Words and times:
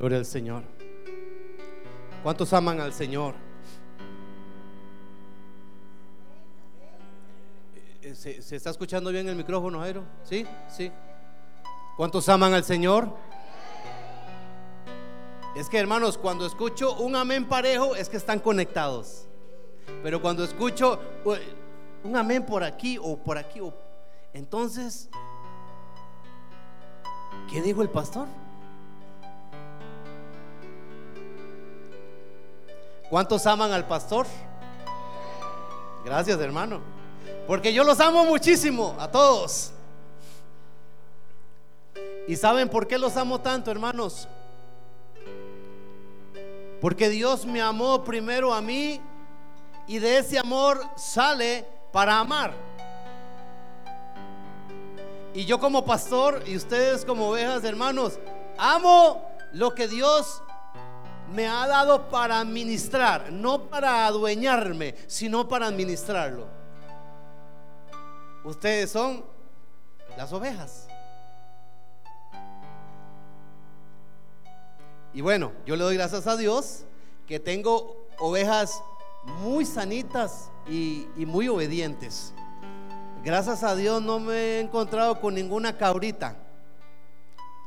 Gloria 0.00 0.16
al 0.16 0.24
Señor. 0.24 0.62
¿Cuántos 2.22 2.50
aman 2.54 2.80
al 2.80 2.94
Señor? 2.94 3.34
Eh, 8.00 8.14
¿Se, 8.14 8.56
está 8.56 8.70
escuchando 8.70 9.10
bien 9.10 9.28
el 9.28 9.36
micrófono, 9.36 9.78
Jairo? 9.80 10.04
¿Sí? 10.24 10.46
¿Sí? 10.70 10.90
¿Cuántos 11.98 12.26
aman 12.30 12.54
al 12.54 12.64
Señor? 12.64 13.14
Es 15.54 15.68
que 15.68 15.76
hermanos, 15.76 16.16
cuando 16.16 16.46
escucho 16.46 16.94
un 16.94 17.14
amén 17.14 17.46
parejo 17.46 17.94
es 17.94 18.08
que 18.08 18.16
están 18.16 18.40
conectados. 18.40 19.28
Pero 20.02 20.22
cuando 20.22 20.44
escucho 20.44 20.98
un 22.04 22.16
amén 22.16 22.46
por 22.46 22.64
aquí 22.64 22.96
o 22.96 23.18
por 23.18 23.36
aquí, 23.36 23.60
entonces, 24.32 25.10
¿qué 27.50 27.60
dijo 27.60 27.82
el 27.82 27.90
pastor? 27.90 28.39
¿Cuántos 33.10 33.44
aman 33.44 33.72
al 33.72 33.88
pastor? 33.88 34.24
Gracias, 36.04 36.38
hermano. 36.40 36.80
Porque 37.44 37.72
yo 37.72 37.82
los 37.82 37.98
amo 37.98 38.24
muchísimo 38.24 38.94
a 39.00 39.10
todos. 39.10 39.72
¿Y 42.28 42.36
saben 42.36 42.68
por 42.68 42.86
qué 42.86 42.96
los 42.96 43.16
amo 43.16 43.40
tanto, 43.40 43.72
hermanos? 43.72 44.28
Porque 46.80 47.08
Dios 47.08 47.44
me 47.44 47.60
amó 47.60 48.04
primero 48.04 48.54
a 48.54 48.60
mí 48.60 49.00
y 49.88 49.98
de 49.98 50.18
ese 50.18 50.38
amor 50.38 50.80
sale 50.96 51.66
para 51.92 52.20
amar. 52.20 52.54
Y 55.34 55.44
yo 55.46 55.58
como 55.58 55.84
pastor 55.84 56.44
y 56.46 56.56
ustedes 56.56 57.04
como 57.04 57.30
ovejas, 57.30 57.64
hermanos, 57.64 58.20
amo 58.56 59.28
lo 59.52 59.74
que 59.74 59.88
Dios 59.88 60.42
me 61.32 61.46
ha 61.46 61.66
dado 61.66 62.08
para 62.08 62.40
administrar, 62.40 63.30
no 63.32 63.68
para 63.68 64.06
adueñarme, 64.06 64.94
sino 65.06 65.48
para 65.48 65.66
administrarlo. 65.66 66.46
Ustedes 68.44 68.90
son 68.90 69.24
las 70.16 70.32
ovejas. 70.32 70.88
Y 75.12 75.20
bueno, 75.20 75.52
yo 75.66 75.76
le 75.76 75.84
doy 75.84 75.96
gracias 75.96 76.26
a 76.26 76.36
Dios 76.36 76.84
que 77.26 77.40
tengo 77.40 77.96
ovejas 78.18 78.82
muy 79.24 79.64
sanitas 79.64 80.50
y, 80.68 81.06
muy 81.16 81.48
obedientes. 81.48 82.32
Gracias 83.24 83.62
a 83.62 83.74
Dios 83.74 84.00
no 84.02 84.18
me 84.18 84.34
he 84.34 84.60
encontrado 84.60 85.20
con 85.20 85.34
ninguna 85.34 85.76
cabrita. 85.76 86.36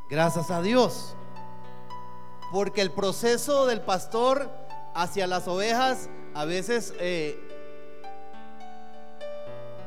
Gracias 0.10 0.50
a 0.52 0.62
Dios. 0.62 1.16
Porque 2.54 2.82
el 2.82 2.92
proceso 2.92 3.66
del 3.66 3.82
pastor 3.82 4.48
hacia 4.94 5.26
las 5.26 5.48
ovejas 5.48 6.08
a 6.36 6.46
veces 6.46 6.94
eh, 7.00 7.36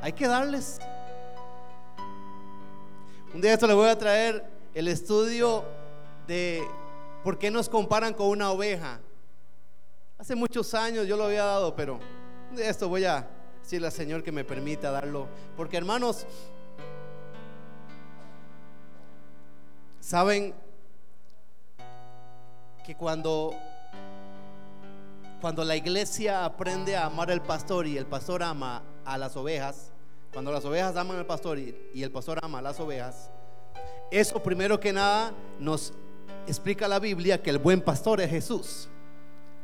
hay 0.03 0.13
que 0.13 0.27
darles. 0.27 0.81
Un 3.33 3.41
día 3.41 3.55
esto 3.55 3.69
le 3.69 3.75
voy 3.75 3.89
a 3.89 3.97
traer 3.97 4.45
el 4.75 4.89
estudio 4.89 5.65
de 6.27 6.67
por 7.23 7.39
qué 7.39 7.53
nos 7.53 7.69
comparan 7.69 8.13
con 8.13 8.27
una 8.27 8.51
oveja. 8.51 8.99
Hace 10.19 10.35
muchos 10.35 10.75
años 10.75 11.07
yo 11.07 11.17
lo 11.17 11.27
había 11.27 11.45
dado, 11.45 11.77
pero 11.77 12.01
de 12.51 12.69
esto 12.69 12.89
voy 12.89 13.05
a 13.05 13.31
decirle 13.63 13.87
al 13.87 13.93
Señor 13.93 14.25
que 14.25 14.33
me 14.33 14.43
permita 14.43 14.91
darlo. 14.91 15.29
Porque 15.57 15.77
hermanos, 15.77 16.27
saben 20.01 20.66
que 22.87 22.95
cuando 22.95 23.53
cuando 25.41 25.65
la 25.65 25.77
iglesia 25.77 26.45
aprende 26.45 26.97
a 26.97 27.07
amar 27.07 27.31
al 27.31 27.43
pastor 27.43 27.87
y 27.87 27.99
el 27.99 28.07
pastor 28.07 28.43
ama 28.43 28.83
a 29.05 29.19
las 29.19 29.37
ovejas, 29.37 29.93
cuando 30.33 30.51
las 30.51 30.65
ovejas 30.65 30.97
aman 30.97 31.19
al 31.19 31.27
pastor 31.27 31.59
y, 31.59 31.77
y 31.93 32.03
el 32.03 32.11
pastor 32.11 32.39
ama 32.43 32.61
a 32.61 32.63
las 32.63 32.81
ovejas, 32.81 33.31
eso 34.11 34.43
primero 34.43 34.81
que 34.81 34.93
nada 34.93 35.33
nos 35.59 35.93
explica 36.47 36.89
la 36.89 36.99
Biblia 36.99 37.43
que 37.43 37.51
el 37.51 37.59
buen 37.59 37.81
pastor 37.81 38.21
es 38.21 38.31
Jesús 38.31 38.89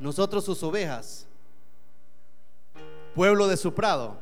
nosotros 0.03 0.45
sus 0.45 0.61
ovejas, 0.65 1.27
pueblo 3.15 3.47
de 3.47 3.57
su 3.57 3.73
prado. 3.73 4.17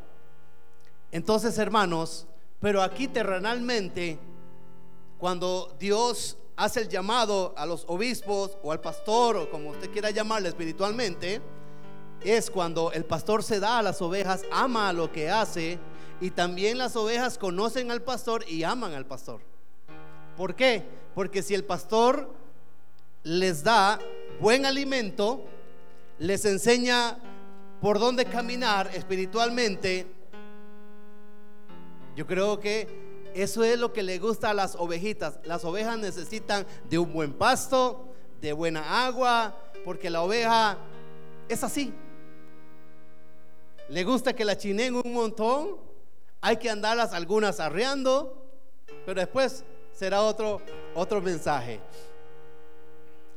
Entonces, 1.10 1.56
hermanos, 1.56 2.26
pero 2.60 2.82
aquí 2.82 3.08
terrenalmente, 3.08 4.18
cuando 5.18 5.74
Dios 5.78 6.36
hace 6.60 6.82
el 6.82 6.90
llamado 6.90 7.54
a 7.56 7.64
los 7.64 7.84
obispos 7.88 8.58
o 8.62 8.70
al 8.70 8.82
pastor 8.82 9.34
o 9.38 9.50
como 9.50 9.70
usted 9.70 9.90
quiera 9.90 10.10
llamarle 10.10 10.50
espiritualmente, 10.50 11.40
es 12.20 12.50
cuando 12.50 12.92
el 12.92 13.06
pastor 13.06 13.42
se 13.42 13.60
da 13.60 13.78
a 13.78 13.82
las 13.82 14.02
ovejas, 14.02 14.42
ama 14.52 14.92
lo 14.92 15.10
que 15.10 15.30
hace 15.30 15.78
y 16.20 16.28
también 16.32 16.76
las 16.76 16.96
ovejas 16.96 17.38
conocen 17.38 17.90
al 17.90 18.02
pastor 18.02 18.44
y 18.46 18.62
aman 18.62 18.92
al 18.92 19.06
pastor. 19.06 19.40
¿Por 20.36 20.54
qué? 20.54 20.84
Porque 21.14 21.42
si 21.42 21.54
el 21.54 21.64
pastor 21.64 22.30
les 23.22 23.64
da 23.64 23.98
buen 24.38 24.66
alimento, 24.66 25.42
les 26.18 26.44
enseña 26.44 27.16
por 27.80 27.98
dónde 27.98 28.26
caminar 28.26 28.90
espiritualmente, 28.92 30.06
yo 32.14 32.26
creo 32.26 32.60
que 32.60 33.09
eso 33.34 33.64
es 33.64 33.78
lo 33.78 33.92
que 33.92 34.02
le 34.02 34.18
gusta 34.18 34.50
a 34.50 34.54
las 34.54 34.74
ovejitas. 34.74 35.38
Las 35.44 35.64
ovejas 35.64 35.98
necesitan 35.98 36.66
de 36.88 36.98
un 36.98 37.12
buen 37.12 37.32
pasto, 37.32 38.06
de 38.40 38.52
buena 38.52 39.06
agua, 39.06 39.56
porque 39.84 40.10
la 40.10 40.22
oveja 40.22 40.78
es 41.48 41.62
así. 41.64 41.92
Le 43.88 44.04
gusta 44.04 44.34
que 44.34 44.44
la 44.44 44.56
chinen 44.56 44.94
un 44.94 45.12
montón, 45.12 45.76
hay 46.40 46.56
que 46.56 46.70
andarlas 46.70 47.12
algunas 47.12 47.60
arreando, 47.60 48.46
pero 49.04 49.20
después 49.20 49.64
será 49.92 50.22
otro, 50.22 50.60
otro 50.94 51.20
mensaje. 51.20 51.80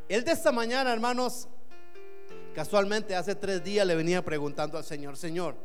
El 0.08 0.24
de 0.24 0.32
esta 0.32 0.52
mañana, 0.52 0.94
hermanos, 0.94 1.48
Casualmente 2.54 3.16
hace 3.16 3.34
tres 3.34 3.64
días 3.64 3.86
le 3.86 3.96
venía 3.96 4.24
preguntando 4.24 4.78
al 4.78 4.84
Señor, 4.84 5.18
Señor, 5.18 5.56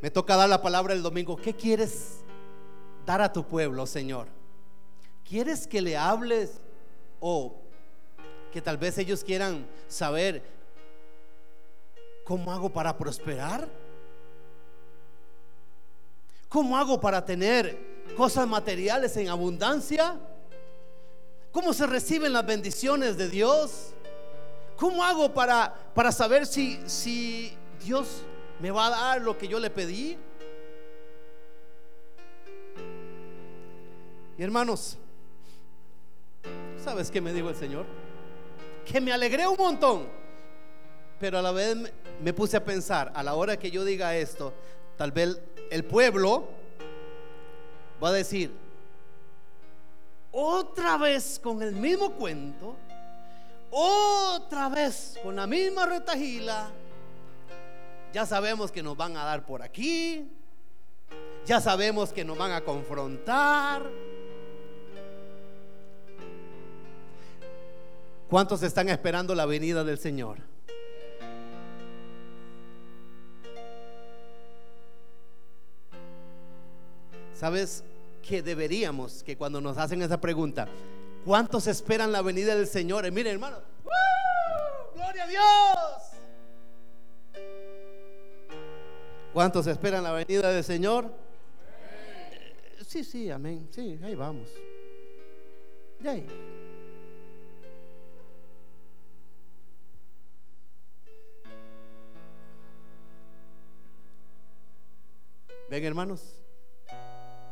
me 0.00 0.10
toca 0.10 0.34
dar 0.34 0.48
la 0.48 0.62
palabra 0.62 0.94
el 0.94 1.02
domingo, 1.02 1.36
¿qué 1.36 1.54
quieres 1.54 2.21
dar 3.06 3.20
a 3.20 3.32
tu 3.32 3.44
pueblo, 3.46 3.86
Señor? 3.86 4.28
¿Quieres 5.28 5.66
que 5.66 5.80
le 5.80 5.96
hables 5.96 6.60
o 7.20 7.54
que 8.52 8.60
tal 8.60 8.76
vez 8.76 8.98
ellos 8.98 9.24
quieran 9.24 9.66
saber 9.88 10.42
cómo 12.24 12.52
hago 12.52 12.70
para 12.70 12.96
prosperar? 12.96 13.68
¿Cómo 16.48 16.76
hago 16.76 17.00
para 17.00 17.24
tener 17.24 17.78
cosas 18.16 18.46
materiales 18.46 19.16
en 19.16 19.28
abundancia? 19.28 20.18
¿Cómo 21.50 21.72
se 21.72 21.86
reciben 21.86 22.32
las 22.32 22.44
bendiciones 22.44 23.16
de 23.16 23.28
Dios? 23.28 23.94
¿Cómo 24.76 25.02
hago 25.02 25.32
para, 25.32 25.74
para 25.94 26.12
saber 26.12 26.46
si, 26.46 26.80
si 26.86 27.56
Dios 27.82 28.22
me 28.60 28.70
va 28.70 28.86
a 28.86 28.90
dar 28.90 29.22
lo 29.22 29.38
que 29.38 29.48
yo 29.48 29.58
le 29.58 29.70
pedí? 29.70 30.18
Y 34.38 34.42
hermanos, 34.42 34.98
¿sabes 36.82 37.10
qué 37.10 37.20
me 37.20 37.32
dijo 37.32 37.48
el 37.50 37.56
Señor? 37.56 37.86
Que 38.86 39.00
me 39.00 39.12
alegré 39.12 39.46
un 39.46 39.56
montón, 39.56 40.08
pero 41.20 41.38
a 41.38 41.42
la 41.42 41.52
vez 41.52 41.76
me 42.22 42.32
puse 42.32 42.56
a 42.56 42.64
pensar, 42.64 43.12
a 43.14 43.22
la 43.22 43.34
hora 43.34 43.58
que 43.58 43.70
yo 43.70 43.84
diga 43.84 44.16
esto, 44.16 44.52
tal 44.96 45.12
vez 45.12 45.40
el 45.70 45.84
pueblo 45.84 46.48
va 48.02 48.08
a 48.08 48.12
decir, 48.12 48.50
otra 50.32 50.96
vez 50.96 51.38
con 51.38 51.62
el 51.62 51.72
mismo 51.72 52.12
cuento, 52.12 52.76
otra 53.70 54.68
vez 54.68 55.18
con 55.22 55.36
la 55.36 55.46
misma 55.46 55.86
retajila. 55.86 56.70
Ya 58.12 58.26
sabemos 58.26 58.70
que 58.70 58.82
nos 58.82 58.96
van 58.96 59.16
a 59.16 59.24
dar 59.24 59.46
por 59.46 59.62
aquí. 59.62 60.28
Ya 61.46 61.60
sabemos 61.60 62.12
que 62.12 62.24
nos 62.24 62.36
van 62.36 62.52
a 62.52 62.60
confrontar. 62.60 63.82
¿Cuántos 68.32 68.62
están 68.62 68.88
esperando 68.88 69.34
la 69.34 69.44
venida 69.44 69.84
del 69.84 69.98
Señor? 69.98 70.38
¿Sabes 77.34 77.84
que 78.26 78.40
deberíamos, 78.40 79.22
que 79.22 79.36
cuando 79.36 79.60
nos 79.60 79.76
hacen 79.76 80.00
esa 80.00 80.18
pregunta, 80.18 80.66
¿Cuántos 81.26 81.66
esperan 81.66 82.10
la 82.10 82.22
venida 82.22 82.54
del 82.54 82.66
Señor? 82.66 83.04
miren, 83.12 83.34
hermano, 83.34 83.58
¡Gloria 84.94 85.24
a 85.24 85.26
Dios! 85.26 85.44
¿Cuántos 89.34 89.66
esperan 89.66 90.04
la 90.04 90.12
venida 90.12 90.50
del 90.50 90.64
Señor? 90.64 91.12
Sí, 92.86 93.04
sí, 93.04 93.30
amén. 93.30 93.68
Sí, 93.70 94.00
ahí 94.02 94.14
vamos. 94.14 94.48
ahí. 96.06 96.26
Ven 105.72 105.86
hermanos, 105.86 106.20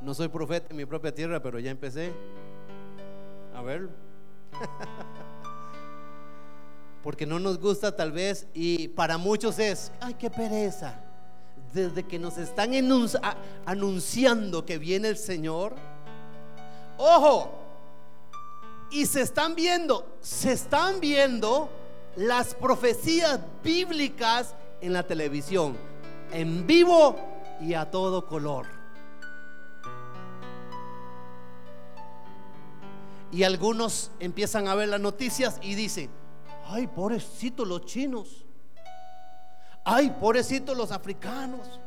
no 0.03 0.13
soy 0.13 0.29
profeta 0.29 0.67
en 0.69 0.77
mi 0.77 0.85
propia 0.85 1.15
tierra, 1.15 1.43
pero 1.43 1.59
ya 1.59 1.71
empecé 1.71 2.13
a 3.55 3.63
verlo. 3.63 3.89
Porque 7.03 7.25
no 7.25 7.39
nos 7.39 7.59
gusta 7.59 7.97
tal 7.97 8.13
vez 8.13 8.47
y 8.53 8.89
para 8.89 9.17
muchos 9.17 9.59
es, 9.59 9.91
ay, 10.03 10.17
qué 10.19 10.29
pereza. 10.29 11.01
Desde 11.73 12.03
que 12.03 12.19
nos 12.19 12.37
están 12.37 12.73
anunciando 13.65 14.67
que 14.67 14.77
viene 14.77 15.09
el 15.09 15.17
Señor, 15.17 15.75
ojo, 16.99 17.51
y 18.91 19.07
se 19.07 19.23
están 19.23 19.55
viendo, 19.55 20.19
se 20.21 20.53
están 20.53 21.01
viendo 21.01 21.71
las 22.17 22.55
profecías 22.55 23.41
bíblicas 23.65 24.55
en 24.83 24.93
la 24.93 25.05
televisión, 25.05 25.75
en 26.33 26.67
vivo 26.67 27.40
y 27.61 27.75
a 27.75 27.91
todo 27.91 28.27
color. 28.27 28.67
Y 33.33 33.45
algunos 33.45 34.11
empiezan 34.19 34.67
a 34.67 34.75
ver 34.75 34.89
las 34.89 35.01
noticias 35.01 35.59
y 35.63 35.75
dicen, 35.75 36.11
ay, 36.67 36.87
pobrecitos 36.89 37.67
los 37.67 37.85
chinos, 37.85 38.45
ay, 39.85 40.11
pobrecitos 40.11 40.77
los 40.77 40.91
africanos, 40.91 41.81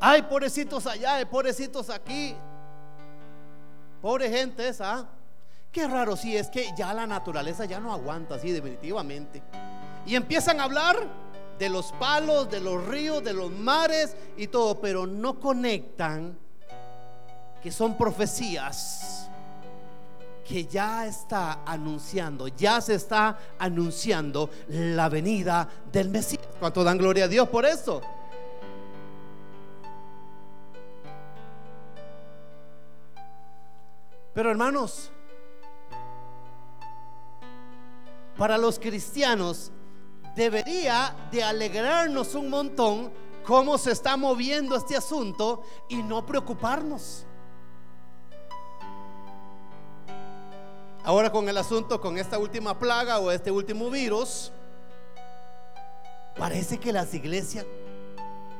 ay, 0.00 0.22
pobrecitos 0.22 0.86
allá, 0.86 1.28
pobrecitos 1.30 1.90
aquí, 1.90 2.34
pobre 4.02 4.28
gente 4.30 4.68
esa. 4.68 5.06
Qué 5.70 5.86
raro, 5.86 6.16
si 6.16 6.36
es 6.36 6.48
que 6.48 6.72
ya 6.76 6.92
la 6.94 7.06
naturaleza 7.06 7.64
ya 7.66 7.78
no 7.78 7.92
aguanta 7.92 8.36
así 8.36 8.50
definitivamente. 8.50 9.42
Y 10.06 10.14
empiezan 10.14 10.60
a 10.60 10.64
hablar 10.64 10.96
de 11.58 11.68
los 11.68 11.92
palos, 11.92 12.50
de 12.50 12.60
los 12.60 12.84
ríos, 12.86 13.22
de 13.24 13.32
los 13.32 13.50
mares 13.50 14.16
y 14.36 14.48
todo, 14.48 14.80
pero 14.80 15.06
no 15.06 15.40
conectan 15.40 16.38
que 17.62 17.72
son 17.72 17.96
profecías 17.96 19.28
que 20.46 20.66
ya 20.66 21.06
está 21.06 21.64
anunciando, 21.64 22.46
ya 22.46 22.80
se 22.80 22.94
está 22.94 23.36
anunciando 23.58 24.48
la 24.68 25.08
venida 25.08 25.68
del 25.90 26.08
Mesías. 26.08 26.46
¿Cuánto 26.60 26.84
dan 26.84 26.98
gloria 26.98 27.24
a 27.24 27.28
Dios 27.28 27.48
por 27.48 27.66
eso? 27.66 28.00
Pero 34.32 34.50
hermanos, 34.50 35.10
para 38.36 38.58
los 38.58 38.78
cristianos 38.78 39.72
debería 40.36 41.16
de 41.32 41.42
alegrarnos 41.42 42.34
un 42.34 42.50
montón 42.50 43.10
cómo 43.44 43.78
se 43.78 43.92
está 43.92 44.16
moviendo 44.16 44.76
este 44.76 44.96
asunto 44.96 45.62
y 45.88 46.02
no 46.02 46.24
preocuparnos. 46.26 47.24
Ahora 51.04 51.30
con 51.30 51.48
el 51.48 51.56
asunto, 51.56 52.00
con 52.00 52.18
esta 52.18 52.38
última 52.38 52.78
plaga 52.78 53.18
o 53.20 53.30
este 53.30 53.50
último 53.50 53.88
virus, 53.88 54.52
parece 56.36 56.78
que 56.78 56.92
las 56.92 57.14
iglesias, 57.14 57.64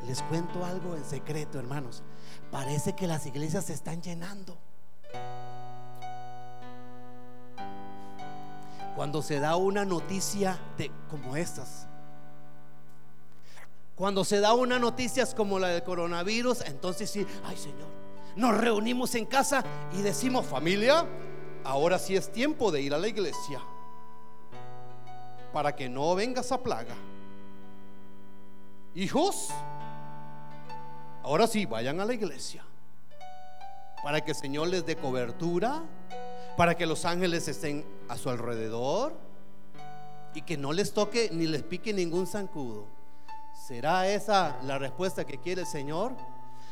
les 0.06 0.22
cuento 0.22 0.64
algo 0.64 0.94
en 0.94 1.04
secreto 1.04 1.58
hermanos, 1.58 2.04
parece 2.50 2.94
que 2.94 3.08
las 3.08 3.26
iglesias 3.26 3.64
se 3.64 3.72
están 3.72 4.00
llenando. 4.00 4.56
Cuando 8.96 9.20
se 9.20 9.38
da 9.40 9.56
una 9.56 9.84
noticia 9.84 10.58
de 10.78 10.90
como 11.10 11.36
estas. 11.36 11.86
Cuando 13.94 14.24
se 14.24 14.40
da 14.40 14.54
una 14.54 14.78
noticia 14.78 15.26
como 15.36 15.58
la 15.58 15.68
del 15.68 15.82
coronavirus, 15.82 16.62
entonces 16.62 17.10
sí, 17.10 17.26
ay 17.44 17.58
Señor, 17.58 17.88
nos 18.36 18.56
reunimos 18.56 19.14
en 19.14 19.26
casa 19.26 19.62
y 19.92 20.00
decimos, 20.00 20.46
familia, 20.46 21.06
ahora 21.62 21.98
sí 21.98 22.16
es 22.16 22.32
tiempo 22.32 22.72
de 22.72 22.80
ir 22.80 22.94
a 22.94 22.98
la 22.98 23.08
iglesia 23.08 23.60
para 25.52 25.76
que 25.76 25.90
no 25.90 26.14
venga 26.14 26.40
esa 26.40 26.62
plaga. 26.62 26.94
Hijos, 28.94 29.50
ahora 31.22 31.46
sí, 31.46 31.66
vayan 31.66 32.00
a 32.00 32.06
la 32.06 32.14
iglesia 32.14 32.64
para 34.02 34.22
que 34.22 34.30
el 34.30 34.36
Señor 34.36 34.68
les 34.68 34.86
dé 34.86 34.96
cobertura, 34.96 35.82
para 36.56 36.74
que 36.74 36.86
los 36.86 37.04
ángeles 37.04 37.46
estén 37.48 37.84
a 38.08 38.16
su 38.16 38.30
alrededor 38.30 39.14
y 40.34 40.42
que 40.42 40.56
no 40.56 40.72
les 40.72 40.92
toque 40.92 41.28
ni 41.32 41.46
les 41.46 41.62
pique 41.62 41.92
ningún 41.92 42.26
zancudo. 42.26 42.86
¿Será 43.66 44.08
esa 44.08 44.56
la 44.64 44.78
respuesta 44.78 45.24
que 45.24 45.38
quiere 45.38 45.62
el 45.62 45.66
Señor? 45.66 46.12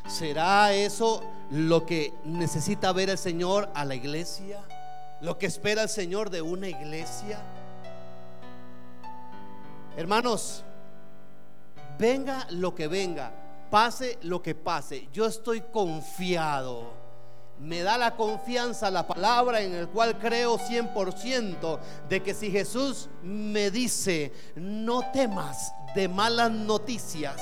¿Será 0.07 0.73
eso 0.73 1.23
lo 1.51 1.87
que 1.87 2.13
necesita 2.25 2.93
ver 2.93 3.11
el 3.11 3.19
Señor 3.19 3.71
a 3.75 3.85
la 3.85 3.95
iglesia? 3.95 4.61
¿Lo 5.21 5.39
que 5.39 5.47
espera 5.47 5.83
el 5.83 5.89
Señor 5.89 6.31
de 6.31 6.43
una 6.43 6.69
iglesia? 6.69 7.41
Hermanos, 9.97 10.65
venga 11.99 12.47
lo 12.51 12.75
que 12.75 12.89
venga, 12.89 13.33
pase 13.71 14.19
lo 14.23 14.43
que 14.43 14.55
pase, 14.55 15.09
yo 15.13 15.27
estoy 15.27 15.61
confiado 15.61 17.04
me 17.61 17.83
da 17.83 17.97
la 17.97 18.17
confianza 18.17 18.91
la 18.91 19.07
palabra 19.07 19.61
en 19.61 19.75
el 19.75 19.89
cual 19.89 20.19
creo 20.19 20.59
100% 20.59 21.79
de 22.09 22.23
que 22.23 22.35
si 22.35 22.51
Jesús 22.51 23.09
me 23.23 23.71
dice, 23.71 24.33
no 24.57 25.11
temas 25.13 25.73
de 25.95 26.09
malas 26.09 26.51
noticias, 26.51 27.41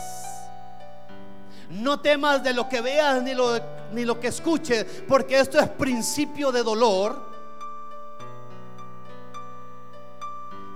no 1.70 2.00
temas 2.00 2.42
de 2.42 2.52
lo 2.52 2.68
que 2.68 2.82
veas 2.82 3.22
ni 3.22 3.34
lo, 3.34 3.58
ni 3.92 4.04
lo 4.04 4.20
que 4.20 4.28
escuches, 4.28 4.84
porque 5.08 5.40
esto 5.40 5.58
es 5.58 5.68
principio 5.70 6.52
de 6.52 6.62
dolor. 6.62 7.32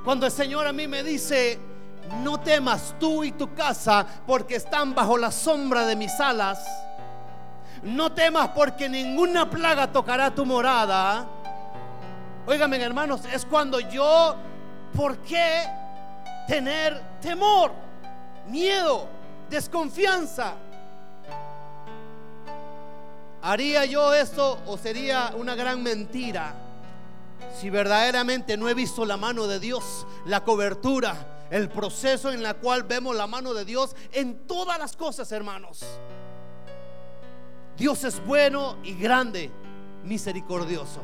Cuando 0.05 0.25
el 0.27 0.33
Señor 0.33 0.67
a 0.67 0.73
mí 0.73 0.87
me 0.87 1.03
dice, 1.03 1.59
no 2.23 2.41
temas 2.41 2.95
tú 2.99 3.25
y 3.25 3.33
tu 3.33 3.53
casa, 3.55 4.07
porque 4.27 4.57
están 4.57 4.95
bajo 4.95 5.19
la 5.19 5.31
sombra 5.31 5.85
de 5.85 5.97
mis 5.97 6.19
alas, 6.21 6.65
no 7.87 8.13
temas 8.13 8.49
porque 8.49 8.89
ninguna 8.89 9.49
plaga 9.49 9.91
tocará 9.91 10.35
tu 10.35 10.45
morada. 10.45 11.27
Óigame, 12.47 12.83
hermanos, 12.83 13.23
es 13.33 13.45
cuando 13.45 13.79
yo, 13.81 14.37
¿por 14.95 15.19
qué 15.19 15.63
tener 16.49 17.01
temor, 17.21 17.73
miedo, 18.49 19.09
desconfianza? 19.49 20.55
¿Haría 23.43 23.85
yo 23.85 24.13
esto 24.13 24.59
o 24.67 24.77
sería 24.77 25.33
una 25.37 25.55
gran 25.55 25.83
mentira? 25.83 26.55
Si 27.57 27.71
verdaderamente 27.71 28.57
no 28.57 28.69
he 28.69 28.75
visto 28.75 29.05
la 29.05 29.17
mano 29.17 29.47
de 29.47 29.61
Dios, 29.61 30.07
la 30.25 30.43
cobertura, 30.43 31.47
el 31.51 31.69
proceso 31.69 32.33
en 32.33 32.43
la 32.43 32.55
cual 32.55 32.83
vemos 32.83 33.15
la 33.15 33.29
mano 33.29 33.55
de 33.55 33.65
Dios 33.65 33.95
en 34.11 34.47
todas 34.49 34.79
las 34.79 34.97
cosas, 34.97 35.31
hermanos. 35.31 35.85
Dios 37.77 38.05
es 38.05 38.25
bueno 38.25 38.77
y 38.83 38.95
grande, 38.95 39.51
misericordioso. 40.05 41.01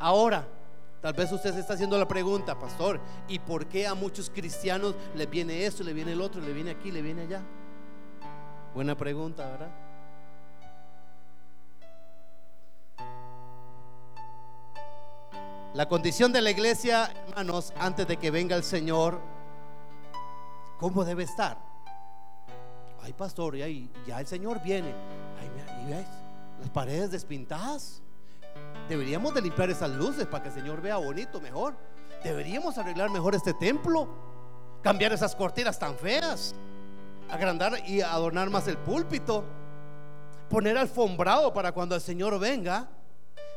Ahora, 0.00 0.46
tal 1.00 1.12
vez 1.12 1.30
usted 1.30 1.54
se 1.54 1.60
está 1.60 1.74
haciendo 1.74 1.96
la 1.96 2.08
pregunta, 2.08 2.58
pastor, 2.58 3.00
¿y 3.28 3.38
por 3.38 3.66
qué 3.66 3.86
a 3.86 3.94
muchos 3.94 4.30
cristianos 4.30 4.94
le 5.14 5.26
viene 5.26 5.64
esto, 5.64 5.84
le 5.84 5.92
viene 5.92 6.12
el 6.12 6.20
otro, 6.20 6.40
le 6.40 6.52
viene 6.52 6.72
aquí, 6.72 6.90
le 6.90 7.02
viene 7.02 7.22
allá? 7.22 7.42
Buena 8.74 8.96
pregunta, 8.96 9.46
¿verdad? 9.46 9.70
La 15.74 15.86
condición 15.88 16.32
de 16.32 16.42
la 16.42 16.50
iglesia, 16.50 17.12
hermanos, 17.28 17.72
antes 17.78 18.08
de 18.08 18.16
que 18.16 18.32
venga 18.32 18.56
el 18.56 18.64
Señor, 18.64 19.20
¿cómo 20.78 21.04
debe 21.04 21.22
estar? 21.22 21.69
Ay 23.02 23.12
pastor, 23.12 23.56
ya, 23.56 23.66
ya 24.06 24.20
el 24.20 24.26
Señor 24.26 24.62
viene. 24.62 24.94
Ay, 25.40 25.50
mira, 25.54 25.82
¿y 25.82 25.90
ves? 25.90 26.06
Las 26.60 26.70
paredes 26.70 27.10
despintadas. 27.10 28.02
Deberíamos 28.88 29.32
de 29.34 29.42
limpiar 29.42 29.70
esas 29.70 29.90
luces 29.90 30.26
para 30.26 30.42
que 30.42 30.48
el 30.48 30.54
Señor 30.54 30.80
vea 30.80 30.96
bonito 30.96 31.40
mejor. 31.40 31.76
Deberíamos 32.24 32.76
arreglar 32.76 33.10
mejor 33.10 33.34
este 33.34 33.54
templo. 33.54 34.08
Cambiar 34.82 35.12
esas 35.12 35.34
cortinas 35.34 35.78
tan 35.78 35.96
feas. 35.96 36.54
Agrandar 37.30 37.88
y 37.88 38.00
adornar 38.00 38.50
más 38.50 38.66
el 38.68 38.76
púlpito. 38.78 39.44
Poner 40.48 40.76
alfombrado 40.76 41.52
para 41.52 41.72
cuando 41.72 41.94
el 41.94 42.00
Señor 42.00 42.38
venga. 42.38 42.88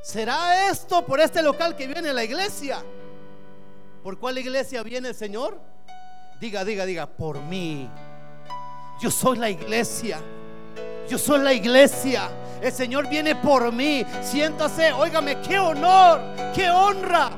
¿Será 0.04 0.70
esto 0.70 1.06
por 1.06 1.20
este 1.20 1.42
local 1.42 1.76
que 1.76 1.88
viene 1.88 2.14
la 2.14 2.24
iglesia? 2.24 2.84
¿Por 4.04 4.20
cuál 4.20 4.38
iglesia 4.38 4.84
viene 4.84 5.10
el 5.10 5.16
Señor? 5.16 5.60
Diga, 6.40 6.64
diga, 6.66 6.86
diga, 6.86 7.08
por 7.08 7.42
mí. 7.42 7.90
Yo 9.04 9.12
soy 9.12 9.38
la 9.38 9.50
iglesia. 9.50 10.22
Yo 11.10 11.18
soy 11.18 11.42
la 11.42 11.54
iglesia. 11.54 12.30
El 12.62 12.72
Señor 12.72 13.10
viene 13.10 13.36
por 13.36 13.70
mí. 13.74 14.06
Siéntase, 14.22 14.94
óigame, 14.94 15.42
qué 15.42 15.60
honor, 15.60 16.22
qué 16.56 16.72
honra. 16.72 17.30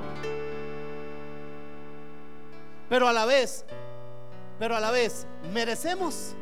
Pero 2.87 3.07
a 3.07 3.13
la 3.13 3.25
vez, 3.25 3.65
pero 4.59 4.75
a 4.75 4.79
la 4.79 4.91
vez, 4.91 5.25
merecemos. 5.51 6.35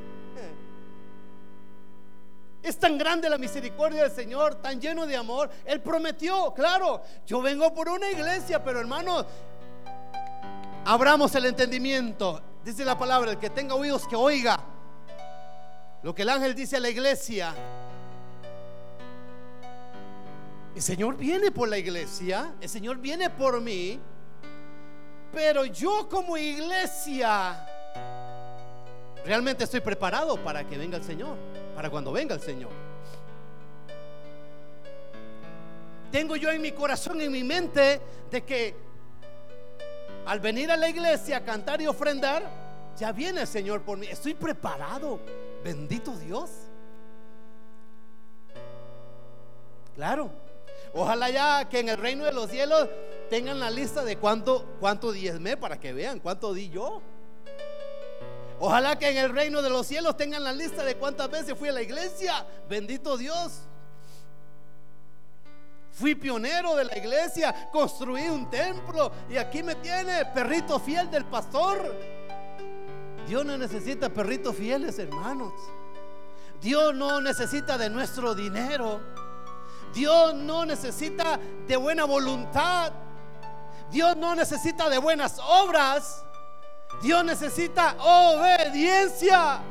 Es 2.61 2.77
tan 2.77 2.97
grande 2.97 3.29
la 3.29 3.37
misericordia 3.37 4.03
del 4.03 4.11
Señor, 4.11 4.55
tan 4.55 4.81
lleno 4.81 5.05
de 5.05 5.15
amor. 5.15 5.49
Él 5.63 5.79
prometió, 5.79 6.53
claro, 6.53 7.01
yo 7.25 7.41
vengo 7.41 7.73
por 7.73 7.87
una 7.87 8.11
iglesia, 8.11 8.61
pero 8.61 8.81
hermano, 8.81 9.25
abramos 10.83 11.33
el 11.35 11.45
entendimiento. 11.45 12.41
Dice 12.65 12.83
la 12.83 12.97
palabra, 12.97 13.31
el 13.31 13.39
que 13.39 13.49
tenga 13.49 13.73
oídos 13.73 14.05
que 14.05 14.17
oiga. 14.17 14.72
Lo 16.03 16.13
que 16.13 16.23
el 16.23 16.29
ángel 16.29 16.53
dice 16.53 16.77
a 16.77 16.79
la 16.81 16.89
iglesia. 16.89 17.55
El 20.75 20.81
Señor 20.81 21.15
viene 21.15 21.51
por 21.51 21.69
la 21.69 21.77
iglesia, 21.77 22.55
el 22.59 22.67
Señor 22.67 22.97
viene 22.97 23.29
por 23.29 23.61
mí, 23.61 23.99
pero 25.31 25.65
yo 25.65 26.09
como 26.09 26.35
iglesia 26.35 27.65
realmente 29.23 29.63
estoy 29.63 29.81
preparado 29.81 30.35
para 30.43 30.67
que 30.67 30.77
venga 30.77 30.97
el 30.97 31.03
Señor, 31.03 31.37
para 31.75 31.89
cuando 31.89 32.11
venga 32.11 32.35
el 32.35 32.41
Señor. 32.41 32.71
Tengo 36.11 36.35
yo 36.35 36.51
en 36.51 36.61
mi 36.61 36.71
corazón, 36.71 37.21
en 37.21 37.31
mi 37.31 37.43
mente, 37.43 38.01
de 38.29 38.43
que 38.43 38.75
al 40.25 40.39
venir 40.39 40.71
a 40.71 40.77
la 40.77 40.89
iglesia 40.89 41.37
a 41.37 41.43
cantar 41.43 41.81
y 41.81 41.87
ofrendar, 41.87 42.43
ya 42.97 43.11
viene 43.11 43.41
el 43.41 43.47
Señor 43.47 43.83
por 43.83 43.97
mí. 43.97 44.07
Estoy 44.07 44.33
preparado. 44.33 45.19
Bendito 45.63 46.11
Dios. 46.17 46.49
Claro. 49.95 50.29
Ojalá 50.93 51.29
ya 51.29 51.69
que 51.69 51.79
en 51.79 51.89
el 51.89 51.97
reino 51.97 52.25
de 52.25 52.33
los 52.33 52.49
cielos 52.49 52.89
tengan 53.29 53.59
la 53.59 53.71
lista 53.71 54.03
de 54.03 54.17
cuánto, 54.17 54.65
cuánto 54.79 55.11
diezmé 55.11 55.57
para 55.57 55.79
que 55.79 55.93
vean 55.93 56.19
cuánto 56.19 56.53
di 56.53 56.69
yo. 56.69 57.01
Ojalá 58.59 58.97
que 58.97 59.09
en 59.09 59.17
el 59.17 59.29
reino 59.29 59.61
de 59.61 59.69
los 59.69 59.87
cielos 59.87 60.15
tengan 60.15 60.43
la 60.43 60.53
lista 60.53 60.83
de 60.83 60.95
cuántas 60.95 61.29
veces 61.29 61.57
fui 61.57 61.69
a 61.69 61.73
la 61.73 61.81
iglesia. 61.81 62.45
Bendito 62.69 63.17
Dios. 63.17 63.61
Fui 65.91 66.15
pionero 66.15 66.75
de 66.75 66.85
la 66.85 66.97
iglesia, 66.97 67.69
construí 67.71 68.27
un 68.27 68.49
templo 68.49 69.11
y 69.29 69.37
aquí 69.37 69.61
me 69.61 69.75
tiene 69.75 70.25
perrito 70.25 70.79
fiel 70.79 71.09
del 71.11 71.25
pastor. 71.25 71.93
Dios 73.27 73.45
no 73.45 73.57
necesita 73.57 74.09
perritos 74.09 74.55
fieles, 74.55 74.99
hermanos. 74.99 75.53
Dios 76.61 76.93
no 76.95 77.21
necesita 77.21 77.77
de 77.77 77.89
nuestro 77.89 78.35
dinero. 78.35 79.01
Dios 79.93 80.33
no 80.33 80.65
necesita 80.65 81.39
de 81.67 81.75
buena 81.75 82.05
voluntad. 82.05 82.91
Dios 83.91 84.17
no 84.17 84.33
necesita 84.35 84.89
de 84.89 84.97
buenas 84.97 85.39
obras. 85.39 86.23
Dios 87.01 87.23
necesita 87.23 87.95
obediencia. 87.99 89.61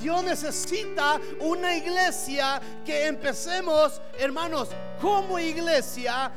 Dios 0.00 0.24
necesita 0.24 1.20
una 1.40 1.76
iglesia 1.76 2.60
que 2.86 3.06
empecemos, 3.06 4.00
hermanos, 4.18 4.68
como 5.00 5.38
iglesia 5.38 6.32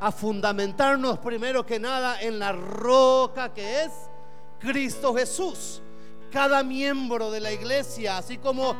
a 0.00 0.12
fundamentarnos 0.12 1.18
primero 1.18 1.64
que 1.66 1.78
nada 1.78 2.20
en 2.20 2.38
la 2.38 2.52
roca 2.52 3.52
que 3.52 3.82
es 3.82 3.90
Cristo 4.58 5.14
Jesús 5.14 5.82
cada 6.30 6.62
miembro 6.62 7.30
de 7.30 7.40
la 7.40 7.52
iglesia, 7.52 8.18
así 8.18 8.38
como 8.38 8.76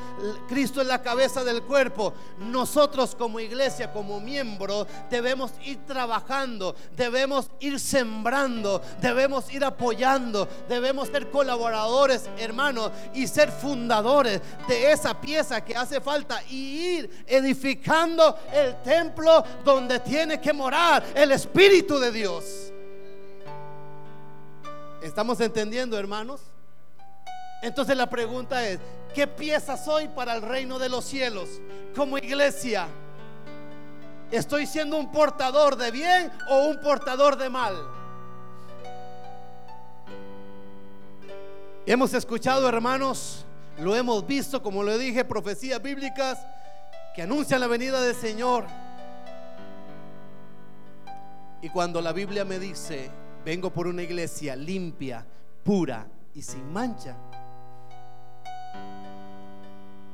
Cristo 0.49 0.81
es 0.81 0.87
la 0.87 1.03
cabeza 1.03 1.45
del 1.45 1.63
cuerpo, 1.63 2.13
nosotros 2.39 3.15
como 3.15 3.41
iglesia, 3.41 3.93
como 3.93 4.21
miembro, 4.21 4.87
debemos 5.11 5.53
ir 5.65 5.79
trabajando, 5.87 6.75
debemos 6.97 7.51
ir 7.61 7.79
sembrando, 7.81 8.83
debemos 9.01 9.53
ir 9.53 9.65
apoyando, 9.65 10.49
debemos 10.69 11.09
ser 11.09 11.31
colaboradores, 11.31 12.29
hermanos, 12.39 12.91
y 13.15 13.27
ser 13.27 13.51
fundadores 13.51 14.41
de 14.67 14.93
esa 14.93 15.21
pieza 15.21 15.65
que 15.65 15.77
hace 15.77 16.01
falta 16.01 16.43
y 16.51 16.97
ir 16.97 17.25
edificando 17.27 18.39
el 18.53 18.81
templo 18.83 19.45
donde 19.65 20.01
tiene 20.01 20.41
que 20.41 20.53
morar 20.53 21.05
el 21.15 21.33
Espíritu 21.33 21.99
de 21.99 22.13
Dios. 22.13 22.73
¿Estamos 25.03 25.41
entendiendo, 25.41 25.97
hermanos? 25.97 26.41
Entonces 27.63 27.97
la 27.97 28.09
pregunta 28.09 28.67
es, 28.67 28.79
¿qué 29.15 29.27
pieza 29.27 29.77
soy 29.77 30.09
para 30.09 30.35
el 30.35 30.43
reino 30.43 30.79
de 30.79 30.89
los 30.89 31.05
cielos 31.05 31.49
como 31.95 32.19
iglesia? 32.19 32.87
¿Estoy 34.31 34.67
siendo 34.67 34.97
un 34.97 35.11
portador 35.11 35.77
de 35.77 35.91
bien 35.91 36.31
o 36.49 36.67
un 36.67 36.81
portador 36.81 37.37
de 37.37 37.49
mal? 37.49 37.75
Hemos 41.87 42.13
escuchado, 42.13 42.69
hermanos, 42.69 43.47
lo 43.79 43.97
hemos 43.97 44.27
visto, 44.27 44.63
como 44.63 44.83
lo 44.83 44.99
dije, 44.99 45.25
profecías 45.25 45.81
bíblicas 45.81 46.39
que 47.15 47.23
anuncian 47.23 47.61
la 47.61 47.67
venida 47.67 48.01
del 48.01 48.15
Señor. 48.15 48.67
Y 51.63 51.71
cuando 51.71 52.01
la 52.01 52.13
Biblia 52.13 52.45
me 52.45 52.59
dice, 52.59 53.11
vengo 53.45 53.71
por 53.71 53.87
una 53.87 54.03
iglesia 54.03 54.55
limpia, 54.55 55.25
pura 55.65 56.07
y 56.35 56.43
sin 56.43 56.73
mancha, 56.73 57.17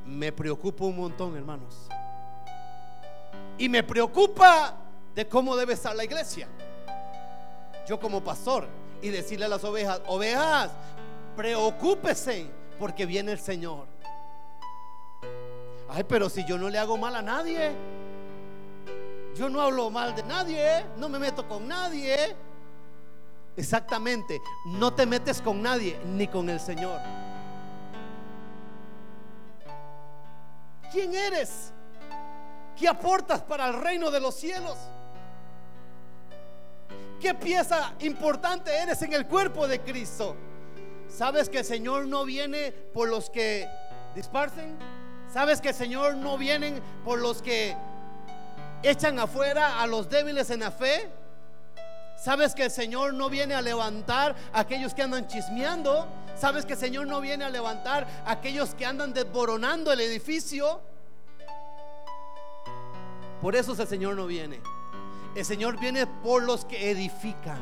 me 0.07 0.33
preocupa 0.33 0.85
un 0.85 0.97
montón, 0.97 1.37
hermanos. 1.37 1.87
Y 3.57 3.69
me 3.69 3.83
preocupa 3.83 4.77
de 5.15 5.29
cómo 5.29 5.57
debe 5.57 5.75
estar 5.75 5.95
la 5.95 6.05
iglesia. 6.05 6.49
Yo 7.87 8.01
como 8.01 8.23
pastor 8.23 8.67
y 9.01 9.09
decirle 9.09 9.45
a 9.45 9.49
las 9.49 9.63
ovejas, 9.65 10.01
ovejas, 10.07 10.71
preocúpese 11.37 12.51
porque 12.79 13.07
viene 13.07 13.33
el 13.33 13.39
Señor. 13.39 13.87
Ay, 15.89 16.05
pero 16.05 16.29
si 16.29 16.45
yo 16.45 16.59
no 16.59 16.69
le 16.69 16.79
hago 16.79 16.97
mal 16.97 17.15
a 17.15 17.23
nadie, 17.23 17.73
yo 19.37 19.49
no 19.49 19.61
hablo 19.61 19.91
mal 19.91 20.15
de 20.15 20.23
nadie, 20.23 20.85
no 20.97 21.09
me 21.09 21.19
meto 21.19 21.47
con 21.47 21.69
nadie. 21.69 22.35
Exactamente, 23.57 24.41
no 24.67 24.93
te 24.93 25.07
metes 25.07 25.41
con 25.41 25.63
nadie 25.63 25.99
ni 26.05 26.27
con 26.27 26.49
el 26.51 26.59
Señor. 26.59 26.99
¿Quién 30.95 31.13
eres? 31.13 31.73
¿Qué 32.79 32.87
aportas 32.87 33.43
para 33.43 33.67
el 33.67 33.83
reino 33.83 34.13
de 34.13 34.21
los 34.21 34.37
cielos? 34.37 34.79
¿Qué 37.21 37.35
pieza 37.35 37.95
importante 37.99 38.73
eres 38.73 39.03
en 39.03 39.13
el 39.13 39.27
cuerpo 39.27 39.67
de 39.67 39.81
Cristo? 39.81 40.37
¿Sabes 41.09 41.49
que 41.49 41.59
el 41.59 41.65
Señor 41.65 42.07
no 42.07 42.25
viene 42.25 42.71
por 42.71 43.09
los 43.09 43.29
que 43.29 43.69
disparcen? 44.15 44.79
¿Sabes 45.33 45.61
que 45.61 45.71
el 45.71 45.75
Señor 45.75 46.15
no 46.15 46.39
viene 46.39 46.81
por 47.05 47.19
los 47.19 47.43
que 47.43 47.77
echan 48.85 49.19
afuera 49.19 49.83
a 49.83 49.89
los 49.89 50.09
débiles 50.09 50.49
en 50.51 50.61
la 50.61 50.71
fe? 50.71 51.11
¿Sabes 52.17 52.55
que 52.55 52.65
el 52.65 52.71
Señor 52.71 53.15
no 53.15 53.29
viene 53.29 53.55
a 53.55 53.63
levantar 53.63 54.35
a 54.53 54.61
aquellos 54.61 54.95
que 54.95 55.03
andan 55.03 55.27
chismeando? 55.27 56.07
¿Sabes 56.37 56.65
que 56.65 56.73
el 56.73 56.79
Señor 56.79 57.07
no 57.07 57.21
viene 57.21 57.45
a 57.45 57.51
levantar 57.51 58.07
aquellos 58.25 58.75
que 58.75 58.87
andan 58.87 59.13
desboronando 59.13 59.93
el 59.93 60.01
edificio? 60.01 60.81
Por 63.41 63.57
eso 63.57 63.73
el 63.81 63.89
Señor 63.89 64.17
no 64.17 64.27
viene. 64.27 64.61
El 65.35 65.45
Señor 65.45 65.79
viene 65.79 66.07
por 66.07 66.43
los 66.43 66.65
que 66.65 66.91
edifican. 66.91 67.59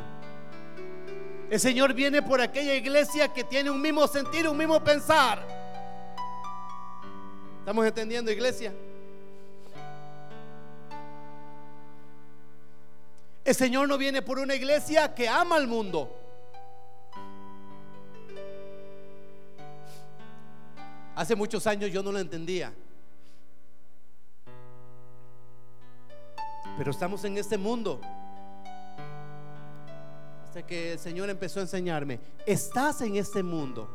El 1.51 1.59
Señor 1.59 1.93
viene 1.93 2.23
por 2.23 2.41
aquella 2.41 2.75
iglesia 2.75 3.33
que 3.33 3.45
tiene 3.45 3.71
un 3.71 3.81
mismo 3.81 4.07
sentir, 4.07 4.49
un 4.49 4.57
mismo 4.57 4.83
pensar. 4.83 5.45
¿Estamos 7.59 7.85
entendiendo, 7.85 8.31
iglesia? 8.31 8.73
El 13.45 13.55
Señor 13.55 13.89
no 13.89 13.99
viene 13.99 14.23
por 14.23 14.39
una 14.39 14.55
iglesia 14.55 15.15
que 15.15 15.29
ama 15.29 15.57
al 15.57 15.67
mundo. 15.67 16.19
Hace 21.17 21.35
muchos 21.35 21.67
años 21.67 21.91
yo 21.91 22.03
no 22.03 22.13
lo 22.13 22.19
entendía. 22.21 22.73
Pero 26.79 26.91
estamos 26.91 27.25
en 27.25 27.37
este 27.37 27.59
mundo. 27.59 28.01
Hasta 30.45 30.65
que 30.65 30.93
el 30.93 30.99
Señor 30.99 31.29
empezó 31.29 31.61
a 31.61 31.63
enseñarme, 31.63 32.21
estás 32.47 33.01
en 33.03 33.17
este 33.17 33.43
mundo. 33.43 33.89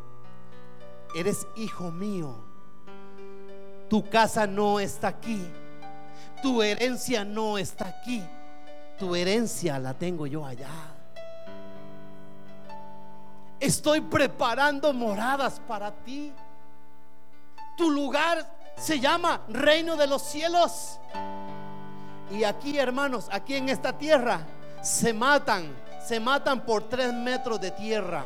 Eres 1.15 1.47
hijo 1.55 1.89
mío. 1.89 2.35
Tu 3.89 4.07
casa 4.09 4.45
no 4.45 4.79
está 4.79 5.07
aquí. 5.07 5.41
Tu 6.43 6.61
herencia 6.61 7.23
no 7.23 7.57
está 7.57 7.87
aquí. 7.87 8.21
Tu 8.97 9.15
herencia 9.15 9.77
la 9.77 9.93
tengo 9.93 10.25
yo 10.25 10.45
allá. 10.45 10.69
Estoy 13.59 14.01
preparando 14.01 14.93
moradas 14.93 15.59
para 15.67 15.91
ti. 15.91 16.31
Tu 17.75 17.89
lugar 17.89 18.45
se 18.75 18.99
llama 18.99 19.41
reino 19.49 19.95
de 19.95 20.07
los 20.07 20.21
cielos. 20.21 20.99
Y 22.31 22.43
aquí, 22.43 22.77
hermanos, 22.77 23.27
aquí 23.31 23.55
en 23.55 23.69
esta 23.69 23.97
tierra, 23.97 24.41
se 24.81 25.13
matan, 25.13 25.75
se 26.05 26.19
matan 26.19 26.65
por 26.65 26.89
tres 26.89 27.13
metros 27.13 27.59
de 27.61 27.71
tierra. 27.71 28.25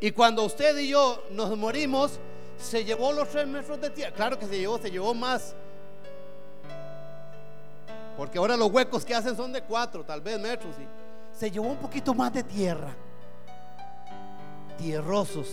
Y 0.00 0.10
cuando 0.10 0.44
usted 0.44 0.76
y 0.78 0.88
yo 0.88 1.24
nos 1.30 1.56
morimos, 1.56 2.20
se 2.64 2.84
llevó 2.84 3.12
los 3.12 3.28
tres 3.28 3.46
metros 3.46 3.80
de 3.80 3.90
tierra. 3.90 4.14
Claro 4.14 4.38
que 4.38 4.46
se 4.46 4.58
llevó, 4.58 4.78
se 4.78 4.90
llevó 4.90 5.14
más. 5.14 5.54
Porque 8.16 8.38
ahora 8.38 8.56
los 8.56 8.70
huecos 8.70 9.04
que 9.04 9.14
hacen 9.14 9.36
son 9.36 9.52
de 9.52 9.62
cuatro, 9.62 10.04
tal 10.04 10.20
vez 10.20 10.40
metros. 10.40 10.74
Y 10.78 11.38
se 11.38 11.50
llevó 11.50 11.68
un 11.68 11.76
poquito 11.76 12.14
más 12.14 12.32
de 12.32 12.42
tierra. 12.42 12.94
Tierrosos. 14.78 15.48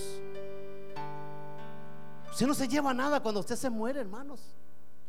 Usted 2.32 2.48
no 2.48 2.54
se 2.54 2.68
lleva 2.68 2.94
nada 2.94 3.20
cuando 3.20 3.42
usted 3.42 3.56
se 3.56 3.70
muere, 3.70 4.00
hermanos. 4.00 4.40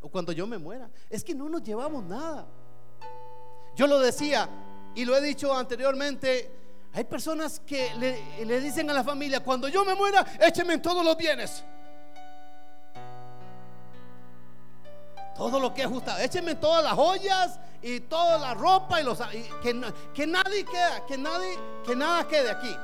O 0.00 0.08
cuando 0.08 0.32
yo 0.32 0.46
me 0.46 0.58
muera. 0.58 0.90
Es 1.08 1.22
que 1.22 1.34
no 1.34 1.48
nos 1.48 1.62
llevamos 1.62 2.04
nada. 2.04 2.46
Yo 3.76 3.86
lo 3.86 4.00
decía 4.00 4.48
y 4.94 5.04
lo 5.04 5.16
he 5.16 5.20
dicho 5.20 5.54
anteriormente. 5.56 6.50
Hay 6.94 7.04
personas 7.04 7.60
que 7.60 7.90
le, 8.44 8.60
dicen 8.60 8.90
a 8.90 8.92
la 8.92 9.02
familia, 9.02 9.40
cuando 9.40 9.66
yo 9.68 9.84
me 9.84 9.94
muera, 9.94 10.26
écheme 10.40 10.78
todos 10.78 11.04
los 11.04 11.16
bienes. 11.16 11.64
Todo 15.36 15.58
lo 15.58 15.72
que 15.72 15.82
es 15.82 15.88
justo, 15.88 16.16
échenme 16.18 16.54
todas 16.54 16.84
las 16.84 16.92
joyas 16.92 17.58
y 17.80 18.00
toda 18.00 18.38
la 18.38 18.54
ropa 18.54 19.00
y 19.00 19.04
los 19.04 19.18
que, 19.62 19.92
que 20.14 20.26
nadie 20.26 20.64
queda, 20.64 21.06
que 21.06 21.16
nadie, 21.16 21.58
que 21.86 21.96
nada 21.96 22.28
quede 22.28 22.50
aquí. 22.50 22.76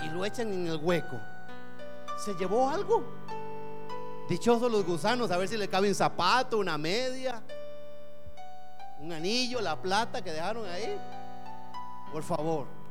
Y 0.00 0.08
lo 0.08 0.24
echan 0.24 0.52
en 0.52 0.66
el 0.66 0.76
hueco. 0.76 1.20
¿Se 2.18 2.34
llevó 2.34 2.68
algo? 2.68 3.04
Dichosos 4.28 4.70
los 4.70 4.84
gusanos, 4.84 5.30
a 5.30 5.36
ver 5.36 5.48
si 5.48 5.56
le 5.56 5.68
cabe 5.68 5.88
un 5.88 5.94
zapato, 5.94 6.58
una 6.58 6.76
media, 6.78 7.42
un 8.98 9.12
anillo, 9.12 9.60
la 9.60 9.80
plata 9.80 10.22
que 10.22 10.32
dejaron 10.32 10.66
ahí. 10.68 10.98
Por 12.12 12.22
favor. 12.22 12.81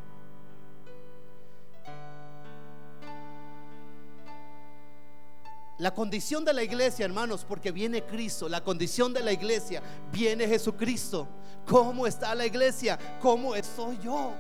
La 5.82 5.96
condición 5.96 6.46
de 6.46 6.54
la 6.54 6.62
iglesia, 6.62 7.06
hermanos, 7.06 7.44
porque 7.44 7.72
viene 7.72 8.04
Cristo. 8.04 8.48
La 8.48 8.62
condición 8.62 9.14
de 9.14 9.22
la 9.22 9.32
iglesia, 9.32 9.82
viene 10.12 10.48
Jesucristo. 10.48 11.28
¿Cómo 11.66 12.06
está 12.06 12.36
la 12.36 12.46
iglesia? 12.46 13.00
¿Cómo 13.20 13.56
estoy 13.56 13.98
yo? 13.98 14.32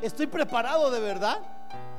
¿Estoy 0.00 0.26
preparado 0.26 0.90
de 0.90 0.98
verdad? 1.00 1.38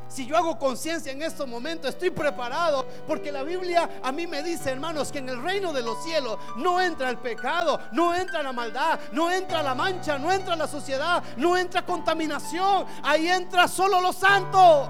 Si 0.08 0.26
yo 0.26 0.36
hago 0.36 0.58
conciencia 0.58 1.12
en 1.12 1.22
estos 1.22 1.48
momentos, 1.48 1.92
estoy 1.92 2.10
preparado. 2.10 2.88
Porque 3.06 3.32
la 3.32 3.44
Biblia 3.44 3.88
a 4.02 4.12
mí 4.12 4.26
me 4.26 4.42
dice, 4.42 4.72
hermanos, 4.72 5.12
que 5.12 5.20
en 5.20 5.30
el 5.30 5.44
reino 5.44 5.74
de 5.74 5.84
los 5.84 6.04
cielos 6.04 6.40
no 6.56 6.82
entra 6.82 7.12
el 7.12 7.20
pecado, 7.20 7.80
no 7.92 8.16
entra 8.16 8.42
la 8.42 8.52
maldad, 8.52 9.00
no 9.12 9.30
entra 9.30 9.62
la 9.62 9.76
mancha, 9.76 10.18
no 10.18 10.32
entra 10.32 10.56
la 10.56 10.68
sociedad, 10.68 11.24
no 11.38 11.56
entra 11.56 11.86
contaminación. 11.86 12.88
Ahí 13.04 13.28
entra 13.28 13.68
solo 13.68 14.02
los 14.02 14.16
santos. 14.16 14.90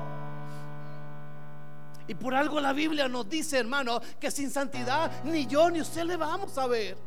Y 2.07 2.15
por 2.15 2.33
algo 2.33 2.59
la 2.59 2.73
Biblia 2.73 3.07
nos 3.07 3.29
dice, 3.29 3.57
hermano, 3.57 3.99
que 4.19 4.31
sin 4.31 4.49
santidad 4.49 5.23
ni 5.23 5.45
yo 5.45 5.69
ni 5.69 5.81
usted 5.81 6.03
le 6.03 6.15
vamos 6.15 6.57
a 6.57 6.67
ver. 6.67 6.97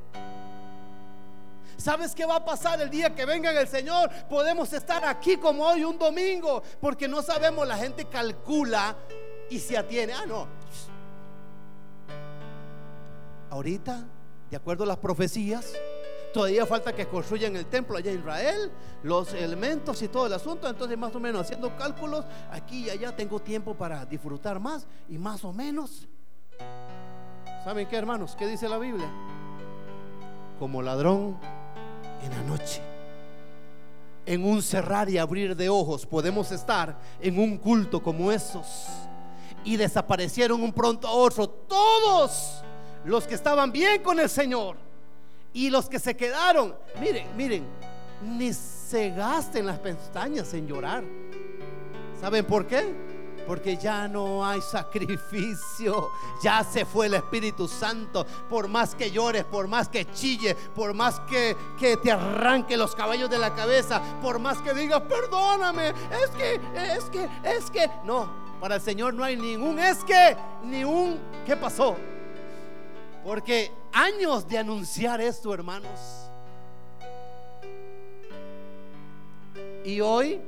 ¿Sabes 1.76 2.14
qué 2.14 2.26
va 2.26 2.36
a 2.36 2.44
pasar 2.44 2.78
el 2.82 2.90
día 2.90 3.14
que 3.14 3.24
venga 3.24 3.58
el 3.58 3.66
Señor? 3.66 4.10
Podemos 4.28 4.70
estar 4.74 5.02
aquí 5.06 5.38
como 5.38 5.64
hoy 5.64 5.82
un 5.82 5.98
domingo, 5.98 6.62
porque 6.78 7.08
no 7.08 7.22
sabemos, 7.22 7.66
la 7.66 7.78
gente 7.78 8.04
calcula 8.04 8.94
y 9.48 9.58
se 9.58 9.78
atiene. 9.78 10.12
Ah, 10.12 10.26
no. 10.26 10.46
Ahorita, 13.48 14.04
de 14.50 14.56
acuerdo 14.56 14.84
a 14.84 14.88
las 14.88 14.98
profecías, 14.98 15.72
todavía 16.32 16.66
falta 16.66 16.94
que 16.94 17.06
construyan 17.06 17.56
el 17.56 17.66
templo 17.66 17.96
allá 17.96 18.12
en 18.12 18.18
Israel, 18.18 18.70
los 19.02 19.32
elementos 19.32 20.00
y 20.02 20.08
todo 20.08 20.26
el 20.26 20.32
asunto. 20.32 20.68
Entonces, 20.68 20.96
más 20.96 21.14
o 21.14 21.20
menos 21.20 21.42
haciendo 21.42 21.76
cálculos, 21.76 22.24
aquí 22.50 22.86
y 22.86 22.90
allá 22.90 23.14
tengo 23.14 23.40
tiempo 23.40 23.74
para 23.74 24.04
disfrutar 24.04 24.60
más 24.60 24.86
y 25.08 25.18
más 25.18 25.44
o 25.44 25.52
menos. 25.52 26.08
¿Saben 27.64 27.86
qué, 27.88 27.96
hermanos? 27.96 28.34
¿Qué 28.38 28.46
dice 28.46 28.68
la 28.68 28.78
Biblia? 28.78 29.08
Como 30.58 30.82
ladrón 30.82 31.38
en 32.22 32.30
la 32.30 32.42
noche. 32.42 32.80
En 34.26 34.44
un 34.44 34.62
cerrar 34.62 35.08
y 35.08 35.18
abrir 35.18 35.56
de 35.56 35.68
ojos 35.68 36.06
podemos 36.06 36.52
estar 36.52 36.98
en 37.20 37.38
un 37.38 37.58
culto 37.58 38.02
como 38.02 38.30
esos. 38.30 38.86
Y 39.64 39.76
desaparecieron 39.76 40.62
un 40.62 40.72
pronto 40.72 41.06
a 41.06 41.12
otro 41.12 41.48
todos 41.48 42.62
los 43.04 43.26
que 43.26 43.34
estaban 43.34 43.72
bien 43.72 44.02
con 44.02 44.20
el 44.20 44.28
Señor. 44.28 44.89
Y 45.52 45.70
los 45.70 45.88
que 45.88 45.98
se 45.98 46.16
quedaron, 46.16 46.76
miren, 47.00 47.36
miren, 47.36 47.66
ni 48.22 48.52
se 48.52 49.10
gasten 49.10 49.66
las 49.66 49.78
pestañas 49.78 50.52
en 50.54 50.66
llorar. 50.66 51.02
¿Saben 52.20 52.44
por 52.44 52.66
qué? 52.66 53.10
Porque 53.46 53.76
ya 53.76 54.06
no 54.06 54.46
hay 54.46 54.60
sacrificio. 54.60 56.10
Ya 56.42 56.62
se 56.62 56.84
fue 56.84 57.06
el 57.06 57.14
Espíritu 57.14 57.66
Santo. 57.66 58.24
Por 58.48 58.68
más 58.68 58.94
que 58.94 59.10
llores, 59.10 59.44
por 59.44 59.66
más 59.66 59.88
que 59.88 60.12
chille, 60.12 60.54
por 60.54 60.94
más 60.94 61.18
que, 61.20 61.56
que 61.78 61.96
te 61.96 62.12
arranque 62.12 62.76
los 62.76 62.94
cabellos 62.94 63.30
de 63.30 63.38
la 63.38 63.54
cabeza, 63.54 64.00
por 64.22 64.38
más 64.38 64.58
que 64.58 64.74
digas, 64.74 65.02
perdóname, 65.02 65.88
es 65.88 66.30
que, 66.36 66.60
es 66.74 67.04
que, 67.04 67.28
es 67.42 67.70
que. 67.70 67.90
No, 68.04 68.30
para 68.60 68.76
el 68.76 68.80
Señor 68.80 69.14
no 69.14 69.24
hay 69.24 69.36
ningún 69.36 69.78
es 69.78 70.04
que, 70.04 70.36
ni 70.62 70.84
un 70.84 71.18
¿qué 71.46 71.56
pasó? 71.56 71.96
Porque 73.24 73.70
años 73.92 74.48
de 74.48 74.58
anunciar 74.58 75.20
esto, 75.20 75.52
hermanos. 75.52 76.30
Y 79.84 80.00
hoy 80.00 80.40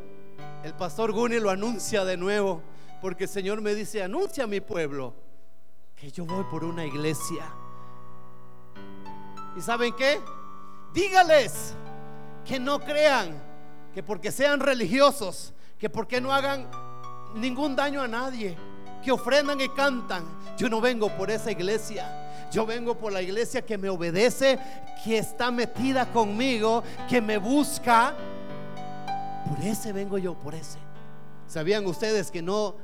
el 0.64 0.74
pastor 0.74 1.12
Guni 1.12 1.38
lo 1.38 1.50
anuncia 1.50 2.04
de 2.04 2.16
nuevo. 2.16 2.62
Porque 3.00 3.24
el 3.24 3.30
Señor 3.30 3.60
me 3.60 3.74
dice, 3.74 4.02
anuncia 4.02 4.44
a 4.44 4.46
mi 4.46 4.60
pueblo 4.60 5.14
que 5.96 6.10
yo 6.10 6.24
voy 6.24 6.44
por 6.44 6.64
una 6.64 6.86
iglesia. 6.86 7.44
¿Y 9.56 9.60
saben 9.60 9.92
qué? 9.94 10.20
Dígales 10.94 11.74
que 12.44 12.58
no 12.58 12.80
crean 12.80 13.42
que 13.92 14.02
porque 14.02 14.32
sean 14.32 14.60
religiosos, 14.60 15.52
que 15.78 15.90
porque 15.90 16.20
no 16.20 16.32
hagan 16.32 16.68
ningún 17.34 17.76
daño 17.76 18.00
a 18.00 18.08
nadie, 18.08 18.56
que 19.02 19.12
ofrendan 19.12 19.60
y 19.60 19.68
cantan. 19.70 20.24
Yo 20.56 20.68
no 20.68 20.80
vengo 20.80 21.08
por 21.16 21.30
esa 21.30 21.50
iglesia. 21.50 22.48
Yo 22.50 22.66
vengo 22.66 22.96
por 22.96 23.12
la 23.12 23.22
iglesia 23.22 23.62
que 23.62 23.78
me 23.78 23.88
obedece, 23.88 24.58
que 25.04 25.18
está 25.18 25.50
metida 25.50 26.06
conmigo, 26.12 26.82
que 27.08 27.20
me 27.20 27.38
busca. 27.38 28.14
Por 29.48 29.64
ese 29.64 29.92
vengo 29.92 30.18
yo, 30.18 30.34
por 30.34 30.54
ese. 30.54 30.78
¿Sabían 31.46 31.86
ustedes 31.86 32.30
que 32.30 32.42
no 32.42 32.76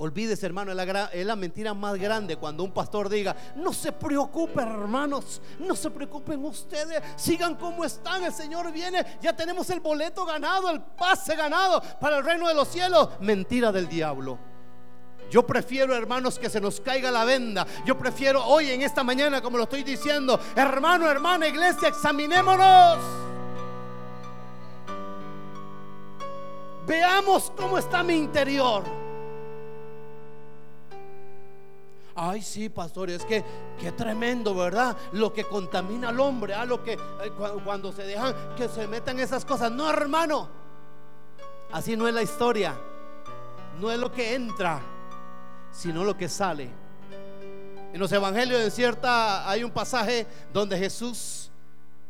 Olvídese, 0.00 0.46
hermano, 0.46 0.70
es 0.70 1.26
la, 1.26 1.34
mentira 1.34 1.74
más 1.74 1.96
grande 1.96 2.36
cuando 2.36 2.62
un 2.62 2.70
pastor 2.70 3.08
diga, 3.08 3.34
no 3.56 3.72
se 3.72 3.90
preocupen, 3.90 4.68
hermanos, 4.68 5.42
no 5.58 5.74
se 5.74 5.90
preocupen 5.90 6.44
ustedes, 6.44 7.02
sigan 7.16 7.56
como 7.56 7.84
están, 7.84 8.22
el 8.22 8.32
Señor 8.32 8.70
viene, 8.70 9.04
ya 9.20 9.34
tenemos 9.34 9.68
el 9.70 9.80
boleto 9.80 10.24
ganado, 10.24 10.70
el 10.70 10.80
pase 10.80 11.34
ganado 11.34 11.82
para 12.00 12.18
el 12.18 12.24
reino 12.24 12.46
de 12.46 12.54
los 12.54 12.68
cielos. 12.68 13.08
Mentira 13.20 13.72
del 13.72 13.88
diablo. 13.88 14.38
Yo 15.30 15.46
prefiero, 15.46 15.94
hermanos, 15.94 16.38
que 16.38 16.48
se 16.48 16.60
nos 16.60 16.80
caiga 16.80 17.10
la 17.10 17.24
venda. 17.24 17.66
Yo 17.84 17.98
prefiero 17.98 18.44
hoy, 18.44 18.70
en 18.70 18.82
esta 18.82 19.04
mañana, 19.04 19.42
como 19.42 19.58
lo 19.58 19.64
estoy 19.64 19.82
diciendo, 19.82 20.40
hermano, 20.56 21.10
hermana, 21.10 21.46
iglesia, 21.46 21.88
examinémonos. 21.88 22.98
Veamos 26.86 27.52
cómo 27.54 27.76
está 27.76 28.02
mi 28.02 28.14
interior. 28.14 28.82
Ay, 32.14 32.42
sí, 32.42 32.68
pastor, 32.68 33.10
es 33.10 33.24
que 33.24 33.44
qué 33.78 33.92
tremendo, 33.92 34.54
¿verdad? 34.54 34.96
Lo 35.12 35.32
que 35.32 35.44
contamina 35.44 36.08
al 36.08 36.18
hombre, 36.18 36.54
¿ah? 36.54 36.64
lo 36.64 36.82
que 36.82 36.94
eh, 36.94 36.98
cuando 37.64 37.92
se 37.92 38.02
dejan 38.02 38.34
que 38.56 38.68
se 38.68 38.88
metan 38.88 39.20
esas 39.20 39.44
cosas. 39.44 39.70
No, 39.70 39.88
hermano. 39.88 40.48
Así 41.70 41.96
no 41.96 42.08
es 42.08 42.14
la 42.14 42.22
historia. 42.22 42.74
No 43.78 43.92
es 43.92 43.98
lo 43.98 44.10
que 44.10 44.34
entra, 44.34 44.80
sino 45.72 46.04
lo 46.04 46.16
que 46.16 46.28
sale. 46.28 46.70
En 47.92 48.00
los 48.00 48.12
evangelios 48.12 48.60
en 48.60 48.70
cierta 48.70 49.48
hay 49.48 49.64
un 49.64 49.70
pasaje 49.70 50.26
donde 50.52 50.76
Jesús 50.78 51.50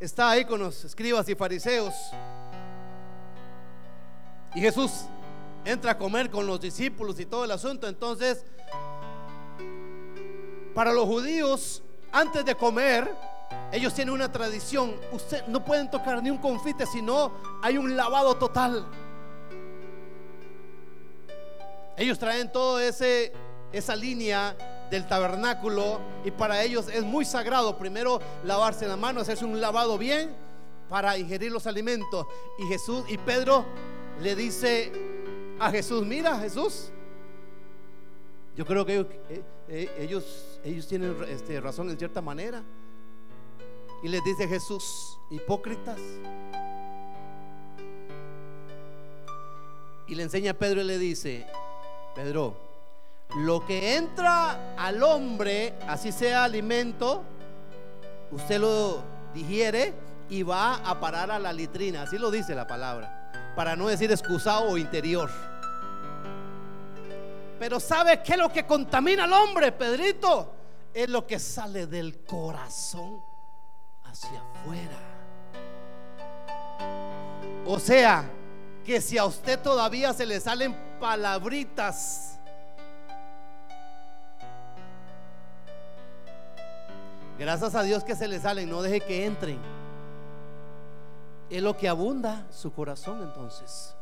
está 0.01 0.31
ahí 0.31 0.45
con 0.45 0.61
los 0.61 0.85
escribas 0.85 1.29
y 1.29 1.35
fariseos. 1.35 1.95
Y 4.55 4.61
Jesús 4.61 5.05
entra 5.65 5.93
a 5.93 5.99
comer 5.99 6.31
con 6.31 6.47
los 6.47 6.61
discípulos 6.61 7.21
y 7.21 7.27
todo 7.27 7.45
el 7.45 7.51
asunto. 7.51 7.87
Entonces 7.87 8.45
para 10.79 10.93
los 10.93 11.07
judíos, 11.07 11.83
antes 12.13 12.45
de 12.45 12.55
comer, 12.55 13.13
ellos 13.73 13.93
tienen 13.95 14.15
una 14.15 14.31
tradición. 14.31 14.95
Usted 15.11 15.45
no 15.49 15.65
pueden 15.65 15.91
tocar 15.91 16.23
ni 16.23 16.31
un 16.31 16.39
confite, 16.39 16.87
sino 16.87 17.33
hay 17.63 17.77
un 17.77 17.97
lavado 17.97 18.37
total. 18.37 18.87
Ellos 21.97 22.17
traen 22.17 22.53
todo 22.53 22.79
ese 22.79 23.33
esa 23.73 23.95
línea 23.95 24.57
del 24.91 25.07
tabernáculo 25.07 26.01
y 26.25 26.31
para 26.31 26.63
ellos 26.63 26.89
es 26.89 27.03
muy 27.05 27.25
sagrado 27.25 27.77
primero 27.77 28.21
lavarse 28.45 28.87
la 28.87 28.97
mano, 28.97 29.21
hacerse 29.21 29.45
un 29.45 29.61
lavado 29.61 29.99
bien 29.99 30.31
para 30.89 31.19
ingerir 31.19 31.53
los 31.53 31.67
alimentos. 31.67 32.27
Y 32.59 32.67
Jesús 32.67 33.05
y 33.09 33.19
Pedro 33.19 33.65
le 34.21 34.35
dice 34.35 34.93
a 35.59 35.71
Jesús, 35.71 36.05
"Mira, 36.05 36.39
Jesús, 36.39 36.91
Yo 38.57 38.67
creo 38.67 38.85
que 38.85 38.95
ellos, 38.95 39.07
eh, 39.31 39.43
eh, 39.69 39.97
ellos, 40.01 40.59
ellos 40.65 40.89
tienen 40.89 41.17
este, 41.29 41.61
razón 41.61 41.91
en 41.91 41.97
cierta 41.97 42.21
manera. 42.21 42.65
Y 44.03 44.09
les 44.09 44.25
dice 44.25 44.49
Jesús, 44.49 45.17
hipócritas. 45.31 46.01
Y 50.09 50.15
le 50.17 50.25
enseña 50.25 50.51
a 50.51 50.55
Pedro 50.55 50.81
y 50.81 50.85
le 50.85 50.99
dice, 50.99 51.47
Pedro, 52.17 52.68
lo 53.37 53.65
que 53.67 53.97
entra 53.97 54.75
al 54.77 55.03
hombre, 55.03 55.75
así 55.87 56.13
sea 56.13 56.45
alimento, 56.45 57.23
usted 58.31 58.59
lo 58.59 59.03
digiere 59.35 59.93
y 60.31 60.43
va 60.43 60.77
a 60.77 60.99
parar 60.99 61.31
a 61.31 61.39
la 61.39 61.53
litrina, 61.53 62.03
así 62.03 62.19
lo 62.19 62.31
dice 62.31 62.55
la 62.55 62.67
palabra, 62.67 63.53
para 63.55 63.77
no 63.77 63.89
decir 63.89 64.11
excusado 64.11 64.71
o 64.71 64.79
interior. 64.79 65.31
Pero 67.59 67.81
¿sabe 67.81 68.23
qué 68.23 68.33
es 68.33 68.39
lo 68.39 68.53
que 68.53 68.67
contamina 68.67 69.25
al 69.25 69.33
hombre, 69.33 69.73
Pedrito? 69.73 70.55
Es 70.95 71.09
lo 71.09 71.27
que 71.27 71.39
sale 71.39 71.87
del 71.87 72.25
corazón 72.25 73.21
hacia 74.05 74.41
afuera. 74.41 74.99
O 77.67 77.79
sea, 77.79 78.25
que 78.85 79.01
si 79.01 79.19
a 79.19 79.27
usted 79.27 79.61
todavía 79.61 80.15
se 80.15 80.25
le 80.25 80.41
salen 80.41 80.75
palabritas, 80.99 82.38
gracias 87.39 87.75
a 87.75 87.83
Dios 87.83 88.05
que 88.05 88.17
se 88.17 88.29
le 88.29 88.41
salen, 88.41 88.69
no 88.69 88.83
deje 88.83 89.01
que 89.01 89.25
entren. 89.25 89.59
Es 91.49 91.63
lo 91.63 91.77
que 91.77 91.89
abunda 91.89 92.47
su 92.51 92.73
corazón 92.73 93.23
entonces. 93.23 93.95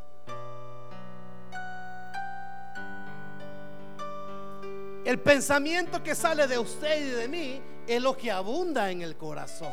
El 5.05 5.19
pensamiento 5.19 6.03
que 6.03 6.15
sale 6.15 6.47
de 6.47 6.59
usted 6.59 6.99
y 6.99 7.09
de 7.11 7.27
mí 7.29 7.61
es 7.87 8.01
lo 8.01 8.17
que 8.17 8.29
abunda 8.29 8.91
en 8.91 9.01
el 9.01 9.15
corazón. 9.15 9.71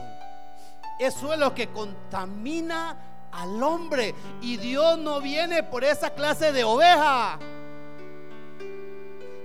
Eso 1.00 1.33
es 1.33 1.38
lo 1.40 1.53
que 1.53 1.70
contamina 1.70 3.29
al 3.33 3.61
hombre. 3.61 4.14
Y 4.40 4.59
Dios 4.59 4.96
no 4.98 5.20
viene 5.20 5.64
por 5.64 5.83
esa 5.83 6.11
clase 6.11 6.53
de 6.53 6.62
oveja. 6.62 7.40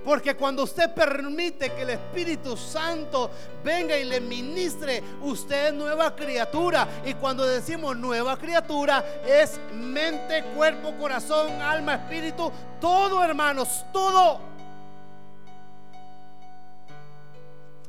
Porque 0.04 0.34
cuando 0.34 0.62
usted 0.62 0.94
permite 0.94 1.70
que 1.72 1.82
el 1.82 1.90
Espíritu 1.90 2.56
Santo 2.56 3.30
venga 3.62 3.96
y 3.96 4.04
le 4.04 4.20
ministre, 4.20 5.02
usted 5.20 5.68
es 5.68 5.74
nueva 5.74 6.16
criatura. 6.16 6.88
Y 7.04 7.14
cuando 7.14 7.46
decimos 7.46 7.96
nueva 7.96 8.38
criatura, 8.38 9.04
es 9.26 9.60
mente, 9.74 10.44
cuerpo, 10.56 10.96
corazón, 10.98 11.60
alma, 11.60 11.96
espíritu, 11.96 12.50
todo 12.80 13.22
hermanos, 13.22 13.84
todo. 13.92 14.40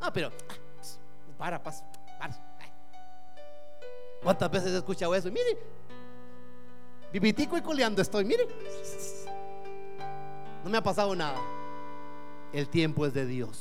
Ah, 0.02 0.12
pero, 0.12 0.32
ah, 0.50 0.56
para, 1.38 1.64
para, 1.64 1.78
para. 2.20 2.36
¿Cuántas 4.22 4.52
veces 4.52 4.74
he 4.74 4.78
escuchado 4.78 5.16
eso? 5.16 5.32
Mire, 5.32 5.58
vivitico 7.14 7.58
y 7.58 7.62
coleando 7.62 8.02
estoy, 8.02 8.26
mire. 8.26 8.48
No 10.64 10.70
me 10.70 10.78
ha 10.78 10.84
pasado 10.84 11.16
nada. 11.16 11.40
El 12.54 12.68
tiempo 12.70 13.06
es 13.06 13.14
de 13.14 13.26
Dios. 13.26 13.58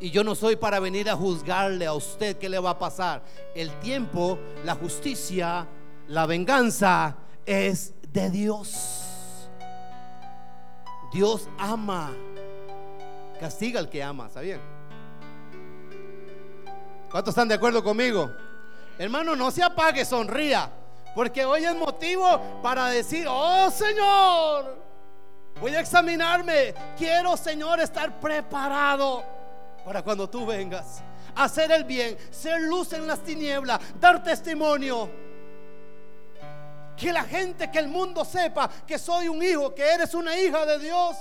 Y 0.00 0.10
yo 0.10 0.24
no 0.24 0.34
soy 0.34 0.56
para 0.56 0.80
venir 0.80 1.10
a 1.10 1.16
juzgarle 1.16 1.86
a 1.86 1.92
usted 1.92 2.38
qué 2.38 2.48
le 2.48 2.58
va 2.58 2.70
a 2.70 2.78
pasar. 2.78 3.22
El 3.54 3.70
tiempo, 3.80 4.38
la 4.64 4.74
justicia, 4.74 5.66
la 6.08 6.26
venganza 6.26 7.16
es 7.44 7.92
de 8.12 8.30
Dios. 8.30 9.08
Dios 11.12 11.48
ama 11.58 12.12
castiga 13.40 13.80
al 13.80 13.88
que 13.88 14.02
ama, 14.02 14.28
¿sabían? 14.28 14.60
¿Cuántos 17.10 17.32
están 17.32 17.48
de 17.48 17.54
acuerdo 17.54 17.82
conmigo? 17.82 18.30
Hermano, 18.98 19.34
no 19.34 19.50
se 19.50 19.62
apague, 19.62 20.04
sonría, 20.04 20.70
porque 21.14 21.44
hoy 21.44 21.64
es 21.64 21.74
motivo 21.74 22.60
para 22.62 22.88
decir, 22.88 23.26
oh 23.28 23.70
Señor, 23.70 24.76
voy 25.58 25.74
a 25.74 25.80
examinarme, 25.80 26.74
quiero 26.96 27.36
Señor 27.36 27.80
estar 27.80 28.20
preparado 28.20 29.24
para 29.84 30.02
cuando 30.02 30.28
tú 30.28 30.46
vengas, 30.46 31.02
hacer 31.34 31.72
el 31.72 31.84
bien, 31.84 32.16
ser 32.30 32.60
luz 32.62 32.92
en 32.92 33.06
las 33.06 33.20
tinieblas, 33.20 33.80
dar 33.98 34.22
testimonio. 34.22 35.10
Que 36.96 37.12
la 37.14 37.24
gente, 37.24 37.70
que 37.70 37.78
el 37.78 37.88
mundo 37.88 38.26
sepa 38.26 38.68
que 38.86 38.98
soy 38.98 39.28
un 39.28 39.42
hijo, 39.42 39.74
que 39.74 39.82
eres 39.82 40.12
una 40.12 40.38
hija 40.38 40.66
de 40.66 40.78
Dios. 40.78 41.16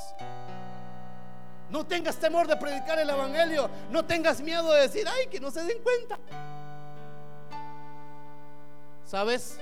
No 1.69 1.85
tengas 1.85 2.17
temor 2.17 2.47
de 2.47 2.57
predicar 2.57 2.99
el 2.99 3.09
Evangelio. 3.09 3.69
No 3.89 4.03
tengas 4.03 4.41
miedo 4.41 4.73
de 4.73 4.81
decir, 4.81 5.07
ay, 5.07 5.27
que 5.27 5.39
no 5.39 5.51
se 5.51 5.63
den 5.63 5.81
cuenta. 5.81 6.19
¿Sabes? 9.05 9.57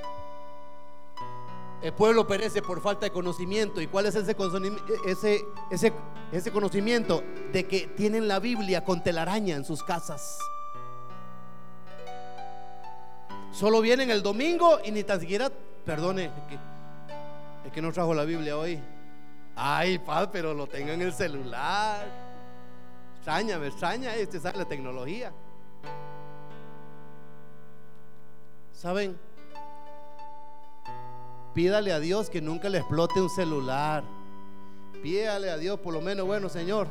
El 1.81 1.93
pueblo 1.93 2.25
perece 2.25 2.61
por 2.61 2.81
falta 2.81 3.05
de 3.05 3.11
conocimiento. 3.11 3.81
¿Y 3.81 3.87
cuál 3.87 4.07
es 4.07 4.15
ese, 4.15 4.35
ese, 5.05 5.45
ese, 5.69 5.93
ese 6.31 6.51
conocimiento? 6.51 7.23
De 7.53 7.65
que 7.65 7.87
tienen 7.87 8.27
la 8.27 8.39
Biblia 8.39 8.83
con 8.83 9.03
telaraña 9.03 9.55
en 9.55 9.63
sus 9.63 9.83
casas. 9.83 10.39
Solo 13.51 13.81
vienen 13.81 14.11
el 14.11 14.21
domingo 14.21 14.79
y 14.83 14.91
ni 14.91 15.03
tan 15.03 15.19
siquiera, 15.19 15.51
perdone, 15.85 16.31
es 17.65 17.71
que, 17.71 17.81
no 17.81 17.91
trajo 17.91 18.13
la 18.13 18.23
Biblia 18.23 18.57
hoy. 18.57 18.79
Ay, 19.55 19.97
padre, 19.97 20.29
pero 20.31 20.53
lo 20.53 20.67
tengo 20.67 20.91
en 20.91 21.01
el 21.01 21.13
celular. 21.13 22.07
Extraña, 23.15 23.57
me 23.57 23.67
extraña, 23.67 24.15
este 24.15 24.39
la 24.39 24.65
tecnología. 24.65 25.31
¿Saben? 28.73 29.17
Pídale 31.57 31.91
a 31.91 31.99
Dios 31.99 32.29
que 32.29 32.39
nunca 32.39 32.69
le 32.69 32.77
explote 32.77 33.19
un 33.19 33.31
celular. 33.31 34.03
Pídale 35.01 35.49
a 35.49 35.57
Dios, 35.57 35.79
por 35.79 35.91
lo 35.91 36.01
menos, 36.01 36.27
bueno, 36.27 36.49
Señor, 36.49 36.87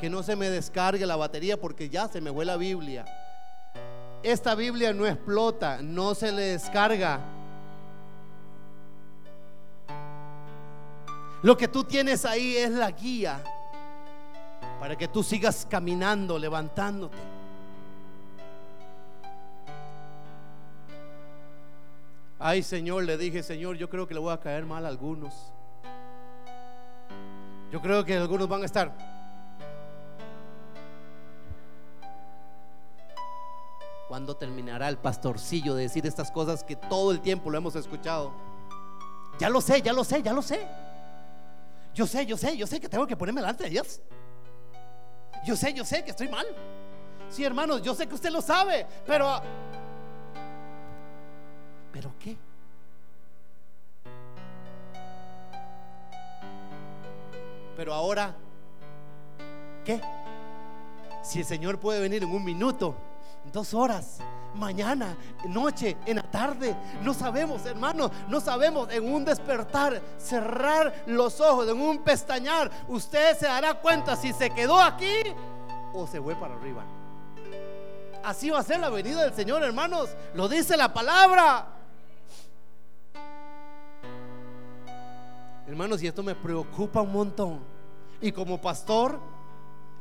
que 0.00 0.10
no 0.10 0.24
se 0.24 0.34
me 0.34 0.50
descargue 0.50 1.06
la 1.06 1.14
batería 1.14 1.56
porque 1.56 1.88
ya 1.88 2.08
se 2.08 2.20
me 2.20 2.32
fue 2.32 2.44
la 2.44 2.56
Biblia. 2.56 3.04
Esta 4.24 4.56
Biblia 4.56 4.92
no 4.92 5.06
explota, 5.06 5.80
no 5.82 6.16
se 6.16 6.32
le 6.32 6.42
descarga. 6.42 7.20
Lo 11.44 11.56
que 11.56 11.68
tú 11.68 11.84
tienes 11.84 12.24
ahí 12.24 12.56
es 12.56 12.72
la 12.72 12.90
guía 12.90 13.40
para 14.80 14.96
que 14.96 15.06
tú 15.06 15.22
sigas 15.22 15.64
caminando, 15.70 16.40
levantándote. 16.40 17.35
Ay 22.48 22.62
Señor, 22.62 23.02
le 23.02 23.18
dije, 23.18 23.42
Señor, 23.42 23.76
yo 23.76 23.90
creo 23.90 24.06
que 24.06 24.14
le 24.14 24.20
voy 24.20 24.32
a 24.32 24.38
caer 24.38 24.64
mal 24.64 24.84
a 24.84 24.88
algunos. 24.88 25.34
Yo 27.72 27.82
creo 27.82 28.04
que 28.04 28.16
algunos 28.16 28.46
van 28.46 28.62
a 28.62 28.66
estar. 28.66 28.96
¿Cuándo 34.06 34.36
terminará 34.36 34.88
el 34.88 34.96
pastorcillo 34.96 35.74
de 35.74 35.82
decir 35.82 36.06
estas 36.06 36.30
cosas 36.30 36.62
que 36.62 36.76
todo 36.76 37.10
el 37.10 37.20
tiempo 37.20 37.50
lo 37.50 37.58
hemos 37.58 37.74
escuchado? 37.74 38.32
Ya 39.40 39.50
lo 39.50 39.60
sé, 39.60 39.82
ya 39.82 39.92
lo 39.92 40.04
sé, 40.04 40.22
ya 40.22 40.32
lo 40.32 40.40
sé. 40.40 40.68
Yo 41.94 42.06
sé, 42.06 42.26
yo 42.26 42.36
sé, 42.36 42.56
yo 42.56 42.68
sé 42.68 42.78
que 42.78 42.88
tengo 42.88 43.08
que 43.08 43.16
ponerme 43.16 43.40
delante 43.40 43.64
de 43.64 43.70
Dios. 43.70 44.00
Yo 45.44 45.56
sé, 45.56 45.74
yo 45.74 45.84
sé 45.84 46.04
que 46.04 46.12
estoy 46.12 46.28
mal. 46.28 46.46
Sí, 47.28 47.42
hermanos, 47.42 47.82
yo 47.82 47.92
sé 47.92 48.06
que 48.06 48.14
usted 48.14 48.30
lo 48.30 48.40
sabe, 48.40 48.86
pero... 49.04 49.42
¿Pero 51.96 52.12
qué? 52.22 52.36
Pero 57.74 57.94
ahora, 57.94 58.34
¿qué? 59.82 60.02
Si 61.22 61.38
el 61.38 61.46
Señor 61.46 61.80
puede 61.80 62.00
venir 62.00 62.22
en 62.22 62.28
un 62.28 62.44
minuto, 62.44 62.94
dos 63.50 63.72
horas, 63.72 64.18
mañana, 64.54 65.16
noche, 65.48 65.96
en 66.04 66.16
la 66.16 66.30
tarde. 66.30 66.76
No 67.00 67.14
sabemos, 67.14 67.64
hermanos, 67.64 68.10
no 68.28 68.42
sabemos 68.42 68.90
en 68.90 69.10
un 69.10 69.24
despertar, 69.24 70.02
cerrar 70.18 71.02
los 71.06 71.40
ojos, 71.40 71.66
en 71.66 71.80
un 71.80 72.04
pestañar. 72.04 72.70
Usted 72.88 73.38
se 73.38 73.46
dará 73.46 73.72
cuenta 73.72 74.16
si 74.16 74.34
se 74.34 74.50
quedó 74.50 74.82
aquí 74.82 75.22
o 75.94 76.06
se 76.06 76.20
fue 76.20 76.34
para 76.34 76.56
arriba. 76.56 76.84
Así 78.22 78.50
va 78.50 78.58
a 78.58 78.62
ser 78.62 78.80
la 78.80 78.90
venida 78.90 79.22
del 79.22 79.32
Señor, 79.32 79.62
hermanos. 79.62 80.10
Lo 80.34 80.46
dice 80.46 80.76
la 80.76 80.92
palabra. 80.92 81.72
Hermanos, 85.66 86.02
y 86.02 86.06
esto 86.06 86.22
me 86.22 86.34
preocupa 86.34 87.00
un 87.00 87.12
montón. 87.12 87.60
Y 88.20 88.32
como 88.32 88.60
pastor, 88.60 89.18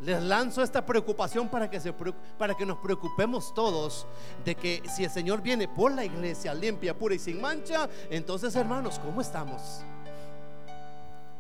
les 0.02 0.22
lanzo 0.22 0.62
esta 0.62 0.86
preocupación 0.86 1.50
para 1.50 1.70
que, 1.70 1.80
se, 1.80 1.94
para 2.38 2.54
que 2.54 2.66
nos 2.66 2.78
preocupemos 2.78 3.54
todos 3.54 4.06
de 4.44 4.56
que 4.56 4.84
si 4.94 5.06
el 5.06 5.10
Señor 5.10 5.42
viene 5.42 5.68
por 5.68 5.92
la 5.92 6.06
iglesia 6.06 6.54
limpia, 6.54 6.98
pura 6.98 7.16
y 7.16 7.20
sin 7.20 7.42
mancha, 7.42 7.90
entonces 8.10 8.56
hermanos, 8.56 9.00
¿cómo 9.00 9.22
estamos? 9.22 9.82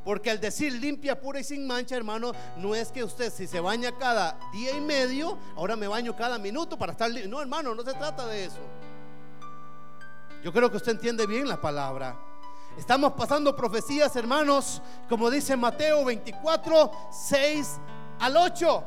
Porque 0.03 0.29
al 0.29 0.39
decir 0.39 0.71
limpia, 0.73 1.19
pura 1.19 1.39
y 1.39 1.43
sin 1.43 1.65
mancha, 1.65 1.95
hermano, 1.95 2.31
no 2.57 2.75
es 2.75 2.91
que 2.91 3.03
usted 3.03 3.31
si 3.31 3.47
se 3.47 3.59
baña 3.59 3.97
cada 3.97 4.37
día 4.53 4.75
y 4.77 4.81
medio, 4.81 5.37
ahora 5.55 5.75
me 5.75 5.87
baño 5.87 6.15
cada 6.15 6.37
minuto 6.37 6.77
para 6.77 6.91
estar 6.91 7.09
limpio. 7.09 7.29
No, 7.29 7.41
hermano, 7.41 7.73
no 7.73 7.83
se 7.83 7.93
trata 7.93 8.25
de 8.27 8.45
eso. 8.45 8.59
Yo 10.43 10.53
creo 10.53 10.69
que 10.69 10.77
usted 10.77 10.91
entiende 10.91 11.25
bien 11.25 11.47
la 11.47 11.59
palabra. 11.59 12.15
Estamos 12.77 13.13
pasando 13.13 13.55
profecías, 13.55 14.15
hermanos, 14.15 14.81
como 15.07 15.29
dice 15.29 15.55
Mateo 15.55 16.03
24, 16.03 16.91
6 17.11 17.79
al 18.19 18.35
8. 18.35 18.83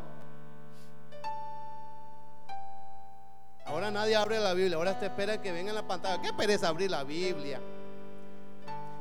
Ahora 3.65 3.91
nadie 3.91 4.17
abre 4.17 4.41
la 4.41 4.53
Biblia, 4.55 4.77
ahora 4.77 4.99
te 4.99 5.07
espera 5.07 5.41
que 5.41 5.53
venga 5.53 5.71
en 5.71 5.75
la 5.75 5.87
pantalla. 5.87 6.21
¿Qué 6.21 6.33
pereza 6.33 6.69
abrir 6.69 6.91
la 6.91 7.03
Biblia? 7.03 7.61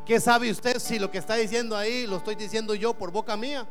¿Qué 0.06 0.22
sabe 0.22 0.50
usted 0.50 0.80
si 0.80 1.00
lo 1.00 1.12
que 1.12 1.18
está 1.18 1.36
diciendo 1.36 1.76
ahí 1.76 2.08
lo 2.08 2.18
estoy 2.18 2.36
diciendo 2.36 2.74
yo 2.74 2.94
por 2.94 3.12
boca 3.12 3.36
mía? 3.36 3.68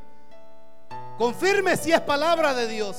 Confirme 1.16 1.78
si 1.78 1.92
es 1.92 2.00
palabra 2.00 2.52
de 2.52 2.68
Dios. 2.68 2.98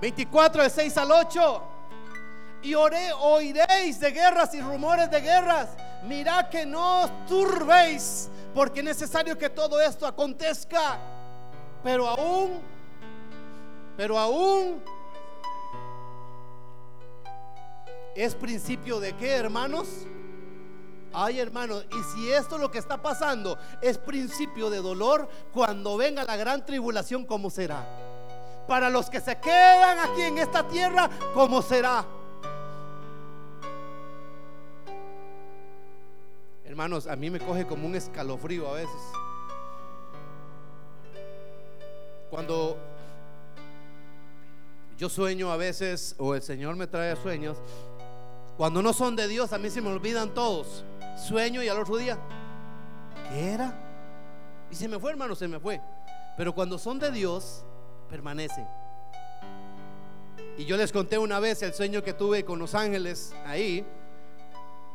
24 0.00 0.62
de 0.62 0.70
6 0.70 0.96
al 0.98 1.10
8. 1.10 1.62
Y 2.66 2.74
oré, 2.74 3.12
oiréis 3.12 4.00
de 4.00 4.10
guerras 4.10 4.52
y 4.52 4.60
rumores 4.60 5.08
de 5.08 5.20
guerras. 5.20 5.68
Mirad 6.02 6.48
que 6.48 6.66
no 6.66 7.02
os 7.02 7.26
turbéis, 7.28 8.28
porque 8.52 8.80
es 8.80 8.84
necesario 8.84 9.38
que 9.38 9.48
todo 9.48 9.80
esto 9.80 10.04
acontezca. 10.04 10.98
Pero 11.84 12.08
aún, 12.08 12.60
pero 13.96 14.18
aún 14.18 14.82
es 18.16 18.34
principio 18.34 18.98
de 18.98 19.14
qué, 19.14 19.30
hermanos? 19.36 19.86
Ay, 21.12 21.38
hermano, 21.38 21.78
y 21.82 22.02
si 22.12 22.32
esto 22.32 22.58
lo 22.58 22.68
que 22.68 22.78
está 22.78 23.00
pasando 23.00 23.56
es 23.80 23.96
principio 23.96 24.70
de 24.70 24.78
dolor, 24.78 25.28
cuando 25.52 25.96
venga 25.96 26.24
la 26.24 26.34
gran 26.34 26.66
tribulación, 26.66 27.26
¿cómo 27.26 27.48
será? 27.48 27.86
Para 28.66 28.90
los 28.90 29.08
que 29.08 29.20
se 29.20 29.38
quedan 29.38 30.00
aquí 30.00 30.22
en 30.22 30.38
esta 30.38 30.66
tierra, 30.66 31.08
¿cómo 31.32 31.62
será? 31.62 32.04
Hermanos, 36.66 37.06
a 37.06 37.16
mí 37.16 37.30
me 37.30 37.38
coge 37.38 37.66
como 37.66 37.86
un 37.86 37.94
escalofrío 37.94 38.68
a 38.68 38.74
veces. 38.74 39.00
Cuando 42.28 42.76
yo 44.98 45.08
sueño 45.08 45.50
a 45.50 45.56
veces, 45.56 46.14
o 46.18 46.34
el 46.34 46.42
Señor 46.42 46.76
me 46.76 46.86
trae 46.86 47.16
sueños, 47.16 47.56
cuando 48.56 48.82
no 48.82 48.92
son 48.92 49.16
de 49.16 49.28
Dios, 49.28 49.52
a 49.52 49.58
mí 49.58 49.70
se 49.70 49.80
me 49.80 49.88
olvidan 49.90 50.34
todos 50.34 50.84
sueño 51.16 51.62
y 51.62 51.68
al 51.68 51.78
otro 51.78 51.96
día, 51.96 52.18
¿qué 53.30 53.52
era? 53.52 53.72
Y 54.70 54.74
se 54.74 54.88
me 54.88 54.98
fue, 54.98 55.10
hermano, 55.10 55.34
se 55.34 55.48
me 55.48 55.58
fue. 55.58 55.80
Pero 56.36 56.54
cuando 56.54 56.78
son 56.78 56.98
de 56.98 57.10
Dios, 57.10 57.64
permanecen. 58.10 58.66
Y 60.58 60.64
yo 60.64 60.76
les 60.76 60.92
conté 60.92 61.18
una 61.18 61.40
vez 61.40 61.62
el 61.62 61.74
sueño 61.74 62.02
que 62.02 62.12
tuve 62.12 62.44
con 62.44 62.58
los 62.58 62.74
ángeles 62.74 63.34
ahí. 63.44 63.86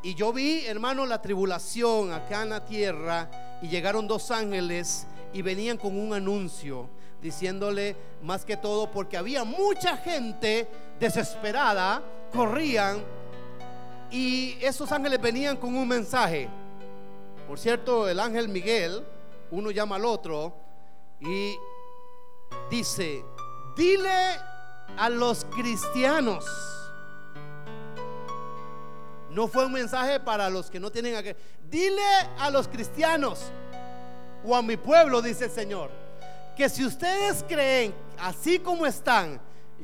Y 0.04 0.16
yo 0.16 0.34
vi, 0.34 0.66
hermano, 0.66 1.06
la 1.06 1.22
tribulación 1.22 2.12
acá 2.12 2.44
en 2.44 2.50
la 2.50 2.66
tierra. 2.66 3.60
Y 3.62 3.68
llegaron 3.68 4.08
dos 4.08 4.32
ángeles 4.32 5.06
y 5.34 5.42
venían 5.42 5.78
con 5.78 5.98
un 5.98 6.14
anuncio 6.14 6.90
diciéndole 7.22 7.96
más 8.24 8.44
que 8.44 8.58
todo 8.58 8.90
porque 8.90 9.16
había 9.16 9.44
mucha 9.44 9.96
gente 9.98 10.68
desesperada, 11.00 12.02
corrían 12.34 13.04
y 14.10 14.58
esos 14.62 14.92
ángeles 14.92 15.22
venían 15.22 15.56
con 15.56 15.76
un 15.76 15.88
mensaje. 15.88 16.50
Por 17.48 17.58
cierto, 17.60 18.10
el 18.10 18.20
ángel 18.20 18.50
Miguel, 18.50 19.04
uno 19.52 19.72
llama 19.72 19.96
al 19.96 20.06
otro 20.06 20.54
y 21.20 21.56
dice, 22.70 23.24
dile 23.76 24.36
a 24.98 25.10
los 25.10 25.46
cristianos. 25.46 26.46
No 29.32 29.48
fue 29.48 29.66
un 29.66 29.72
mensaje 29.72 30.20
para 30.20 30.50
los 30.50 30.70
que 30.70 30.80
no 30.80 30.92
tienen 30.92 31.16
a 31.16 31.24
que. 31.24 31.36
Dile 31.70 32.02
a 32.38 32.50
los 32.50 32.68
cristianos 32.68 33.46
o 34.46 34.56
a 34.56 34.62
mi 34.62 34.76
pueblo, 34.76 35.22
dice 35.22 35.46
el 35.46 35.52
Señor, 35.52 35.90
que 36.56 36.68
si 36.68 36.86
ustedes 36.86 37.46
creen 37.48 37.94
así 38.20 38.60
como 38.60 38.86
están, 38.86 39.40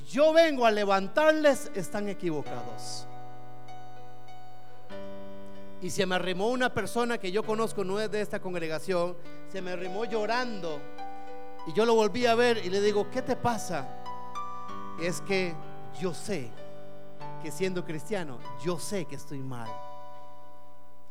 yo 0.09 0.33
vengo 0.33 0.65
a 0.65 0.71
levantarles, 0.71 1.71
están 1.75 2.09
equivocados. 2.09 3.07
Y 5.81 5.91
se 5.91 6.05
me 6.05 6.15
arrimó 6.15 6.49
una 6.49 6.73
persona 6.73 7.17
que 7.17 7.31
yo 7.31 7.43
conozco, 7.43 7.83
no 7.83 7.99
es 8.01 8.11
de 8.11 8.19
esta 8.19 8.41
congregación, 8.41 9.15
se 9.49 9.61
me 9.61 9.71
arrimó 9.71 10.03
llorando. 10.05 10.81
Y 11.67 11.73
yo 11.73 11.85
lo 11.85 11.93
volví 11.93 12.25
a 12.25 12.35
ver 12.35 12.57
y 12.65 12.69
le 12.69 12.81
digo, 12.81 13.09
¿qué 13.11 13.21
te 13.21 13.35
pasa? 13.35 13.87
Es 14.99 15.21
que 15.21 15.53
yo 16.01 16.13
sé 16.13 16.49
que 17.41 17.51
siendo 17.51 17.85
cristiano, 17.85 18.39
yo 18.63 18.79
sé 18.79 19.05
que 19.05 19.15
estoy 19.15 19.39
mal. 19.39 19.69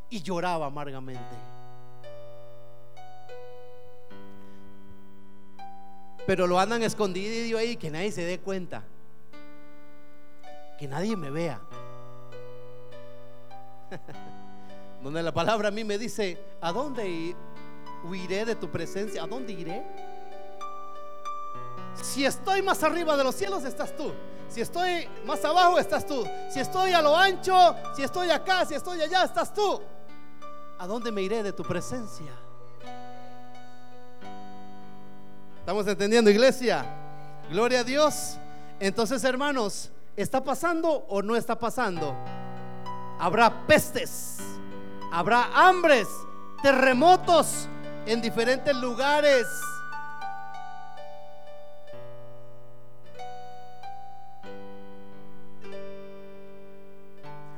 Y 0.09 0.23
lloraba 0.23 0.67
amargamente. 0.67 1.37
Pero 6.27 6.47
lo 6.47 6.59
andan 6.59 6.83
escondido 6.83 7.59
ahí, 7.59 7.77
que 7.77 7.91
nadie 7.91 8.11
se 8.13 8.23
dé 8.23 8.41
cuenta. 8.41 8.83
Que 10.79 10.89
nadie 10.89 11.17
me 11.17 11.31
vea. 11.31 11.61
donde 15.03 15.23
la 15.23 15.33
palabra 15.33 15.69
a 15.69 15.71
mí 15.71 15.85
me 15.85 15.99
dice, 15.99 16.39
¿a 16.61 16.73
dónde 16.73 17.37
huiré 18.05 18.45
de 18.45 18.57
tu 18.57 18.69
presencia? 18.69 19.23
¿A 19.23 19.27
dónde 19.27 19.53
iré? 19.53 19.85
Si 22.03 22.25
estoy 22.25 22.63
más 22.63 22.83
arriba 22.83 23.17
de 23.17 23.25
los 23.25 23.35
cielos, 23.35 23.65
estás 23.65 23.95
tú. 23.97 24.13
Si 24.49 24.61
estoy 24.61 25.09
más 25.27 25.45
abajo, 25.45 25.79
estás 25.79 26.07
tú. 26.07 26.27
Si 26.51 26.61
estoy 26.61 26.93
a 26.93 27.03
lo 27.03 27.17
ancho, 27.17 27.75
si 27.95 28.03
estoy 28.03 28.31
acá, 28.31 28.65
si 28.65 28.75
estoy 28.75 29.01
allá, 29.01 29.25
estás 29.25 29.53
tú. 29.53 29.81
¿A 30.79 30.87
dónde 30.87 31.11
me 31.11 31.23
iré 31.23 31.43
de 31.43 31.53
tu 31.53 31.63
presencia? 31.63 32.33
¿Estamos 35.59 35.87
entendiendo, 35.87 36.31
iglesia? 36.31 36.85
Gloria 37.51 37.81
a 37.81 37.85
Dios. 37.85 38.37
Entonces, 38.79 39.25
hermanos, 39.25 39.91
¿está 40.17 40.43
pasando 40.43 41.07
o 41.09 41.23
no 41.23 41.35
está 41.35 41.59
pasando? 41.59 42.15
Habrá 43.19 43.67
pestes 43.67 44.39
Habrá 45.13 45.51
hambres, 45.55 46.09
terremotos 46.63 47.69
en 48.07 48.21
diferentes 48.21 48.75
lugares. 48.77 49.47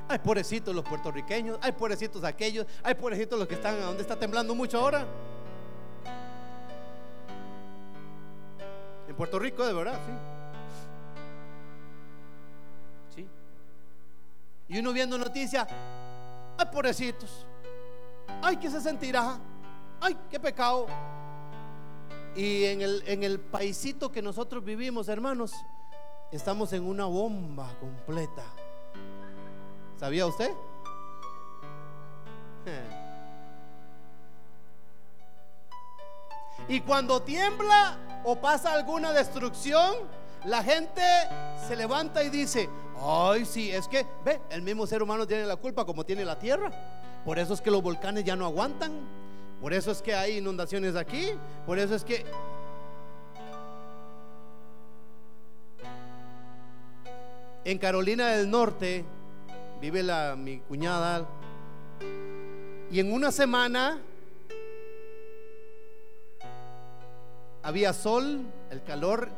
Hay 0.08 0.18
pobrecitos 0.18 0.74
los 0.74 0.84
puertorriqueños, 0.84 1.58
hay 1.60 1.72
pobrecitos 1.72 2.24
aquellos, 2.24 2.66
hay 2.82 2.94
pobrecitos 2.94 3.38
los 3.38 3.46
que 3.46 3.54
están 3.54 3.78
donde 3.80 4.02
está 4.02 4.16
temblando 4.16 4.54
mucho 4.54 4.78
ahora. 4.78 5.06
En 9.06 9.14
Puerto 9.14 9.38
Rico, 9.38 9.66
de 9.66 9.72
verdad, 9.72 10.00
sí. 13.14 13.22
Sí. 13.22 13.28
Y 14.68 14.78
uno 14.78 14.92
viendo 14.92 15.18
noticias, 15.18 15.68
Ay, 16.58 16.66
pobrecitos. 16.72 17.46
Ay, 18.42 18.56
¿qué 18.56 18.68
se 18.68 18.80
sentirá? 18.80 19.38
Ay, 20.00 20.18
qué 20.28 20.40
pecado. 20.40 20.86
Y 22.34 22.64
en 22.64 22.82
el, 22.82 23.02
en 23.06 23.22
el 23.22 23.38
paisito 23.38 24.10
que 24.10 24.20
nosotros 24.20 24.64
vivimos, 24.64 25.08
hermanos, 25.08 25.52
estamos 26.32 26.72
en 26.72 26.84
una 26.84 27.04
bomba 27.04 27.72
completa. 27.78 28.42
¿Sabía 29.98 30.26
usted? 30.26 30.52
Y 36.70 36.80
cuando 36.80 37.22
tiembla 37.22 37.96
o 38.24 38.36
pasa 38.36 38.74
alguna 38.74 39.10
destrucción, 39.12 39.96
la 40.44 40.62
gente 40.62 41.02
se 41.66 41.74
levanta 41.76 42.22
y 42.22 42.28
dice, 42.28 42.68
ay, 43.00 43.46
sí, 43.46 43.70
es 43.70 43.88
que, 43.88 44.04
ve, 44.22 44.38
el 44.50 44.60
mismo 44.60 44.86
ser 44.86 45.02
humano 45.02 45.26
tiene 45.26 45.46
la 45.46 45.56
culpa 45.56 45.86
como 45.86 46.04
tiene 46.04 46.26
la 46.26 46.38
tierra. 46.38 46.70
Por 47.24 47.38
eso 47.38 47.54
es 47.54 47.62
que 47.62 47.70
los 47.70 47.82
volcanes 47.82 48.22
ya 48.24 48.36
no 48.36 48.44
aguantan. 48.44 48.92
Por 49.62 49.72
eso 49.72 49.90
es 49.90 50.02
que 50.02 50.14
hay 50.14 50.38
inundaciones 50.38 50.94
aquí. 50.94 51.30
Por 51.66 51.78
eso 51.78 51.94
es 51.94 52.04
que... 52.04 52.26
En 57.64 57.78
Carolina 57.78 58.28
del 58.28 58.50
Norte 58.50 59.04
vive 59.80 60.02
la, 60.02 60.36
mi 60.36 60.58
cuñada. 60.60 61.26
Y 62.90 63.00
en 63.00 63.12
una 63.12 63.30
semana 63.30 64.00
había 67.62 67.92
sol, 67.92 68.42
el 68.70 68.82
calor 68.82 69.28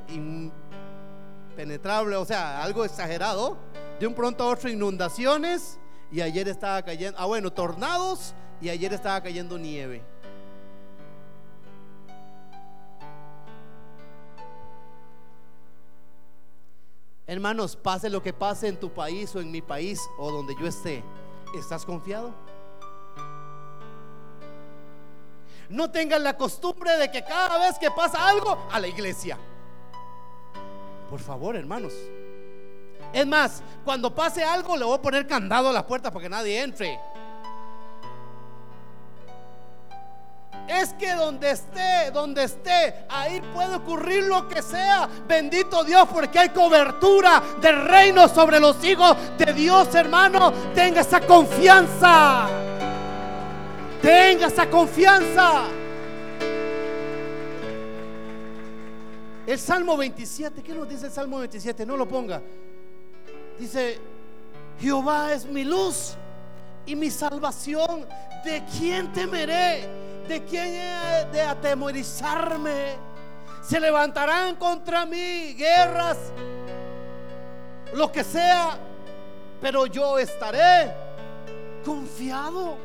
penetrable, 1.57 2.16
o 2.16 2.24
sea, 2.24 2.62
algo 2.62 2.85
exagerado. 2.85 3.57
De 3.98 4.07
un 4.07 4.14
pronto 4.14 4.44
a 4.44 4.48
otro 4.48 4.70
inundaciones 4.70 5.79
y 6.11 6.20
ayer 6.22 6.48
estaba 6.48 6.83
cayendo, 6.83 7.18
ah 7.20 7.26
bueno, 7.26 7.53
tornados 7.53 8.35
y 8.61 8.68
ayer 8.68 8.92
estaba 8.92 9.20
cayendo 9.22 9.59
nieve. 9.59 10.03
Hermanos, 17.31 17.77
pase 17.77 18.11
lo 18.11 18.21
que 18.21 18.33
pase 18.33 18.66
en 18.66 18.77
tu 18.77 18.90
país 18.90 19.33
o 19.37 19.40
en 19.40 19.53
mi 19.53 19.62
país 19.62 20.01
o 20.19 20.33
donde 20.33 20.53
yo 20.61 20.66
esté, 20.66 21.05
¿estás 21.57 21.85
confiado? 21.85 22.35
No 25.69 25.93
tengan 25.93 26.25
la 26.25 26.37
costumbre 26.37 26.97
de 26.97 27.09
que 27.09 27.23
cada 27.23 27.57
vez 27.61 27.79
que 27.79 27.88
pasa 27.93 28.27
algo 28.27 28.59
a 28.73 28.81
la 28.81 28.88
iglesia. 28.88 29.38
Por 31.09 31.21
favor, 31.21 31.55
hermanos. 31.55 31.93
Es 33.12 33.27
más, 33.29 33.62
cuando 33.85 34.12
pase 34.12 34.43
algo 34.43 34.77
le 34.77 34.85
voy 34.85 34.99
a 34.99 35.01
poner 35.01 35.29
candado 35.29 35.69
a 35.69 35.73
la 35.73 35.87
puerta 35.87 36.11
para 36.11 36.25
que 36.25 36.29
nadie 36.29 36.61
entre. 36.61 36.99
Es 40.70 40.92
que 40.92 41.12
donde 41.14 41.50
esté, 41.50 42.12
donde 42.12 42.44
esté, 42.44 42.94
ahí 43.09 43.42
puede 43.52 43.74
ocurrir 43.74 44.22
lo 44.22 44.46
que 44.46 44.62
sea. 44.62 45.09
Bendito 45.26 45.83
Dios, 45.83 46.09
porque 46.12 46.38
hay 46.38 46.50
cobertura 46.50 47.42
del 47.61 47.83
reino 47.88 48.28
sobre 48.28 48.61
los 48.61 48.83
hijos 48.85 49.16
de 49.37 49.52
Dios, 49.52 49.92
hermano. 49.96 50.52
Tenga 50.72 51.00
esa 51.00 51.20
confianza. 51.22 52.46
Tenga 54.00 54.46
esa 54.46 54.70
confianza. 54.70 55.64
El 59.48 59.59
Salmo 59.59 59.96
27, 59.96 60.62
¿qué 60.62 60.72
nos 60.72 60.88
dice 60.88 61.06
el 61.06 61.12
Salmo 61.12 61.40
27? 61.40 61.85
No 61.85 61.96
lo 61.96 62.06
ponga. 62.06 62.40
Dice, 63.59 63.98
Jehová 64.80 65.33
es 65.33 65.46
mi 65.46 65.64
luz 65.64 66.14
y 66.87 66.94
mi 66.94 67.11
salvación. 67.11 68.06
¿De 68.44 68.62
quién 68.78 69.12
temeré? 69.12 70.10
¿De 70.31 70.45
quién 70.45 71.33
de 71.33 71.43
atemorizarme? 71.43 72.95
Se 73.62 73.81
levantarán 73.81 74.55
contra 74.55 75.05
mí 75.05 75.55
guerras, 75.55 76.19
lo 77.95 78.12
que 78.12 78.23
sea, 78.23 78.79
pero 79.61 79.87
yo 79.87 80.21
estaré 80.21 80.95
confiado. 81.85 82.77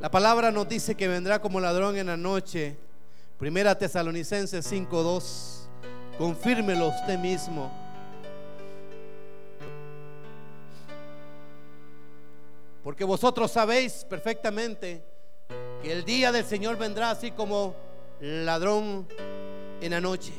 La 0.00 0.10
palabra 0.10 0.50
nos 0.50 0.68
dice 0.68 0.94
que 0.94 1.08
vendrá 1.08 1.40
como 1.40 1.60
ladrón 1.60 1.96
en 1.96 2.08
la 2.08 2.18
noche. 2.18 2.76
Primera 3.38 3.74
Tesalonicenses 3.74 4.70
5:2. 4.70 5.66
Confírmelo 6.18 6.88
usted 6.88 7.18
mismo. 7.18 7.72
Porque 12.82 13.04
vosotros 13.04 13.50
sabéis 13.50 14.04
perfectamente 14.08 15.04
que 15.82 15.92
el 15.92 16.04
día 16.04 16.32
del 16.32 16.44
Señor 16.44 16.76
vendrá 16.76 17.10
así 17.10 17.30
como 17.30 17.74
ladrón 18.20 19.06
en 19.80 19.90
la 19.90 20.00
noche. 20.00 20.32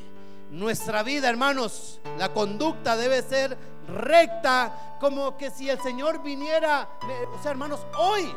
Nuestra 0.51 1.03
vida, 1.03 1.29
hermanos, 1.29 1.99
la 2.17 2.33
conducta 2.33 2.95
debe 2.95 3.21
ser 3.21 3.57
recta, 3.87 4.97
como 4.99 5.37
que 5.37 5.51
si 5.51 5.69
el 5.69 5.79
Señor 5.81 6.21
viniera, 6.21 6.89
o 7.37 7.41
sea, 7.41 7.51
hermanos, 7.51 7.85
hoy 7.97 8.33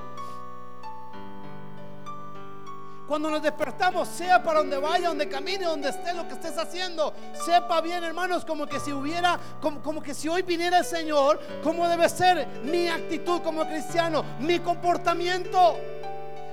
cuando 3.07 3.31
nos 3.31 3.43
despertamos, 3.43 4.09
sea 4.09 4.43
para 4.43 4.59
donde 4.61 4.77
vaya, 4.79 5.09
donde 5.09 5.29
camine, 5.29 5.65
donde 5.65 5.91
esté, 5.91 6.13
lo 6.13 6.27
que 6.27 6.35
estés 6.35 6.59
haciendo, 6.59 7.15
sepa 7.33 7.81
bien, 7.81 8.03
hermanos, 8.03 8.45
como 8.45 8.67
que 8.67 8.81
si 8.81 8.93
hubiera, 8.93 9.39
como, 9.61 10.03
que 10.03 10.13
si 10.13 10.29
hoy 10.29 10.43
viniera 10.43 10.79
el 10.79 10.85
Señor, 10.85 11.41
¿cómo 11.63 11.89
debe 11.89 12.09
ser 12.09 12.47
mi 12.65 12.89
actitud 12.89 13.41
como 13.43 13.65
cristiano, 13.67 14.25
mi 14.41 14.59
comportamiento, 14.59 15.77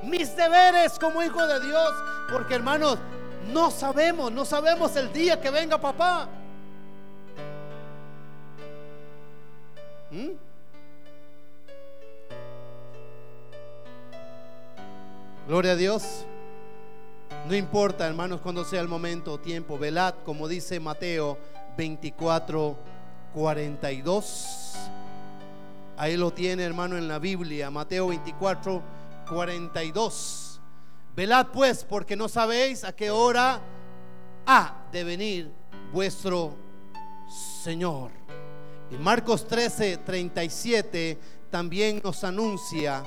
mis 0.04 0.36
deberes 0.36 1.00
como 1.00 1.24
hijo 1.24 1.46
de 1.46 1.60
Dios? 1.60 1.92
Porque, 2.32 2.56
hermanos, 2.56 3.00
no 3.52 3.72
sabemos, 3.72 4.32
no 4.32 4.46
sabemos 4.46 4.96
el 4.96 5.12
día 5.12 5.42
que 5.42 5.50
venga 5.50 5.80
papá. 5.80 6.28
¿Mm? 10.12 10.30
Gloria 15.48 15.72
a 15.72 15.76
Dios. 15.76 16.26
No 17.48 17.56
importa, 17.56 18.08
hermanos, 18.08 18.40
cuando 18.40 18.64
sea 18.64 18.80
el 18.80 18.88
momento 18.88 19.34
o 19.34 19.40
tiempo, 19.40 19.78
velad, 19.78 20.16
como 20.24 20.48
dice 20.48 20.80
Mateo 20.80 21.38
24, 21.76 22.78
42. 23.34 24.74
Ahí 25.98 26.16
lo 26.16 26.32
tiene, 26.32 26.64
hermano, 26.64 26.98
en 26.98 27.10
la 27.10 27.20
Biblia, 27.20 27.70
Mateo 27.70 28.08
24, 28.08 28.82
42. 29.30 30.62
Velad 31.16 31.48
pues, 31.48 31.84
porque 31.84 32.16
no 32.16 32.30
sabéis 32.30 32.86
a 32.86 32.96
qué 32.96 33.12
hora 33.12 33.60
ha 34.46 34.86
de 34.94 35.04
venir 35.04 35.52
vuestro 35.92 36.56
Señor. 37.62 38.12
Y 38.90 38.96
Marcos 38.96 39.46
13, 39.48 39.98
37 39.98 41.20
también 41.50 42.00
nos 42.02 42.24
anuncia 42.24 43.04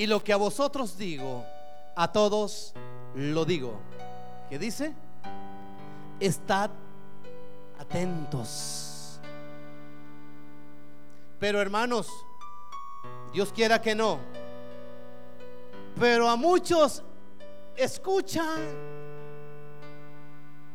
Y 0.00 0.06
lo 0.06 0.24
que 0.24 0.32
a 0.32 0.38
vosotros 0.38 0.96
digo, 0.96 1.44
a 1.94 2.10
todos 2.10 2.72
lo 3.14 3.44
digo. 3.44 3.78
¿Qué 4.48 4.58
dice? 4.58 4.94
Estad 6.18 6.70
atentos. 7.78 9.20
Pero 11.38 11.60
hermanos, 11.60 12.08
Dios 13.34 13.52
quiera 13.52 13.82
que 13.82 13.94
no. 13.94 14.20
Pero 15.98 16.30
a 16.30 16.36
muchos 16.36 17.02
escuchan 17.76 18.58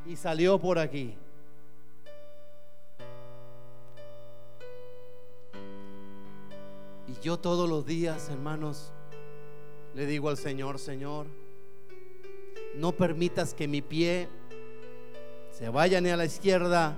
y 0.06 0.16
salió 0.16 0.60
por 0.60 0.78
aquí. 0.78 1.18
Y 7.08 7.20
yo 7.24 7.40
todos 7.40 7.68
los 7.68 7.88
días, 7.88 8.30
hermanos, 8.30 8.92
le 9.96 10.06
digo 10.06 10.28
al 10.28 10.38
Señor, 10.38 10.78
Señor, 10.78 11.26
no 12.76 12.92
permitas 12.92 13.54
que 13.54 13.66
mi 13.66 13.82
pie 13.82 14.28
se 15.52 15.70
vaya 15.70 16.02
ni 16.02 16.10
a 16.10 16.18
la 16.18 16.26
izquierda 16.26 16.98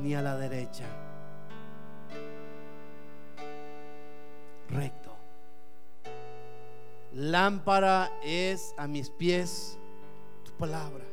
ni 0.00 0.14
a 0.14 0.22
la 0.22 0.36
derecha. 0.36 0.86
Recto. 4.70 5.16
Lámpara 7.14 8.12
es 8.22 8.72
a 8.76 8.86
mis 8.86 9.10
pies 9.10 9.76
tu 10.44 10.52
palabra 10.52 11.04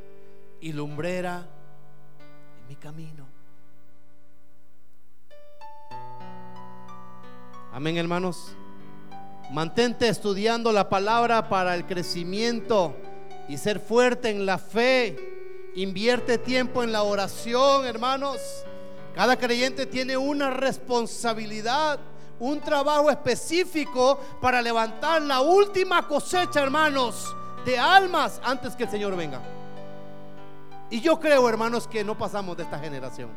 y 0.62 0.74
lumbrera 0.74 1.48
en 2.62 2.68
mi 2.68 2.76
camino. 2.76 3.26
Amén, 7.72 7.98
hermanos. 7.98 8.56
Mantente 9.52 10.08
estudiando 10.08 10.72
la 10.72 10.90
palabra 10.90 11.50
para 11.50 11.76
el 11.76 11.86
crecimiento 11.86 12.96
y 13.48 13.58
ser 13.58 13.80
fuerte 13.80 14.30
en 14.30 14.46
la 14.46 14.58
fe. 14.58 15.72
Invierte 15.76 16.38
tiempo 16.38 16.84
en 16.84 16.92
la 16.92 17.04
oración, 17.04 17.86
hermanos. 17.86 18.40
Cada 19.14 19.38
creyente 19.38 19.86
tiene 19.86 20.18
una 20.18 20.50
responsabilidad, 20.50 22.00
un 22.40 22.60
trabajo 22.60 23.10
específico 23.10 24.20
para 24.42 24.62
levantar 24.62 25.22
la 25.22 25.42
última 25.42 26.08
cosecha, 26.08 26.62
hermanos, 26.62 27.36
de 27.66 27.78
almas 27.78 28.42
antes 28.44 28.76
que 28.76 28.84
el 28.84 28.90
Señor 28.90 29.16
venga. 29.16 29.42
Y 30.90 31.02
yo 31.02 31.20
creo, 31.20 31.48
hermanos, 31.48 31.88
que 31.88 32.04
no 32.04 32.18
pasamos 32.18 32.58
de 32.58 32.64
esta 32.64 32.80
generación. 32.80 33.30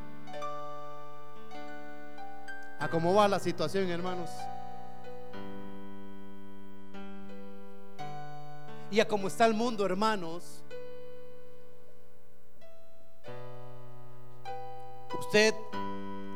¿A 2.80 2.88
cómo 2.88 3.14
va 3.14 3.26
la 3.28 3.38
situación, 3.38 3.88
hermanos? 3.90 4.30
Y 8.90 9.00
a 9.00 9.08
cómo 9.08 9.28
está 9.28 9.46
el 9.46 9.54
mundo, 9.54 9.84
hermanos. 9.84 10.62
Usted, 15.18 15.54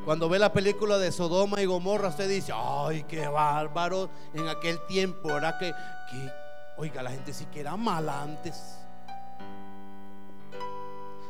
cuando 0.04 0.28
ve 0.28 0.38
la 0.38 0.52
película 0.52 0.98
de 0.98 1.12
Sodoma 1.12 1.60
y 1.60 1.66
Gomorra, 1.66 2.08
usted 2.08 2.28
dice, 2.28 2.52
ay, 2.54 3.04
qué 3.04 3.26
bárbaro 3.28 4.10
en 4.34 4.48
aquel 4.48 4.84
tiempo, 4.86 5.28
¿verdad? 5.28 5.58
Que, 5.58 5.72
que 6.10 6.32
oiga, 6.76 7.02
la 7.02 7.10
gente 7.10 7.32
sí 7.32 7.46
que 7.46 7.60
era 7.60 7.76
mala 7.76 8.22
antes. 8.22 8.78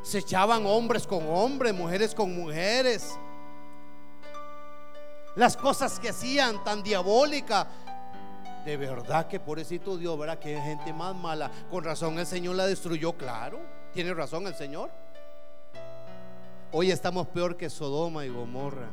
Se 0.02 0.18
echaban 0.18 0.66
hombres 0.66 1.06
con 1.06 1.24
hombres, 1.28 1.72
mujeres 1.74 2.14
con 2.14 2.34
mujeres. 2.34 3.18
Las 5.36 5.56
cosas 5.56 5.98
que 5.98 6.10
hacían 6.10 6.62
tan 6.64 6.82
diabólicas 6.82 7.66
De 8.64 8.76
verdad 8.76 9.26
que 9.26 9.40
pobrecito 9.40 9.96
Dios, 9.96 10.18
¿verdad? 10.18 10.38
Que 10.38 10.60
gente 10.60 10.92
más 10.92 11.14
mala. 11.14 11.50
Con 11.70 11.82
razón 11.82 12.18
el 12.18 12.26
Señor 12.26 12.56
la 12.56 12.66
destruyó, 12.66 13.12
claro. 13.12 13.58
Tiene 13.92 14.14
razón 14.14 14.46
el 14.46 14.54
Señor. 14.54 14.90
Hoy 16.70 16.90
estamos 16.90 17.26
peor 17.26 17.56
que 17.56 17.68
Sodoma 17.68 18.24
y 18.24 18.28
Gomorra. 18.28 18.88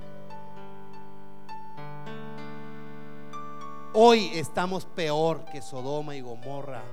Hoy 3.93 4.32
estamos 4.34 4.86
peor 4.86 5.45
que 5.45 5.61
Sodoma 5.61 6.15
y 6.15 6.22
Gomorra. 6.22 6.84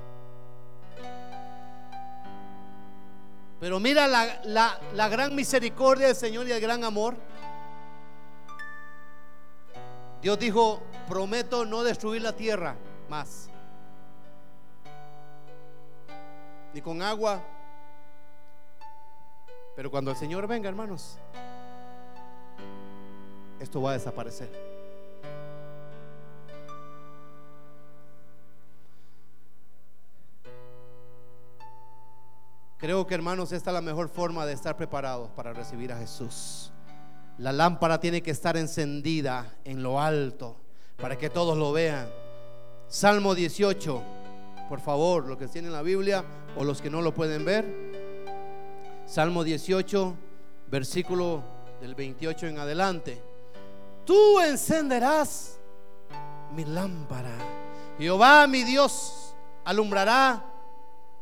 Pero 3.59 3.81
mira 3.81 4.07
la, 4.07 4.41
la, 4.45 5.09
gran 5.09 5.35
misericordia 5.35 6.09
del 6.09 6.17
Señor 6.17 6.47
y 6.47 6.53
el 6.53 6.61
gran 6.61 6.85
amor. 6.85 7.17
Dios 10.23 10.39
dijo, 10.39 10.83
prometo 11.09 11.65
no 11.65 11.85
destruir 11.85 12.23
la 12.23 12.33
tierra 12.33 12.77
más. 13.09 13.49
Ni 16.75 16.81
con 16.81 17.03
agua. 17.03 17.41
Pero 19.75 19.91
cuando 19.91 20.11
el 20.11 20.17
Señor 20.17 20.47
venga, 20.47 20.69
hermanos, 20.69 21.19
esto 23.61 23.81
va 23.81 23.91
a 23.91 23.95
desaparecer. 23.95 24.51
Creo 32.79 33.07
que 33.07 33.15
hermanos, 33.15 33.53
esta 33.53 33.71
es 33.71 33.75
la 33.75 33.81
mejor 33.81 34.09
forma 34.09 34.45
de 34.45 34.53
estar 34.53 34.77
preparados 34.77 35.31
para 35.31 35.53
recibir 35.53 35.93
a 35.93 35.99
Jesús. 35.99 36.73
La 37.39 37.53
lámpara 37.53 38.01
tiene 38.01 38.23
que 38.23 38.31
estar 38.31 38.57
encendida 38.57 39.57
en 39.65 39.83
lo 39.83 40.01
alto 40.01 40.57
para 40.97 41.19
que 41.19 41.29
todos 41.29 41.57
lo 41.59 41.73
vean. 41.73 42.09
Salmo 42.89 43.35
18, 43.35 44.03
por 44.69 44.81
favor, 44.81 45.27
los 45.27 45.37
que 45.37 45.47
tienen 45.47 45.73
la 45.73 45.83
Biblia 45.83 46.25
o 46.57 46.65
los 46.65 46.81
que 46.81 46.89
no 46.89 47.03
lo 47.03 47.13
pueden 47.13 47.45
ver. 47.45 47.67
Salmo 49.05 49.45
18, 49.45 50.15
versículo 50.71 51.43
del 51.81 51.95
28 51.95 52.47
en 52.47 52.59
adelante. 52.59 53.23
Tú 54.07 54.41
encenderás 54.41 55.59
mi 56.55 56.65
lámpara. 56.65 57.37
Jehová 57.99 58.47
mi 58.47 58.63
Dios 58.63 59.35
alumbrará 59.65 60.43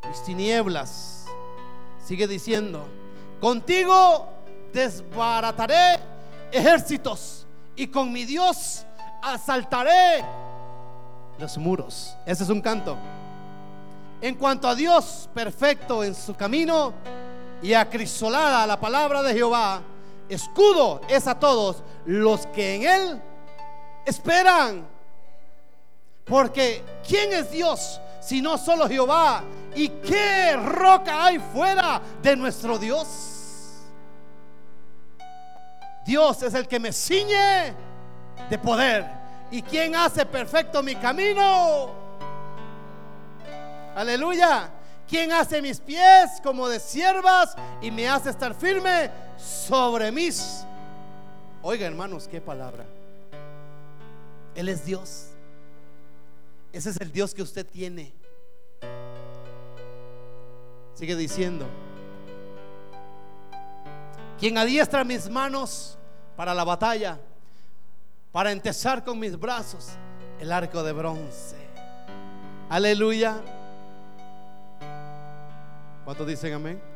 mis 0.08 0.22
tinieblas. 0.22 1.26
Sigue 2.04 2.28
diciendo, 2.28 2.86
contigo 3.40 4.28
desbarataré 4.74 6.00
ejércitos 6.50 7.46
y 7.76 7.86
con 7.86 8.12
mi 8.12 8.24
Dios 8.24 8.84
asaltaré 9.22 10.24
los 11.38 11.56
muros. 11.56 12.16
Ese 12.26 12.42
es 12.42 12.50
un 12.50 12.60
canto. 12.60 12.96
En 14.20 14.34
cuanto 14.34 14.68
a 14.68 14.74
Dios 14.74 15.28
perfecto 15.32 16.02
en 16.02 16.14
su 16.14 16.34
camino 16.34 16.92
y 17.62 17.72
acrisolada 17.72 18.66
la 18.66 18.78
palabra 18.78 19.22
de 19.22 19.32
Jehová, 19.32 19.80
escudo 20.28 21.00
es 21.08 21.26
a 21.28 21.38
todos 21.38 21.82
los 22.04 22.46
que 22.48 22.74
en 22.74 22.82
él 22.82 23.22
esperan. 24.04 24.86
Porque 26.24 26.82
¿quién 27.06 27.32
es 27.32 27.50
Dios 27.50 28.00
sino 28.20 28.58
solo 28.58 28.88
Jehová? 28.88 29.44
¿Y 29.76 29.88
qué 29.88 30.56
roca 30.56 31.26
hay 31.26 31.38
fuera 31.38 32.00
de 32.22 32.34
nuestro 32.34 32.78
Dios? 32.78 33.33
Dios 36.04 36.42
es 36.42 36.54
el 36.54 36.68
que 36.68 36.78
me 36.78 36.92
ciñe 36.92 37.74
de 38.50 38.58
poder. 38.58 39.06
¿Y 39.50 39.62
quién 39.62 39.94
hace 39.94 40.26
perfecto 40.26 40.82
mi 40.82 40.96
camino? 40.96 41.90
Aleluya. 43.94 44.70
¿Quién 45.08 45.32
hace 45.32 45.60
mis 45.60 45.80
pies 45.80 46.40
como 46.42 46.68
de 46.68 46.80
siervas 46.80 47.54
y 47.80 47.90
me 47.90 48.08
hace 48.08 48.30
estar 48.30 48.54
firme 48.54 49.10
sobre 49.36 50.10
mis? 50.10 50.64
Oiga, 51.62 51.86
hermanos, 51.86 52.26
qué 52.26 52.40
palabra. 52.40 52.84
Él 54.54 54.68
es 54.68 54.84
Dios. 54.84 55.28
Ese 56.72 56.90
es 56.90 57.00
el 57.00 57.12
Dios 57.12 57.34
que 57.34 57.42
usted 57.42 57.66
tiene. 57.66 58.12
Sigue 60.94 61.16
diciendo, 61.16 61.66
quien 64.38 64.58
adiestra 64.58 65.04
mis 65.04 65.28
manos 65.28 65.98
para 66.36 66.54
la 66.54 66.64
batalla, 66.64 67.18
para 68.32 68.52
entesar 68.52 69.04
con 69.04 69.18
mis 69.18 69.38
brazos 69.38 69.90
el 70.40 70.50
arco 70.52 70.82
de 70.82 70.92
bronce. 70.92 71.56
Aleluya. 72.68 73.40
¿Cuántos 76.04 76.26
dicen 76.26 76.52
amén? 76.54 76.94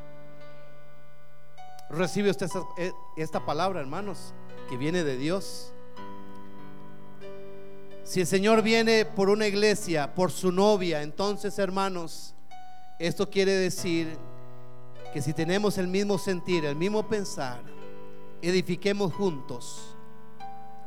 Recibe 1.91 2.31
usted 2.31 2.49
eh, 2.77 2.93
esta, 3.17 3.45
palabra, 3.47 3.81
hermanos, 3.81 4.35
que 4.69 4.77
viene 4.77 5.05
de 5.05 5.17
Dios. 5.17 5.73
Si 8.05 8.21
el 8.21 8.27
Señor 8.27 8.63
viene 8.63 9.07
por 9.07 9.31
una 9.31 9.47
iglesia, 9.47 10.15
por 10.15 10.31
su 10.31 10.53
novia, 10.53 11.03
entonces, 11.03 11.59
hermanos, 11.59 12.35
esto 12.99 13.31
quiere 13.31 13.53
decir 13.53 14.19
que 15.13 15.23
si 15.23 15.33
tenemos 15.33 15.79
el 15.79 15.89
mismo 15.89 16.19
sentir, 16.19 16.65
el 16.65 16.77
mismo 16.77 17.03
pensar, 17.03 17.61
edifiquemos 18.43 19.13
juntos, 19.13 19.97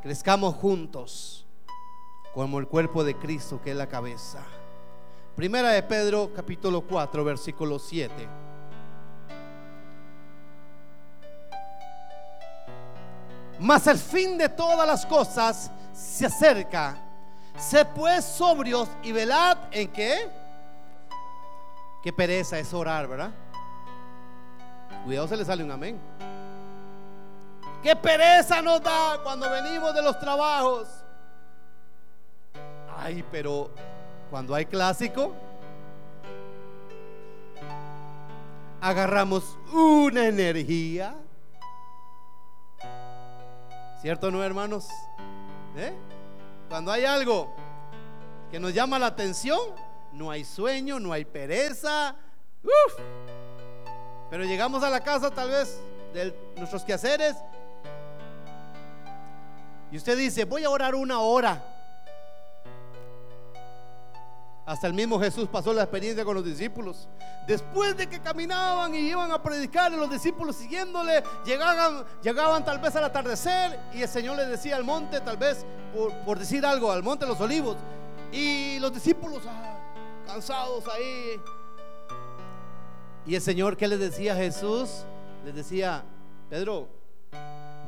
crezcamos 0.02 0.54
juntos, 0.54 1.46
como 2.32 2.58
el 2.58 2.66
cuerpo 2.66 3.04
de 3.04 3.16
Cristo 3.16 3.60
que 3.62 3.72
es 3.72 3.76
la 3.76 3.88
cabeza. 3.88 4.42
Primera 5.36 5.70
de 5.70 5.82
Pedro 5.82 6.30
capítulo 6.34 6.82
4 6.82 7.24
versículo 7.24 7.78
7. 7.78 8.28
Mas 13.58 13.86
el 13.86 13.98
fin 13.98 14.38
de 14.38 14.48
todas 14.48 14.86
las 14.86 15.06
cosas 15.06 15.70
se 15.92 16.26
acerca. 16.26 16.96
Sé 17.56 17.84
pues 17.84 18.24
sobrios 18.24 18.88
y 19.02 19.12
velad 19.12 19.56
en 19.70 19.88
qué? 19.88 20.28
Qué 22.02 22.12
pereza 22.12 22.58
es 22.58 22.72
orar, 22.74 23.06
¿verdad? 23.06 23.30
Cuidado, 25.04 25.28
se 25.28 25.36
le 25.36 25.44
sale 25.44 25.64
un 25.64 25.70
amén. 25.70 26.00
Qué 27.82 27.96
pereza 27.96 28.62
nos 28.62 28.80
da 28.80 29.20
cuando 29.22 29.50
venimos 29.50 29.92
de 29.94 30.02
los 30.02 30.18
trabajos. 30.18 30.88
Ay, 32.96 33.24
pero 33.32 33.70
cuando 34.30 34.54
hay 34.54 34.66
clásico, 34.66 35.34
agarramos 38.80 39.58
una 39.72 40.26
energía. 40.26 41.16
¿Cierto 44.00 44.30
no, 44.30 44.42
hermanos? 44.42 44.88
¿Eh? 45.76 45.92
Cuando 46.68 46.92
hay 46.92 47.04
algo 47.04 47.54
que 48.50 48.60
nos 48.60 48.72
llama 48.72 48.98
la 48.98 49.06
atención, 49.06 49.60
no 50.12 50.30
hay 50.30 50.44
sueño, 50.44 51.00
no 51.00 51.12
hay 51.12 51.24
pereza. 51.24 52.16
Pero 54.32 54.44
llegamos 54.44 54.82
a 54.82 54.88
la 54.88 55.00
casa 55.00 55.30
tal 55.30 55.50
vez 55.50 55.78
de 56.14 56.34
nuestros 56.56 56.82
quehaceres 56.84 57.36
y 59.90 59.98
usted 59.98 60.16
dice, 60.16 60.46
voy 60.46 60.64
a 60.64 60.70
orar 60.70 60.94
una 60.94 61.20
hora. 61.20 61.62
Hasta 64.64 64.86
el 64.86 64.94
mismo 64.94 65.20
Jesús 65.20 65.50
pasó 65.52 65.74
la 65.74 65.82
experiencia 65.82 66.24
con 66.24 66.34
los 66.34 66.46
discípulos. 66.46 67.10
Después 67.46 67.94
de 67.94 68.06
que 68.06 68.20
caminaban 68.20 68.94
y 68.94 69.00
iban 69.00 69.30
a 69.32 69.42
predicar, 69.42 69.92
los 69.92 70.10
discípulos 70.10 70.56
siguiéndole, 70.56 71.22
llegaban, 71.44 72.02
llegaban 72.22 72.64
tal 72.64 72.78
vez 72.78 72.96
al 72.96 73.04
atardecer 73.04 73.78
y 73.92 74.00
el 74.00 74.08
Señor 74.08 74.38
les 74.38 74.48
decía 74.48 74.76
al 74.76 74.84
monte, 74.84 75.20
tal 75.20 75.36
vez 75.36 75.66
por, 76.24 76.38
decir 76.38 76.64
algo, 76.64 76.90
al 76.90 77.02
monte 77.02 77.26
de 77.26 77.32
los 77.32 77.40
olivos. 77.42 77.76
Y 78.32 78.78
los 78.78 78.94
discípulos, 78.94 79.42
ah, 79.46 79.76
cansados 80.26 80.88
ahí. 80.88 81.38
Y 83.26 83.34
el 83.34 83.40
Señor, 83.40 83.76
¿qué 83.76 83.86
les 83.86 84.00
decía 84.00 84.32
a 84.32 84.36
Jesús? 84.36 85.04
Les 85.44 85.54
decía, 85.54 86.02
Pedro, 86.50 86.88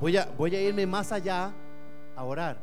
voy 0.00 0.16
a, 0.16 0.26
voy 0.38 0.54
a 0.54 0.60
irme 0.60 0.86
más 0.86 1.10
allá 1.10 1.52
a 2.16 2.24
orar. 2.24 2.58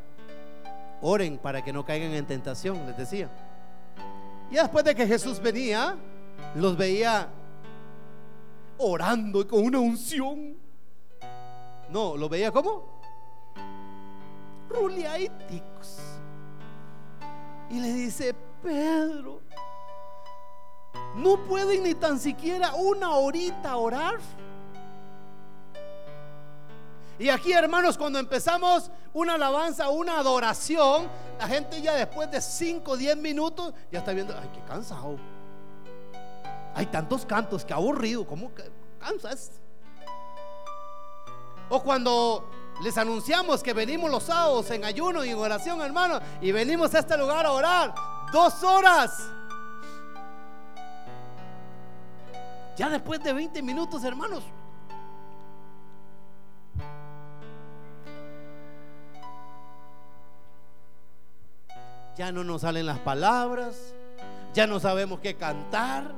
Oren 1.02 1.38
para 1.38 1.64
que 1.64 1.74
no 1.74 1.86
caigan 1.86 2.12
en 2.14 2.26
tentación, 2.26 2.86
les 2.86 2.98
decía. 2.98 3.30
Y 4.50 4.56
después 4.56 4.86
de 4.86 4.96
que 4.96 5.06
Jesús 5.06 5.42
venía, 5.42 5.98
los 6.56 6.78
veía 6.78 7.28
orando 8.78 9.48
con 9.48 9.64
una 9.64 9.80
unción. 9.80 10.56
No, 11.90 12.16
lo 12.16 12.30
veía 12.30 12.52
como 12.52 13.02
ruliaiticos. 14.70 16.00
Y 17.70 17.80
le 17.80 17.94
dice, 17.94 18.36
Pedro, 18.62 19.42
no 21.16 21.38
pueden 21.46 21.84
ni 21.84 21.94
tan 21.94 22.20
siquiera 22.20 22.74
una 22.76 23.12
horita 23.12 23.76
orar. 23.76 24.20
Y 27.20 27.30
aquí, 27.30 27.54
hermanos, 27.54 27.98
cuando 27.98 28.18
empezamos 28.18 28.90
una 29.14 29.36
alabanza, 29.36 29.90
una 29.90 30.18
adoración, 30.18 31.08
la 31.38 31.48
gente 31.48 31.82
ya 31.82 31.94
después 31.94 32.32
de 32.32 32.42
5 32.42 32.92
o 32.92 32.98
10 32.98 33.18
minutos 33.18 33.74
ya 33.92 34.00
está 34.00 34.12
viendo, 34.12 34.36
ay, 34.36 34.50
qué 34.54 34.62
cansado. 34.62 35.18
Hay 36.74 36.88
tantos 36.88 37.26
cantos, 37.26 37.64
que 37.64 37.74
aburrido, 37.74 38.26
¿cómo 38.26 38.52
cansas? 39.00 39.52
O 41.70 41.84
cuando 41.84 42.50
les 42.84 42.98
anunciamos 42.98 43.62
que 43.62 43.74
venimos 43.74 44.10
los 44.10 44.24
sábados 44.24 44.72
en 44.72 44.84
ayuno 44.84 45.24
y 45.24 45.30
en 45.30 45.38
oración, 45.38 45.82
hermano, 45.82 46.20
y 46.42 46.52
venimos 46.52 46.94
a 46.96 47.00
este 47.00 47.18
lugar 47.18 47.46
a 47.46 47.52
orar 47.52 47.94
dos 48.32 48.64
horas. 48.64 49.30
Ya 52.76 52.90
después 52.90 53.22
de 53.24 53.34
20 53.34 53.62
minutos, 53.62 54.04
hermanos, 54.04 54.44
ya 62.16 62.32
no 62.32 62.44
nos 62.44 62.62
salen 62.62 62.86
las 62.86 63.00
palabras, 63.00 63.94
ya 64.54 64.68
no 64.68 64.80
sabemos 64.80 65.20
qué 65.20 65.36
cantar. 65.36 66.14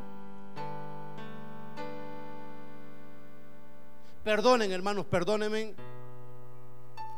Perdonen, 4.24 4.72
hermanos, 4.72 5.06
perdónenme. 5.06 5.76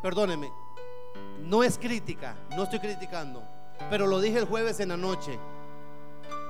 Perdónenme. 0.02 0.52
No 1.42 1.64
es 1.64 1.78
crítica, 1.78 2.36
no 2.56 2.64
estoy 2.64 2.80
criticando, 2.80 3.44
pero 3.90 4.08
lo 4.08 4.20
dije 4.20 4.40
el 4.40 4.46
jueves 4.46 4.80
en 4.80 4.90
la 4.90 4.98
noche. 4.98 5.40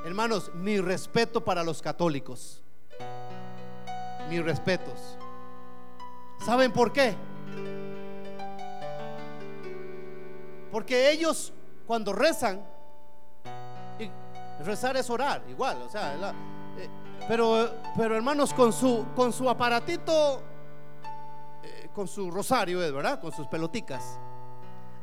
Hermanos, 0.05 0.51
mi 0.55 0.79
respeto 0.79 1.43
para 1.43 1.63
los 1.63 1.81
católicos. 1.81 2.64
Mis 4.29 4.43
respetos. 4.43 5.17
¿Saben 6.45 6.71
por 6.71 6.91
qué? 6.91 7.15
Porque 10.71 11.11
ellos 11.11 11.53
cuando 11.87 12.13
rezan, 12.13 12.61
rezar 14.63 14.97
es 14.97 15.09
orar, 15.09 15.43
igual, 15.49 15.81
o 15.81 15.89
sea, 15.89 16.15
eh, 16.77 16.89
pero, 17.27 17.69
pero 17.95 18.15
hermanos, 18.15 18.53
con 18.53 18.73
su, 18.73 19.05
con 19.15 19.31
su 19.31 19.49
aparatito, 19.49 20.41
eh, 21.63 21.89
con 21.93 22.07
su 22.07 22.29
rosario, 22.31 22.79
¿verdad? 22.79 23.19
Con 23.19 23.31
sus 23.31 23.47
peloticas. 23.47 24.19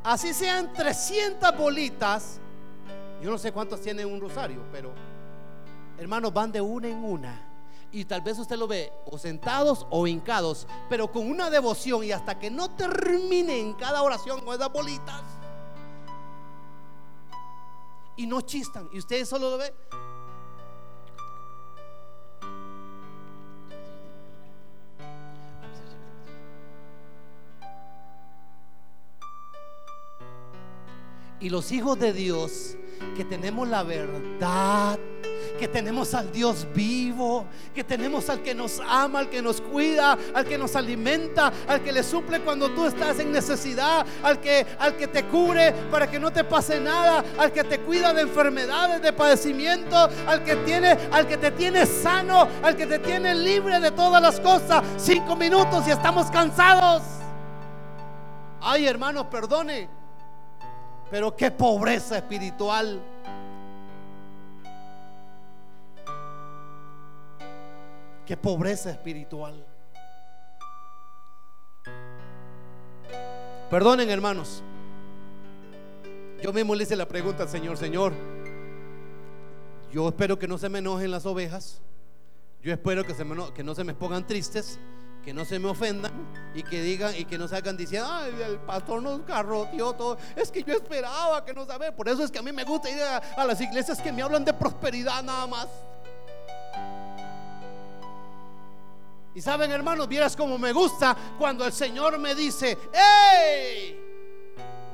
Así 0.04 0.34
sean 0.34 0.72
300 0.72 1.56
bolitas, 1.56 2.40
yo 3.22 3.30
no 3.30 3.38
sé 3.38 3.52
cuántos 3.52 3.80
tiene 3.80 4.04
un 4.04 4.20
rosario, 4.20 4.62
pero 4.72 4.92
hermanos, 5.98 6.32
van 6.32 6.50
de 6.50 6.60
una 6.60 6.88
en 6.88 7.04
una. 7.04 7.51
Y 7.92 8.06
tal 8.06 8.22
vez 8.22 8.38
usted 8.38 8.56
lo 8.56 8.66
ve 8.66 8.90
o 9.04 9.18
sentados 9.18 9.86
o 9.90 10.06
hincados, 10.06 10.66
pero 10.88 11.12
con 11.12 11.28
una 11.30 11.50
devoción 11.50 12.02
y 12.02 12.10
hasta 12.10 12.38
que 12.38 12.50
no 12.50 12.70
terminen 12.70 13.74
cada 13.74 14.02
oración 14.02 14.40
con 14.40 14.54
esas 14.54 14.72
bolitas 14.72 15.22
y 18.16 18.26
no 18.26 18.40
chistan. 18.40 18.88
Y 18.92 18.98
ustedes 18.98 19.28
solo 19.28 19.50
lo 19.50 19.58
ven. 19.58 19.72
Y 31.40 31.50
los 31.50 31.72
hijos 31.72 31.98
de 31.98 32.12
Dios 32.12 32.76
que 33.16 33.24
tenemos 33.24 33.66
la 33.68 33.82
verdad 33.82 34.98
que 35.62 35.68
tenemos 35.68 36.12
al 36.12 36.32
Dios 36.32 36.66
vivo, 36.74 37.46
que 37.72 37.84
tenemos 37.84 38.28
al 38.28 38.42
que 38.42 38.52
nos 38.52 38.80
ama, 38.84 39.20
al 39.20 39.30
que 39.30 39.40
nos 39.40 39.60
cuida, 39.60 40.18
al 40.34 40.44
que 40.44 40.58
nos 40.58 40.74
alimenta, 40.74 41.52
al 41.68 41.84
que 41.84 41.92
le 41.92 42.02
suple 42.02 42.40
cuando 42.40 42.68
tú 42.70 42.84
estás 42.84 43.20
en 43.20 43.30
necesidad, 43.30 44.04
al 44.24 44.40
que, 44.40 44.66
al 44.80 44.96
que 44.96 45.06
te 45.06 45.24
cubre 45.26 45.72
para 45.88 46.10
que 46.10 46.18
no 46.18 46.32
te 46.32 46.42
pase 46.42 46.80
nada, 46.80 47.24
al 47.38 47.52
que 47.52 47.62
te 47.62 47.78
cuida 47.78 48.12
de 48.12 48.22
enfermedades, 48.22 49.00
de 49.02 49.12
padecimiento, 49.12 49.96
al 50.26 50.42
que 50.42 50.56
tiene, 50.56 50.98
al 51.12 51.28
que 51.28 51.36
te 51.36 51.52
tiene 51.52 51.86
sano, 51.86 52.48
al 52.60 52.76
que 52.76 52.88
te 52.88 52.98
tiene 52.98 53.32
libre 53.32 53.78
de 53.78 53.92
todas 53.92 54.20
las 54.20 54.40
cosas. 54.40 54.82
Cinco 54.96 55.36
minutos 55.36 55.86
y 55.86 55.92
estamos 55.92 56.28
cansados. 56.32 57.04
Ay, 58.60 58.88
hermanos, 58.88 59.26
perdone. 59.26 59.88
Pero 61.08 61.36
qué 61.36 61.52
pobreza 61.52 62.16
espiritual. 62.16 63.11
Pobreza 68.36 68.90
espiritual. 68.90 69.66
Perdonen, 73.70 74.10
hermanos. 74.10 74.62
Yo 76.42 76.52
mismo 76.52 76.74
le 76.74 76.82
hice 76.82 76.96
la 76.96 77.06
pregunta 77.06 77.44
al 77.44 77.48
Señor, 77.48 77.76
Señor. 77.78 78.12
Yo 79.92 80.08
espero 80.08 80.38
que 80.38 80.48
no 80.48 80.58
se 80.58 80.68
me 80.68 80.80
enojen 80.80 81.10
las 81.10 81.24
ovejas. 81.24 81.80
Yo 82.62 82.72
espero 82.72 83.04
que, 83.04 83.14
se 83.14 83.24
que 83.54 83.62
no 83.62 83.74
se 83.74 83.84
me 83.84 83.94
pongan 83.94 84.26
tristes, 84.26 84.78
que 85.24 85.32
no 85.32 85.44
se 85.44 85.58
me 85.58 85.68
ofendan 85.68 86.12
y 86.54 86.62
que 86.62 86.82
digan 86.82 87.14
y 87.16 87.24
que 87.24 87.38
no 87.38 87.48
salgan 87.48 87.76
diciendo, 87.76 88.08
ay, 88.10 88.32
el 88.46 88.58
pastor 88.58 89.02
nos 89.02 89.24
garroteó 89.26 89.92
todo. 89.94 90.18
Es 90.36 90.50
que 90.50 90.62
yo 90.62 90.74
esperaba 90.74 91.44
que 91.44 91.54
no 91.54 91.64
sabe. 91.64 91.92
Por 91.92 92.08
eso 92.08 92.24
es 92.24 92.30
que 92.30 92.38
a 92.38 92.42
mí 92.42 92.52
me 92.52 92.64
gusta 92.64 92.90
ir 92.90 93.00
a 93.02 93.44
las 93.44 93.60
iglesias 93.60 94.00
que 94.00 94.12
me 94.12 94.22
hablan 94.22 94.44
de 94.44 94.52
prosperidad 94.52 95.22
nada 95.22 95.46
más. 95.46 95.68
Y 99.34 99.40
saben, 99.40 99.70
hermanos, 99.70 100.08
vieras 100.08 100.36
como 100.36 100.58
me 100.58 100.72
gusta 100.72 101.16
cuando 101.38 101.64
el 101.64 101.72
Señor 101.72 102.18
me 102.18 102.34
dice, 102.34 102.76
¡Ey! 102.92 103.98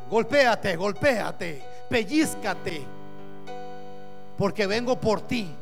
Golpéate, 0.09 0.77
golpéate, 0.77 1.63
pellizcate, 1.91 2.83
porque 4.39 4.67
vengo 4.67 4.99
por 4.99 5.21
ti. 5.23 5.55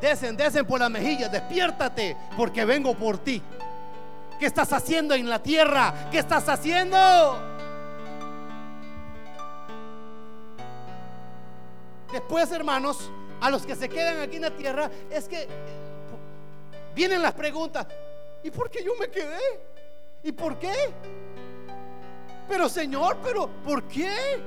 Desen, 0.00 0.36
desen 0.36 0.66
por 0.66 0.80
la 0.80 0.88
mejilla, 0.88 1.28
despiértate, 1.28 2.16
porque 2.36 2.64
vengo 2.64 2.94
por 2.94 3.18
ti. 3.18 3.42
¿Qué 4.38 4.46
estás 4.46 4.72
haciendo 4.72 5.14
en 5.14 5.28
la 5.28 5.42
tierra? 5.42 6.08
¿Qué 6.10 6.18
estás 6.18 6.48
haciendo? 6.48 6.98
Después, 12.12 12.50
hermanos, 12.52 13.10
a 13.44 13.50
los 13.50 13.66
que 13.66 13.76
se 13.76 13.90
quedan 13.90 14.22
aquí 14.22 14.36
en 14.36 14.42
la 14.42 14.56
tierra 14.56 14.90
es 15.10 15.28
que 15.28 15.46
vienen 16.94 17.20
las 17.20 17.34
preguntas, 17.34 17.86
¿y 18.42 18.50
por 18.50 18.70
qué 18.70 18.82
yo 18.82 18.92
me 18.98 19.08
quedé? 19.08 19.60
¿Y 20.22 20.32
por 20.32 20.58
qué? 20.58 20.72
Pero 22.48 22.70
Señor, 22.70 23.18
pero 23.22 23.50
¿por 23.62 23.82
qué? 23.82 24.40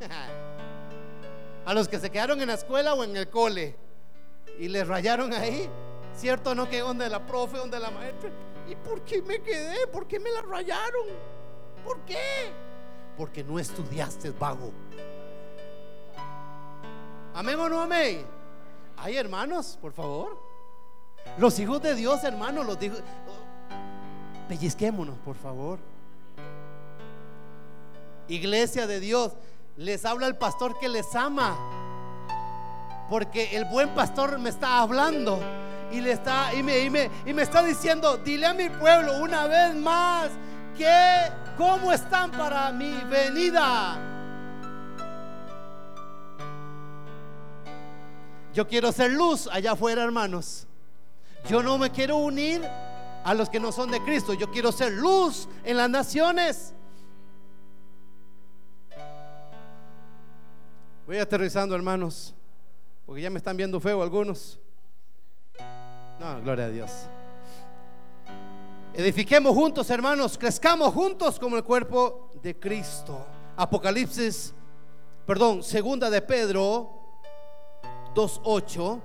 a 1.66 1.74
los 1.74 1.86
que 1.86 1.98
se 1.98 2.08
quedaron 2.08 2.40
en 2.40 2.46
la 2.46 2.54
escuela 2.54 2.94
o 2.94 3.04
en 3.04 3.14
el 3.14 3.28
cole 3.28 3.76
y 4.58 4.68
les 4.68 4.88
rayaron 4.88 5.34
ahí, 5.34 5.68
¿cierto? 6.16 6.54
No 6.54 6.66
que 6.66 6.80
donde 6.80 7.10
la 7.10 7.26
profe, 7.26 7.58
donde 7.58 7.78
la 7.78 7.90
maestra. 7.90 8.30
¿Y 8.66 8.74
por 8.74 9.02
qué 9.02 9.20
me 9.20 9.42
quedé? 9.42 9.86
¿Por 9.88 10.06
qué 10.06 10.18
me 10.18 10.30
la 10.30 10.40
rayaron? 10.40 11.08
¿Por 11.84 11.98
qué? 12.06 12.50
Porque 13.18 13.44
no 13.44 13.58
estudiaste, 13.58 14.30
vago. 14.30 14.72
Amén 17.34 17.58
o 17.58 17.68
no 17.68 17.80
amén. 17.80 18.24
Hay 18.96 19.16
hermanos, 19.16 19.76
por 19.80 19.92
favor. 19.92 20.38
Los 21.36 21.58
hijos 21.58 21.82
de 21.82 21.96
Dios, 21.96 22.22
hermanos, 22.22 22.64
los 22.64 22.78
dijo. 22.78 22.96
Pellizquémonos, 24.48 25.18
por 25.18 25.34
favor. 25.34 25.80
Iglesia 28.28 28.86
de 28.86 29.00
Dios, 29.00 29.32
les 29.76 30.04
habla 30.04 30.28
el 30.28 30.36
pastor 30.36 30.78
que 30.78 30.88
les 30.88 31.12
ama. 31.16 31.56
Porque 33.10 33.56
el 33.56 33.64
buen 33.64 33.88
pastor 33.90 34.38
me 34.38 34.50
está 34.50 34.80
hablando 34.80 35.40
y 35.90 36.00
le 36.00 36.12
está 36.12 36.54
y 36.54 36.62
me, 36.62 36.78
y 36.78 36.90
me, 36.90 37.10
y 37.26 37.34
me 37.34 37.42
está 37.42 37.62
diciendo, 37.62 38.16
dile 38.16 38.46
a 38.46 38.54
mi 38.54 38.70
pueblo 38.70 39.18
una 39.18 39.46
vez 39.46 39.74
más 39.74 40.30
que 40.78 41.32
cómo 41.56 41.92
están 41.92 42.30
para 42.30 42.70
mi 42.70 42.92
venida. 43.10 44.13
Yo 48.54 48.68
quiero 48.68 48.92
ser 48.92 49.10
luz 49.10 49.48
allá 49.48 49.72
afuera, 49.72 50.04
hermanos. 50.04 50.68
Yo 51.48 51.60
no 51.60 51.76
me 51.76 51.90
quiero 51.90 52.18
unir 52.18 52.62
a 52.64 53.34
los 53.34 53.50
que 53.50 53.58
no 53.58 53.72
son 53.72 53.90
de 53.90 54.00
Cristo. 54.00 54.32
Yo 54.32 54.48
quiero 54.52 54.70
ser 54.70 54.92
luz 54.92 55.48
en 55.64 55.76
las 55.76 55.90
naciones. 55.90 56.72
Voy 61.04 61.18
aterrizando, 61.18 61.74
hermanos, 61.74 62.32
porque 63.04 63.22
ya 63.22 63.28
me 63.28 63.38
están 63.38 63.56
viendo 63.56 63.80
feo 63.80 64.00
algunos. 64.02 64.60
No, 66.20 66.40
gloria 66.40 66.66
a 66.66 66.70
Dios. 66.70 66.90
Edifiquemos 68.94 69.52
juntos, 69.52 69.90
hermanos, 69.90 70.38
crezcamos 70.38 70.94
juntos 70.94 71.40
como 71.40 71.56
el 71.56 71.64
cuerpo 71.64 72.30
de 72.40 72.56
Cristo. 72.56 73.26
Apocalipsis, 73.56 74.54
perdón, 75.26 75.64
segunda 75.64 76.08
de 76.08 76.22
Pedro 76.22 77.03
2.8. 78.14 79.00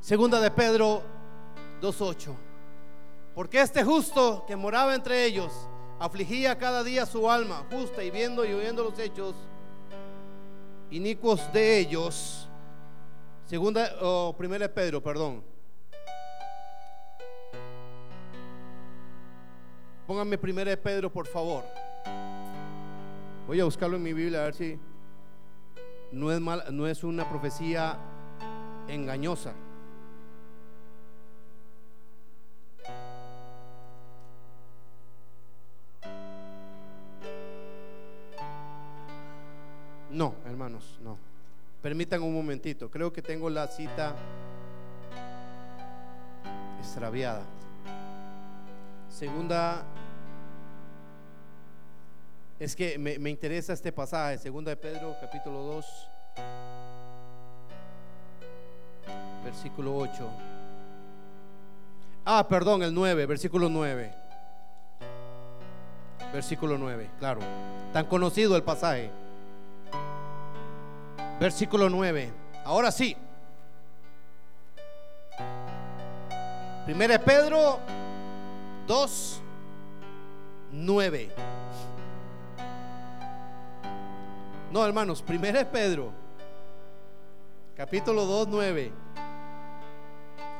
Segunda 0.00 0.40
de 0.40 0.50
Pedro 0.50 1.02
2.8. 1.80 2.34
Porque 3.34 3.60
este 3.60 3.84
justo 3.84 4.44
que 4.46 4.56
moraba 4.56 4.94
entre 4.94 5.24
ellos 5.24 5.52
afligía 5.98 6.58
cada 6.58 6.82
día 6.82 7.06
su 7.06 7.30
alma 7.30 7.64
justa 7.70 8.02
y 8.02 8.10
viendo 8.10 8.44
y 8.44 8.52
oyendo 8.52 8.82
los 8.82 8.98
hechos 8.98 9.34
inicuos 10.90 11.52
de 11.52 11.78
ellos. 11.78 12.48
Segunda 13.46 13.90
o 14.00 14.34
primera 14.36 14.66
de 14.66 14.68
Pedro, 14.68 15.02
perdón. 15.02 15.44
Pónganme 20.06 20.36
primera 20.36 20.70
de 20.70 20.76
Pedro, 20.76 21.10
por 21.10 21.26
favor. 21.26 21.64
Voy 23.46 23.60
a 23.60 23.64
buscarlo 23.64 23.96
en 23.96 24.02
mi 24.02 24.12
Biblia 24.12 24.40
a 24.40 24.44
ver 24.44 24.54
si 24.54 24.78
no 26.12 26.30
es 26.30 26.40
mal, 26.40 26.64
no 26.70 26.86
es 26.86 27.02
una 27.02 27.28
profecía 27.28 27.98
engañosa. 28.88 29.52
No, 40.10 40.34
hermanos, 40.44 40.98
no. 41.02 41.18
Permitan 41.80 42.22
un 42.22 42.34
momentito. 42.34 42.90
Creo 42.90 43.12
que 43.12 43.22
tengo 43.22 43.50
la 43.50 43.66
cita 43.66 44.14
extraviada. 46.78 47.42
Segunda, 49.08 49.84
es 52.62 52.76
que 52.76 52.96
me, 52.96 53.18
me, 53.18 53.28
interesa 53.28 53.72
este 53.72 53.90
pasaje, 53.90 54.38
segunda 54.38 54.70
de 54.70 54.76
Pedro, 54.76 55.16
capítulo 55.20 55.58
2, 55.64 56.08
versículo 59.44 59.96
8. 59.96 60.30
Ah, 62.24 62.46
perdón, 62.48 62.84
el 62.84 62.94
9, 62.94 63.26
versículo 63.26 63.68
9. 63.68 64.14
Versículo 66.32 66.78
9, 66.78 67.10
claro. 67.18 67.40
Tan 67.92 68.06
conocido 68.06 68.54
el 68.54 68.62
pasaje. 68.62 69.10
Versículo 71.40 71.90
9. 71.90 72.32
Ahora 72.64 72.92
sí. 72.92 73.16
Primera 76.86 77.18
Pedro 77.18 77.80
2, 78.86 79.42
9. 80.70 81.51
No, 84.72 84.86
hermanos, 84.86 85.20
primera 85.20 85.58
de 85.58 85.66
Pedro, 85.66 86.10
capítulo 87.76 88.24
2, 88.24 88.48
9. 88.48 88.90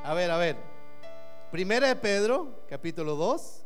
A 0.04 0.12
ver, 0.12 0.30
a 0.30 0.36
ver. 0.36 0.56
Primera 1.50 1.88
de 1.88 1.96
Pedro, 1.96 2.62
capítulo 2.68 3.16
2. 3.16 3.62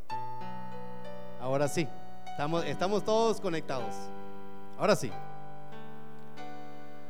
Ahora 1.41 1.67
sí, 1.67 1.89
estamos, 2.27 2.65
estamos 2.65 3.05
todos 3.05 3.41
conectados. 3.41 3.93
Ahora 4.79 4.95
sí. 4.95 5.11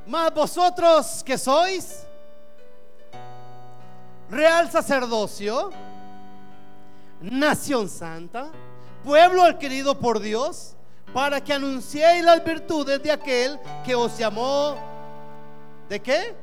Mas 0.07 0.33
vosotros 0.33 1.23
que 1.23 1.37
sois 1.37 2.07
real 4.31 4.71
sacerdocio 4.71 5.69
nación 7.21 7.91
santa, 7.91 8.51
pueblo 9.05 9.43
adquirido 9.43 9.99
por 9.99 10.21
Dios, 10.21 10.76
para 11.13 11.43
que 11.43 11.53
anunciéis 11.53 12.25
las 12.25 12.45
virtudes 12.45 13.03
de 13.03 13.11
aquel 13.11 13.59
que 13.85 13.95
os 13.95 14.17
llamó, 14.19 14.77
¿de 15.89 16.01
qué? 16.01 16.35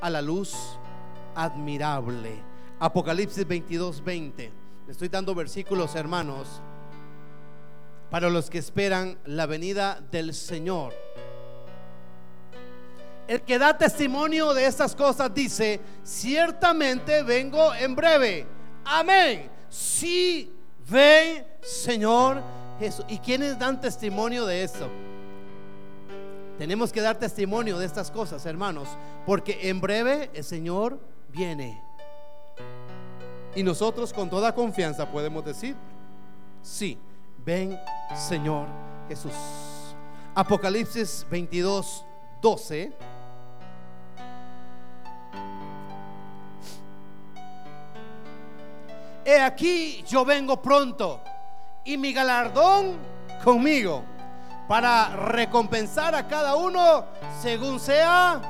A 0.00 0.10
la 0.10 0.22
luz 0.22 0.54
admirable. 1.34 2.42
Apocalipsis 2.78 3.46
22, 3.46 4.02
20. 4.02 4.52
Le 4.86 4.92
estoy 4.92 5.08
dando 5.08 5.34
versículos, 5.34 5.94
hermanos, 5.94 6.60
para 8.10 8.28
los 8.28 8.50
que 8.50 8.58
esperan 8.58 9.18
la 9.24 9.46
venida 9.46 10.00
del 10.10 10.34
Señor. 10.34 10.94
El 13.26 13.40
que 13.42 13.58
da 13.58 13.76
testimonio 13.78 14.52
de 14.52 14.66
estas 14.66 14.94
cosas 14.94 15.32
dice, 15.32 15.80
ciertamente 16.02 17.22
vengo 17.22 17.74
en 17.74 17.94
breve. 17.94 18.46
Amén. 18.84 19.50
Sí, 19.70 20.54
ven, 20.86 21.46
Señor 21.62 22.63
Jesús. 22.78 23.04
¿Y 23.08 23.18
quiénes 23.18 23.58
dan 23.58 23.80
testimonio 23.80 24.46
de 24.46 24.62
esto? 24.62 24.88
Tenemos 26.58 26.92
que 26.92 27.00
dar 27.00 27.18
testimonio 27.18 27.78
de 27.78 27.86
estas 27.86 28.10
cosas, 28.10 28.46
hermanos, 28.46 28.88
porque 29.26 29.68
en 29.68 29.80
breve 29.80 30.30
el 30.34 30.44
Señor 30.44 30.98
viene. 31.28 31.82
Y 33.56 33.62
nosotros 33.62 34.12
con 34.12 34.30
toda 34.30 34.54
confianza 34.54 35.10
podemos 35.10 35.44
decir, 35.44 35.76
sí, 36.62 36.98
ven, 37.44 37.78
Señor 38.16 38.66
Jesús. 39.08 39.32
Apocalipsis 40.34 41.26
22, 41.30 42.04
12. 42.40 42.92
he 49.24 49.40
aquí 49.40 50.04
yo 50.06 50.24
vengo 50.24 50.60
pronto 50.60 51.22
y 51.84 51.96
mi 51.96 52.12
galardón 52.12 52.96
conmigo 53.42 54.02
para 54.68 55.14
recompensar 55.14 56.14
a 56.14 56.26
cada 56.26 56.56
uno 56.56 57.04
según 57.40 57.78
sea. 57.78 58.40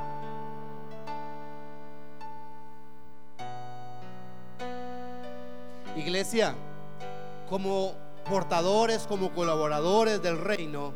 Iglesia, 5.97 6.55
como 7.49 7.95
portadores, 8.29 9.07
como 9.07 9.31
colaboradores 9.33 10.23
del 10.23 10.39
reino, 10.39 10.93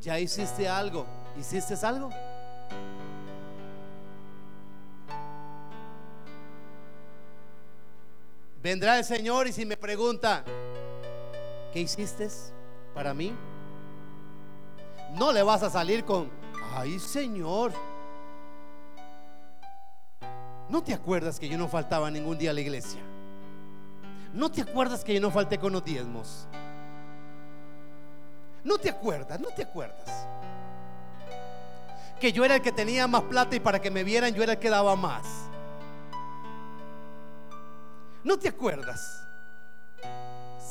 ya 0.00 0.18
hiciste 0.18 0.68
algo. 0.68 1.06
¿Hiciste 1.38 1.74
algo? 1.86 2.10
Vendrá 8.62 8.98
el 8.98 9.04
Señor 9.04 9.48
y 9.48 9.52
si 9.52 9.66
me 9.66 9.76
pregunta, 9.76 10.44
¿qué 11.72 11.80
hiciste 11.80 12.28
para 12.94 13.14
mí? 13.14 13.34
No 15.14 15.32
le 15.32 15.42
vas 15.42 15.62
a 15.62 15.70
salir 15.70 16.04
con, 16.04 16.30
ay 16.74 16.98
Señor, 16.98 17.72
¿no 20.68 20.82
te 20.82 20.94
acuerdas 20.94 21.38
que 21.40 21.48
yo 21.48 21.58
no 21.58 21.68
faltaba 21.68 22.10
ningún 22.10 22.38
día 22.38 22.50
a 22.50 22.54
la 22.54 22.60
iglesia? 22.60 23.00
¿No 24.32 24.50
te 24.50 24.62
acuerdas 24.62 25.04
que 25.04 25.14
yo 25.14 25.20
no 25.20 25.30
falté 25.30 25.58
con 25.58 25.72
los 25.72 25.84
diezmos? 25.84 26.46
¿No 28.64 28.78
te 28.78 28.88
acuerdas? 28.88 29.40
¿No 29.40 29.48
te 29.48 29.62
acuerdas? 29.62 30.28
Que 32.20 32.32
yo 32.32 32.44
era 32.44 32.54
el 32.54 32.62
que 32.62 32.72
tenía 32.72 33.06
más 33.06 33.22
plata 33.22 33.56
y 33.56 33.60
para 33.60 33.80
que 33.80 33.90
me 33.90 34.04
vieran 34.04 34.32
yo 34.32 34.42
era 34.42 34.52
el 34.52 34.58
que 34.58 34.70
daba 34.70 34.94
más. 34.96 35.26
¿No 38.24 38.38
te 38.38 38.48
acuerdas? 38.48 39.21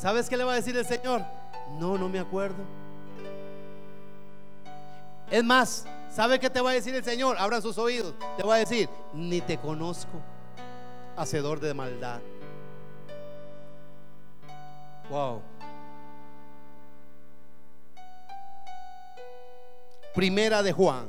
¿Sabes 0.02 0.28
qué 0.28 0.36
le 0.36 0.44
va 0.44 0.54
a 0.54 0.56
decir 0.56 0.76
el 0.76 0.86
Señor? 0.86 1.22
No, 1.80 1.96
no 1.96 2.10
me 2.10 2.18
acuerdo. 2.18 2.64
Es 5.30 5.44
más, 5.44 5.86
¿sabe 6.10 6.40
qué 6.40 6.50
te 6.50 6.60
va 6.60 6.72
a 6.72 6.74
decir 6.74 6.96
el 6.96 7.04
Señor? 7.04 7.38
Abran 7.38 7.62
sus 7.62 7.78
oídos. 7.78 8.16
Te 8.36 8.42
va 8.42 8.56
a 8.56 8.58
decir, 8.58 8.90
ni 9.14 9.42
te 9.42 9.60
conozco, 9.60 10.20
hacedor 11.16 11.60
de 11.60 11.76
maldad. 11.76 12.20
Wow. 15.12 15.44
Primera 20.16 20.64
de 20.64 20.74
Juan 20.74 21.06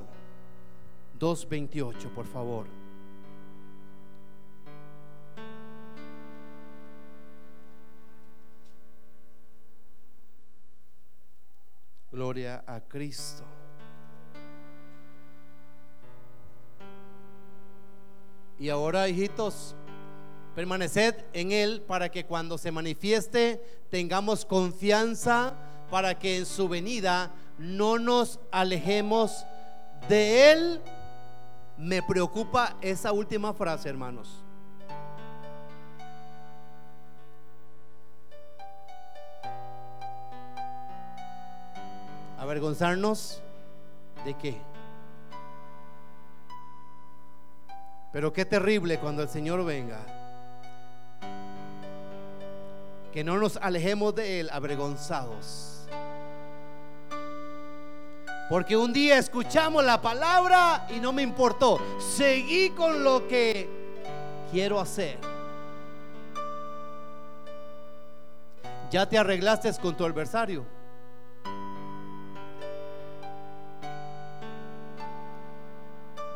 2.28, 1.18 2.10
por 2.14 2.26
favor. 2.26 2.81
Gloria 12.32 12.64
a 12.66 12.80
Cristo. 12.80 13.44
Y 18.58 18.70
ahora, 18.70 19.06
hijitos, 19.06 19.74
permaneced 20.54 21.14
en 21.34 21.52
Él 21.52 21.82
para 21.82 22.10
que 22.10 22.24
cuando 22.24 22.56
se 22.56 22.72
manifieste 22.72 23.62
tengamos 23.90 24.46
confianza 24.46 25.52
para 25.90 26.18
que 26.18 26.38
en 26.38 26.46
su 26.46 26.70
venida 26.70 27.30
no 27.58 27.98
nos 27.98 28.40
alejemos 28.50 29.44
de 30.08 30.52
Él. 30.52 30.80
Me 31.76 32.02
preocupa 32.02 32.78
esa 32.80 33.12
última 33.12 33.52
frase, 33.52 33.90
hermanos. 33.90 34.41
¿Avergonzarnos 42.52 43.40
de 44.26 44.34
qué? 44.34 44.60
Pero 48.12 48.30
qué 48.30 48.44
terrible 48.44 48.98
cuando 48.98 49.22
el 49.22 49.30
Señor 49.30 49.64
venga. 49.64 50.00
Que 53.10 53.24
no 53.24 53.38
nos 53.38 53.56
alejemos 53.56 54.14
de 54.16 54.40
Él 54.40 54.50
avergonzados. 54.52 55.88
Porque 58.50 58.76
un 58.76 58.92
día 58.92 59.16
escuchamos 59.16 59.82
la 59.82 60.02
palabra 60.02 60.86
y 60.90 61.00
no 61.00 61.10
me 61.14 61.22
importó. 61.22 61.80
Seguí 61.98 62.68
con 62.76 63.02
lo 63.02 63.26
que 63.28 63.66
quiero 64.50 64.78
hacer. 64.78 65.16
Ya 68.90 69.08
te 69.08 69.16
arreglaste 69.16 69.72
con 69.80 69.96
tu 69.96 70.04
adversario. 70.04 70.81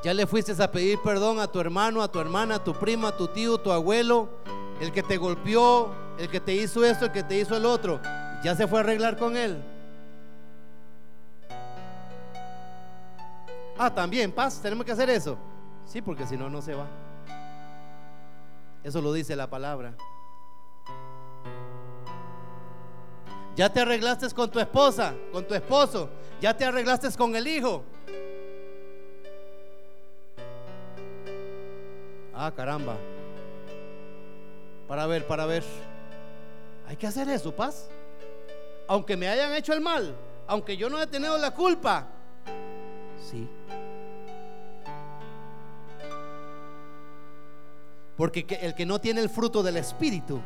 Ya 0.07 0.15
le 0.15 0.25
fuiste 0.25 0.53
a 0.63 0.71
pedir 0.71 1.01
perdón 1.03 1.41
a 1.41 1.49
tu 1.49 1.59
hermano, 1.59 2.01
a 2.01 2.07
tu 2.07 2.21
hermana, 2.21 2.55
a 2.55 2.63
tu 2.63 2.73
prima, 2.73 3.09
a 3.09 3.17
tu 3.17 3.27
tío, 3.27 3.57
a 3.57 3.59
tu 3.65 3.73
abuelo, 3.73 4.29
el 4.81 4.93
que 4.93 5.03
te 5.03 5.17
golpeó, 5.17 5.93
el 6.17 6.29
que 6.29 6.39
te 6.39 6.55
hizo 6.55 6.85
esto, 6.85 7.07
el 7.07 7.11
que 7.11 7.25
te 7.25 7.37
hizo 7.37 7.57
el 7.57 7.67
otro. 7.67 8.01
Ya 8.45 8.55
se 8.55 8.69
fue 8.69 8.79
a 8.79 8.83
arreglar 8.83 9.17
con 9.17 9.37
él. 9.37 9.61
Ah, 13.77 13.93
también, 13.93 14.31
paz, 14.31 14.61
tenemos 14.63 14.87
que 14.87 14.93
hacer 14.93 15.11
eso. 15.11 15.37
Sí, 15.85 16.01
porque 16.01 16.25
si 16.25 16.37
no, 16.37 16.49
no 16.49 16.63
se 16.63 16.77
va. 16.77 16.87
Eso 18.85 19.03
lo 19.03 19.13
dice 19.13 19.35
la 19.35 19.51
palabra. 19.51 19.93
Ya 23.57 23.73
te 23.73 23.81
arreglaste 23.81 24.31
con 24.31 24.49
tu 24.53 24.61
esposa, 24.61 25.15
con 25.33 25.45
tu 25.49 25.55
esposo. 25.55 26.09
Ya 26.41 26.57
te 26.57 26.65
arreglaste 26.65 27.11
con 27.19 27.35
el 27.35 27.49
hijo. 27.49 27.83
Ah, 32.39 32.53
caramba. 32.55 32.97
Para 34.87 35.07
ver, 35.07 35.27
para 35.27 35.47
ver. 35.47 35.65
Hay 36.87 36.97
que 36.97 37.07
hacer 37.07 37.29
eso, 37.31 37.51
paz. 37.51 37.89
Aunque 38.87 39.17
me 39.17 39.27
hayan 39.27 39.55
hecho 39.55 39.73
el 39.73 39.81
mal, 39.81 40.15
aunque 40.47 40.77
yo 40.77 40.91
no 40.91 41.01
he 41.01 41.07
tenido 41.07 41.39
la 41.39 41.53
culpa. 41.53 42.07
Sí. 43.19 43.49
Porque 48.19 48.47
el 48.61 48.75
que 48.75 48.87
no 48.87 49.01
tiene 49.01 49.23
el 49.23 49.31
fruto 49.31 49.63
del 49.63 49.79
Espíritu. 49.79 50.41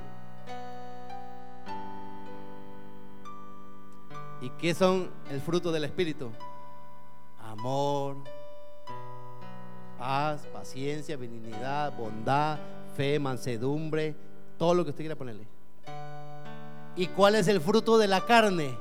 ¿Y 4.41 4.49
qué 4.51 4.75
son 4.75 5.11
el 5.29 5.41
fruto 5.41 5.71
del 5.71 5.85
Espíritu? 5.85 6.31
Amor, 7.43 8.17
paz, 10.01 10.41
paciencia, 10.51 11.15
benignidad, 11.19 11.95
bondad, 11.95 12.59
fe, 12.97 13.19
mansedumbre, 13.19 14.17
todo 14.59 14.73
lo 14.73 14.83
que 14.83 14.91
usted 14.91 15.03
quiera 15.03 15.15
ponerle. 15.15 15.47
¿Y 16.97 17.07
cuál 17.09 17.35
es 17.35 17.49
el 17.49 17.61
fruto 17.61 17.99
de 17.99 18.09
la 18.09 18.25
carne? 18.25 18.77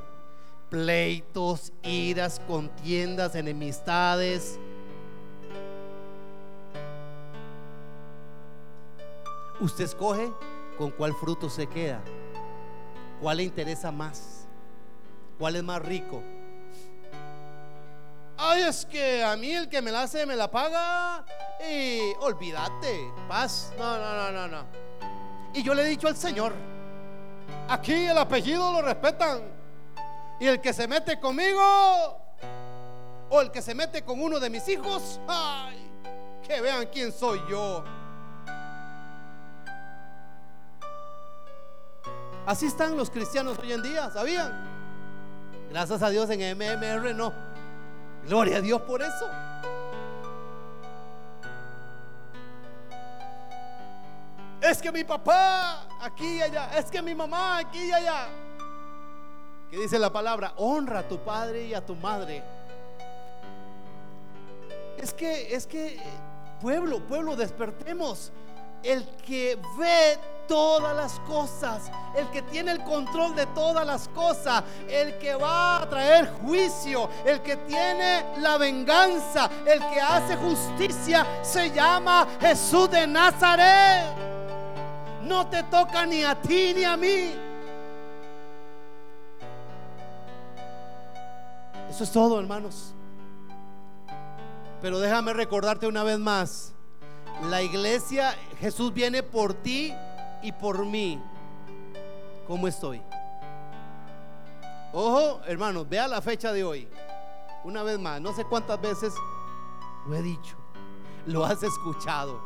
Pleitos, 0.70 1.74
iras, 1.84 2.39
contiendas, 2.47 3.36
enemistades. 3.36 4.57
Usted 9.59 9.84
escoge 9.84 10.32
con 10.78 10.91
cuál 10.91 11.13
fruto 11.13 11.49
se 11.49 11.67
queda, 11.67 12.01
cuál 13.22 13.38
le 13.38 13.43
interesa 13.43 13.91
más, 13.91 14.47
cuál 15.38 15.57
es 15.57 15.63
más 15.63 15.82
rico. 15.82 16.24
Ay, 18.42 18.62
es 18.62 18.86
que 18.86 19.22
a 19.22 19.36
mí 19.36 19.52
el 19.54 19.68
que 19.68 19.82
me 19.82 19.92
la 19.92 20.04
hace 20.04 20.26
me 20.26 20.34
la 20.34 20.50
paga 20.50 21.26
y 21.70 22.00
olvídate, 22.22 23.12
paz. 23.28 23.74
No, 23.78 23.98
no, 23.98 24.16
no, 24.16 24.32
no, 24.32 24.48
no. 24.48 24.66
Y 25.54 25.62
yo 25.62 25.74
le 25.74 25.82
he 25.82 25.90
dicho 25.90 26.08
al 26.08 26.16
Señor, 26.16 26.54
aquí 27.68 28.06
el 28.06 28.18
apellido 28.18 28.72
lo 28.72 28.82
respetan. 28.82 29.42
Y 30.40 30.48
el 30.48 30.62
que 30.62 30.72
se 30.72 30.88
mete 30.88 31.20
conmigo 31.20 31.62
o 33.30 33.42
el 33.42 33.52
que 33.52 33.62
se 33.62 33.76
mete 33.76 34.04
con 34.06 34.22
uno 34.22 34.40
de 34.40 34.50
mis 34.50 34.66
hijos, 34.70 35.20
ay, 35.28 35.92
que 36.48 36.62
vean 36.62 36.88
quién 36.94 37.12
soy 37.12 37.42
yo. 37.50 37.84
Así 42.46 42.68
están 42.68 42.96
los 42.96 43.10
cristianos 43.10 43.60
hoy 43.60 43.74
en 43.74 43.84
día, 43.84 44.10
¿sabían? 44.12 44.80
Gracias 45.70 46.02
a 46.02 46.10
Dios 46.10 46.30
en 46.30 46.58
MMR 46.58 47.14
no. 47.14 47.49
Gloria 48.30 48.58
a 48.58 48.62
Dios 48.62 48.80
por 48.84 49.02
eso. 49.02 49.28
Es 54.62 54.80
que 54.80 54.92
mi 54.92 55.04
papá 55.04 55.88
aquí 56.00 56.38
y 56.38 56.42
allá, 56.44 56.78
es 56.78 56.86
que 56.92 57.02
mi 57.02 57.16
mamá 57.16 57.58
aquí 57.58 57.86
y 57.86 57.92
allá. 57.92 58.28
¿Qué 59.72 59.78
dice 59.78 59.98
la 59.98 60.14
palabra? 60.14 60.54
Honra 60.58 61.00
a 61.00 61.08
tu 61.08 61.18
padre 61.18 61.66
y 61.66 61.74
a 61.74 61.84
tu 61.84 61.96
madre. 61.96 62.44
Es 65.00 65.12
que, 65.12 65.56
es 65.56 65.66
que, 65.66 66.00
pueblo, 66.62 67.00
pueblo, 67.00 67.36
despertemos. 67.36 68.32
El 68.84 69.06
que 69.26 69.58
ve 69.78 70.18
todas 70.48 70.96
las 70.96 71.20
cosas, 71.20 71.92
el 72.16 72.28
que 72.32 72.42
tiene 72.42 72.72
el 72.72 72.84
control 72.84 73.36
de 73.36 73.46
todas 73.48 73.86
las 73.86 74.08
cosas, 74.10 74.64
el 74.90 75.18
que 75.20 75.36
va 75.36 75.84
a 75.84 75.90
traer 75.90 76.34
juicio, 76.42 77.08
el 77.24 77.42
que 77.42 77.56
tiene 77.58 78.26
la 78.40 78.58
venganza, 78.58 79.50
el 79.66 79.80
que 79.80 80.02
hace 80.02 80.36
justicia, 80.38 81.26
se 81.44 81.72
llama 81.72 82.28
Jesús 82.42 82.90
de 82.90 83.06
Nazaret. 83.06 84.06
No 85.24 85.48
te 85.48 85.62
toca 85.64 86.06
ni 86.08 86.24
a 86.24 86.34
ti 86.34 86.74
ni 86.74 86.84
a 86.84 86.98
mí. 86.98 87.36
Eso 91.90 92.04
es 92.04 92.12
todo, 92.12 92.40
hermanos. 92.40 92.94
Pero 94.82 95.00
déjame 95.00 95.34
recordarte 95.34 95.86
una 95.86 96.04
vez 96.04 96.18
más. 96.18 96.74
La 97.48 97.62
iglesia, 97.62 98.36
Jesús 98.60 98.94
viene 98.94 99.24
por 99.24 99.54
ti 99.54 99.94
y 100.42 100.52
por 100.52 100.86
mí, 100.86 101.22
¿cómo 102.46 102.68
estoy? 102.68 103.02
Ojo, 104.92 105.40
hermanos, 105.48 105.88
vea 105.88 106.08
la 106.08 106.22
fecha 106.22 106.52
de 106.52 106.64
hoy. 106.64 106.88
Una 107.64 107.82
vez 107.84 107.98
más, 107.98 108.20
no 108.20 108.34
sé 108.34 108.44
cuántas 108.44 108.82
veces 108.82 109.14
lo 110.08 110.16
he 110.16 110.22
dicho, 110.22 110.58
lo 111.28 111.46
has 111.46 111.64
escuchado. 111.64 112.42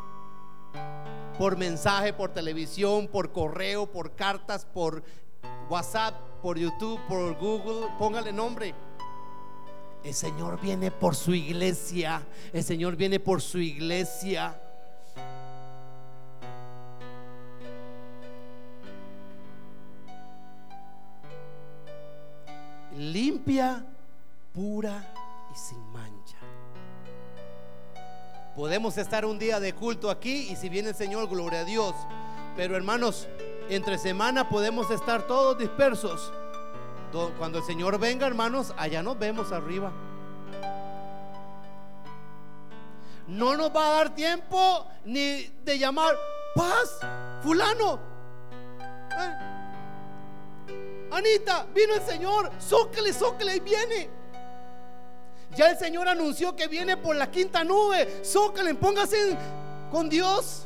Por 1.39 1.57
mensaje, 1.57 2.13
por 2.13 2.29
televisión, 2.29 3.07
por 3.07 3.31
correo, 3.31 3.87
por 3.87 4.15
cartas, 4.15 4.65
por 4.65 5.03
WhatsApp, 5.69 6.13
por 6.41 6.57
YouTube, 6.57 6.99
por 7.07 7.35
Google, 7.39 7.87
póngale 7.97 8.31
nombre. 8.31 8.75
El 10.03 10.13
Señor 10.13 10.59
viene 10.61 10.91
por 10.91 11.15
su 11.15 11.33
iglesia. 11.33 12.21
El 12.51 12.63
Señor 12.63 12.95
viene 12.95 13.19
por 13.19 13.41
su 13.41 13.57
iglesia. 13.57 14.59
Limpia, 22.97 23.85
pura 24.53 25.13
y 25.53 25.57
sin 25.57 25.79
mancha. 25.91 26.37
Podemos 28.55 28.97
estar 28.97 29.25
un 29.25 29.39
día 29.39 29.59
de 29.59 29.73
culto 29.73 30.09
aquí 30.11 30.49
y 30.51 30.55
si 30.55 30.69
viene 30.69 30.89
el 30.89 30.95
Señor, 30.95 31.27
gloria 31.27 31.61
a 31.61 31.65
Dios. 31.65 31.95
Pero 32.55 32.75
hermanos, 32.75 33.27
entre 33.69 33.97
semana 33.97 34.47
podemos 34.47 34.91
estar 34.91 35.25
todos 35.25 35.57
dispersos. 35.57 36.31
Cuando 37.37 37.59
el 37.59 37.63
Señor 37.63 37.99
venga, 37.99 38.25
hermanos, 38.25 38.73
allá 38.77 39.03
nos 39.03 39.17
vemos 39.17 39.51
arriba. 39.51 39.91
No 43.27 43.55
nos 43.55 43.75
va 43.75 43.87
a 43.87 43.93
dar 43.97 44.15
tiempo 44.15 44.85
ni 45.05 45.43
de 45.63 45.79
llamar 45.79 46.15
paz, 46.55 46.99
fulano. 47.41 47.99
¿Eh? 49.11 49.52
Anita, 51.13 51.67
vino 51.75 51.93
el 51.93 52.01
Señor, 52.01 52.49
zócale, 52.59 53.13
zócale, 53.13 53.57
y 53.57 53.59
viene. 53.59 54.09
Ya 55.55 55.69
el 55.69 55.77
Señor 55.77 56.07
anunció 56.07 56.55
que 56.55 56.67
viene 56.67 56.97
por 56.97 57.15
la 57.15 57.29
quinta 57.29 57.63
nube. 57.63 58.23
Zócale, 58.25 58.73
póngase 58.73 59.37
con 59.91 60.09
Dios. 60.09 60.65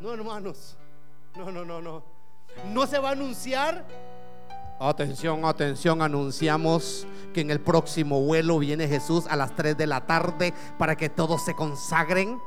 No, 0.00 0.14
hermanos. 0.14 0.78
No, 1.36 1.52
no, 1.52 1.66
no, 1.66 1.82
no. 1.82 2.02
No 2.72 2.86
se 2.86 2.98
va 2.98 3.10
a 3.10 3.12
anunciar. 3.12 3.84
Atención, 4.80 5.44
atención, 5.44 6.00
anunciamos 6.00 7.06
que 7.34 7.42
en 7.42 7.50
el 7.50 7.60
próximo 7.60 8.22
vuelo 8.22 8.58
viene 8.58 8.88
Jesús 8.88 9.26
a 9.28 9.36
las 9.36 9.54
3 9.54 9.76
de 9.76 9.86
la 9.86 10.06
tarde 10.06 10.54
para 10.78 10.96
que 10.96 11.10
todos 11.10 11.44
se 11.44 11.54
consagren. 11.54 12.40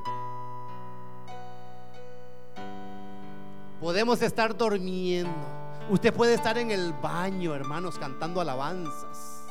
Podemos 3.80 4.24
estar 4.24 4.58
durmiendo 4.58 5.65
Usted 5.88 6.12
puede 6.12 6.34
estar 6.34 6.58
en 6.58 6.72
el 6.72 6.94
baño, 6.94 7.54
hermanos, 7.54 8.00
cantando 8.00 8.42
alabanzas. 8.42 9.44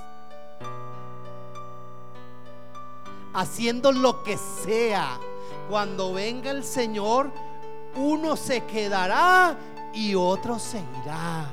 Haciendo 3.32 3.92
lo 3.92 4.22
que 4.22 4.36
sea. 4.36 5.18
cuando 5.70 6.12
venga 6.12 6.50
el 6.50 6.62
Señor, 6.62 7.30
uno 7.96 8.36
se 8.36 8.64
quedará 8.64 9.56
y 9.94 10.14
otro 10.14 10.58
se 10.58 10.82
irá. 11.02 11.50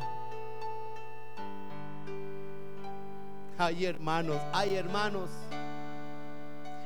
Ay 3.57 3.85
hermanos, 3.85 4.37
ay 4.51 4.75
hermanos. 4.75 5.29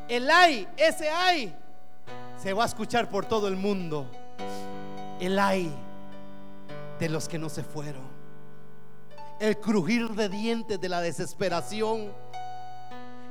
El 0.07 0.29
ay, 0.29 0.67
ese 0.77 1.09
ay, 1.09 1.55
se 2.37 2.53
va 2.53 2.63
a 2.63 2.67
escuchar 2.67 3.09
por 3.09 3.25
todo 3.25 3.47
el 3.47 3.55
mundo. 3.55 4.05
El 5.19 5.39
ay 5.39 5.73
de 6.99 7.09
los 7.09 7.27
que 7.27 7.37
no 7.37 7.49
se 7.49 7.63
fueron. 7.63 8.03
El 9.39 9.57
crujir 9.59 10.09
de 10.11 10.29
dientes 10.29 10.79
de 10.79 10.89
la 10.89 11.01
desesperación. 11.01 12.11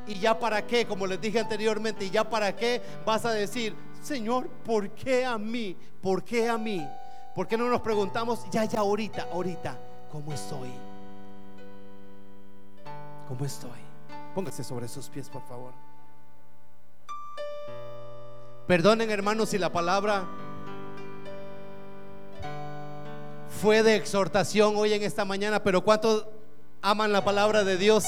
Y 0.06 0.18
ya 0.18 0.38
para 0.38 0.66
qué, 0.66 0.86
como 0.86 1.06
les 1.06 1.20
dije 1.20 1.40
anteriormente, 1.40 2.04
y 2.04 2.10
ya 2.10 2.28
para 2.28 2.54
qué 2.54 2.82
vas 3.06 3.24
a 3.24 3.32
decir, 3.32 3.74
Señor, 4.02 4.48
¿por 4.64 4.90
qué 4.90 5.24
a 5.24 5.38
mí? 5.38 5.76
¿Por 6.02 6.22
qué 6.22 6.48
a 6.48 6.58
mí? 6.58 6.86
¿Por 7.34 7.48
qué 7.48 7.56
no 7.56 7.68
nos 7.68 7.80
preguntamos, 7.80 8.44
ya, 8.50 8.64
ya, 8.64 8.80
ahorita, 8.80 9.28
ahorita, 9.32 9.78
¿cómo 10.12 10.32
estoy? 10.32 10.70
¿Cómo 13.26 13.44
estoy? 13.44 13.70
Póngase 14.34 14.62
sobre 14.62 14.88
sus 14.88 15.08
pies, 15.08 15.28
por 15.30 15.42
favor. 15.42 15.72
Perdonen, 18.66 19.10
hermanos, 19.10 19.48
si 19.48 19.58
la 19.58 19.72
palabra 19.72 20.24
fue 23.60 23.82
de 23.82 23.96
exhortación 23.96 24.74
hoy 24.76 24.92
en 24.92 25.02
esta 25.02 25.24
mañana, 25.24 25.62
pero 25.62 25.82
¿cuántos 25.82 26.26
aman 26.82 27.12
la 27.12 27.24
palabra 27.24 27.64
de 27.64 27.76
Dios? 27.76 28.04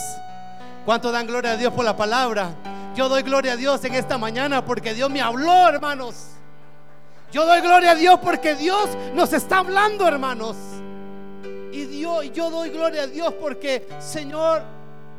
¿Cuántos 0.85 1.13
dan 1.13 1.27
gloria 1.27 1.53
a 1.53 1.57
Dios 1.57 1.73
por 1.73 1.85
la 1.85 1.97
palabra? 1.97 2.55
Yo 2.95 3.09
doy 3.09 3.23
gloria 3.23 3.53
a 3.53 3.57
Dios 3.57 3.85
en 3.85 3.95
esta 3.95 4.19
mañana 4.19 4.65
porque 4.65 4.95
Dios 4.95 5.11
me 5.11 5.21
habló, 5.21 5.69
hermanos. 5.69 6.15
Yo 7.33 7.45
doy 7.45 7.61
gloria 7.61 7.93
a 7.93 7.95
Dios 7.95 8.19
porque 8.23 8.55
Dios 8.55 8.89
nos 9.15 9.33
está 9.33 9.59
hablando, 9.59 10.07
hermanos. 10.07 10.57
Y 11.73 11.85
Dios, 11.87 12.33
yo 12.33 12.51
doy 12.51 12.71
gloria 12.71 13.03
a 13.03 13.07
Dios 13.07 13.35
porque, 13.41 13.89
Señor, 13.99 14.63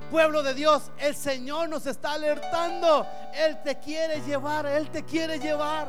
pueblo 0.10 0.42
de 0.42 0.54
Dios, 0.54 0.92
el 0.98 1.16
Señor 1.16 1.70
nos 1.70 1.86
está 1.86 2.14
alertando. 2.14 3.06
Él 3.34 3.62
te 3.64 3.78
quiere 3.78 4.22
llevar, 4.22 4.66
Él 4.66 4.90
te 4.90 5.04
quiere 5.04 5.40
llevar. 5.40 5.88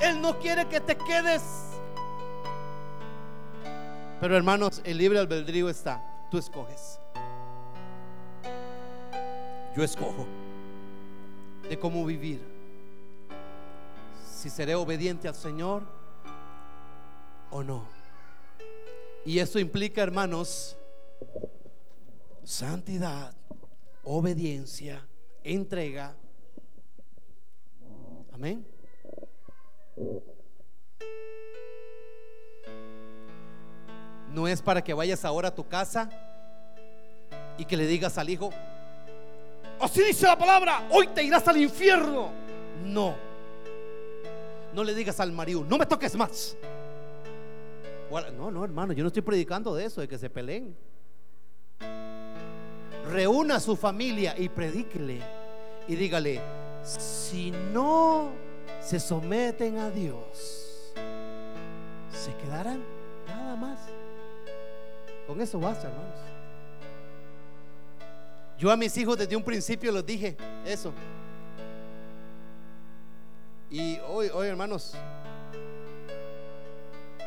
Él 0.00 0.20
no 0.20 0.38
quiere 0.38 0.66
que 0.66 0.80
te 0.80 0.96
quedes. 0.96 1.42
Pero 4.20 4.36
hermanos, 4.36 4.80
el 4.84 4.98
libre 4.98 5.18
albedrío 5.18 5.68
está. 5.68 6.02
Tú 6.30 6.38
escoges. 6.38 6.98
Yo 9.76 9.82
escojo 9.82 10.26
de 11.68 11.78
cómo 11.78 12.04
vivir. 12.04 12.40
Si 14.24 14.48
seré 14.48 14.74
obediente 14.74 15.28
al 15.28 15.34
Señor 15.34 15.82
o 17.50 17.62
no. 17.62 17.84
Y 19.24 19.38
eso 19.38 19.58
implica, 19.58 20.02
hermanos, 20.02 20.76
santidad, 22.44 23.34
obediencia, 24.04 25.06
entrega. 25.42 26.16
Amén. 28.32 28.66
No 34.36 34.46
es 34.46 34.60
para 34.60 34.84
que 34.84 34.92
vayas 34.92 35.24
ahora 35.24 35.48
a 35.48 35.54
tu 35.54 35.66
casa 35.66 36.10
y 37.56 37.64
que 37.64 37.74
le 37.74 37.86
digas 37.86 38.18
al 38.18 38.28
hijo, 38.28 38.50
así 39.80 40.02
dice 40.02 40.26
la 40.26 40.36
palabra, 40.36 40.86
hoy 40.90 41.06
te 41.06 41.22
irás 41.22 41.48
al 41.48 41.56
infierno. 41.56 42.28
No. 42.84 43.14
No 44.74 44.84
le 44.84 44.94
digas 44.94 45.20
al 45.20 45.32
marido, 45.32 45.64
no 45.64 45.78
me 45.78 45.86
toques 45.86 46.14
más. 46.16 46.54
No, 48.36 48.50
no, 48.50 48.62
hermano, 48.62 48.92
yo 48.92 49.02
no 49.02 49.06
estoy 49.06 49.22
predicando 49.22 49.74
de 49.74 49.86
eso, 49.86 50.02
de 50.02 50.08
que 50.08 50.18
se 50.18 50.28
peleen. 50.28 50.76
Reúna 53.10 53.56
a 53.56 53.60
su 53.60 53.74
familia 53.74 54.34
y 54.36 54.50
predíquele 54.50 55.18
y 55.88 55.96
dígale, 55.96 56.42
si 56.82 57.52
no 57.72 58.32
se 58.82 59.00
someten 59.00 59.78
a 59.78 59.88
Dios, 59.88 60.92
se 62.10 62.36
quedarán 62.44 62.84
nada 63.26 63.56
más. 63.56 63.95
Con 65.26 65.40
eso 65.40 65.58
basta, 65.58 65.88
hermanos. 65.88 66.14
Yo 68.58 68.70
a 68.70 68.76
mis 68.76 68.96
hijos 68.96 69.18
desde 69.18 69.36
un 69.36 69.42
principio 69.42 69.92
les 69.92 70.06
dije 70.06 70.36
eso. 70.64 70.92
Y 73.70 73.98
hoy, 74.08 74.28
hoy 74.32 74.48
hermanos, 74.48 74.94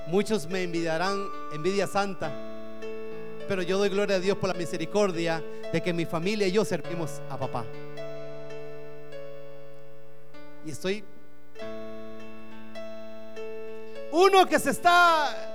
muchos 0.08 0.48
me 0.48 0.64
envidiarán 0.64 1.28
envidia 1.52 1.86
santa, 1.86 2.32
pero 3.48 3.62
yo 3.62 3.78
doy 3.78 3.90
gloria 3.90 4.16
a 4.16 4.20
Dios 4.20 4.38
por 4.38 4.50
la 4.50 4.56
misericordia 4.56 5.44
de 5.72 5.82
que 5.82 5.94
mi 5.94 6.06
familia 6.06 6.48
y 6.48 6.52
yo 6.52 6.64
servimos 6.66 7.22
a 7.30 7.38
papá. 7.38 7.66
Y 10.66 10.72
estoy 10.72 11.04
uno 14.12 14.48
que 14.48 14.58
se 14.58 14.72
está 14.72 15.49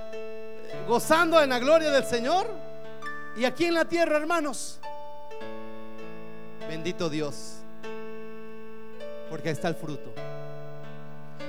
gozando 0.87 1.41
en 1.41 1.49
la 1.49 1.59
gloria 1.59 1.91
del 1.91 2.05
Señor 2.05 2.47
y 3.35 3.45
aquí 3.45 3.65
en 3.65 3.73
la 3.73 3.85
tierra, 3.85 4.17
hermanos, 4.17 4.79
Bendito 6.67 7.09
Dios. 7.09 7.57
Porque 9.29 9.49
está 9.49 9.67
el 9.67 9.75
fruto. 9.75 10.13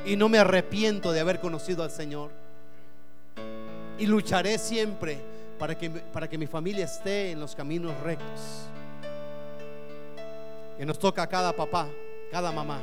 Y 0.05 0.16
no 0.16 0.29
me 0.29 0.39
arrepiento 0.39 1.12
de 1.12 1.20
haber 1.20 1.41
conocido 1.41 1.83
al 1.83 1.91
Señor. 1.91 2.31
Y 3.99 4.07
lucharé 4.07 4.59
siempre 4.59 5.18
para 5.59 5.77
que, 5.77 5.91
para 5.91 6.29
que 6.29 6.39
mi 6.39 6.47
familia 6.47 6.85
esté 6.85 7.31
en 7.31 7.41
los 7.41 7.55
caminos 7.55 7.99
rectos. 8.01 8.68
Que 10.79 10.85
nos 10.85 10.99
toca 10.99 11.22
a 11.22 11.27
cada 11.27 11.55
papá, 11.55 11.89
cada 12.31 12.53
mamá. 12.53 12.79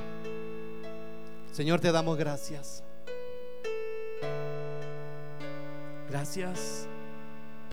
Señor, 1.52 1.80
te 1.80 1.92
damos 1.92 2.18
gracias. 2.18 2.83
Gracias 6.10 6.88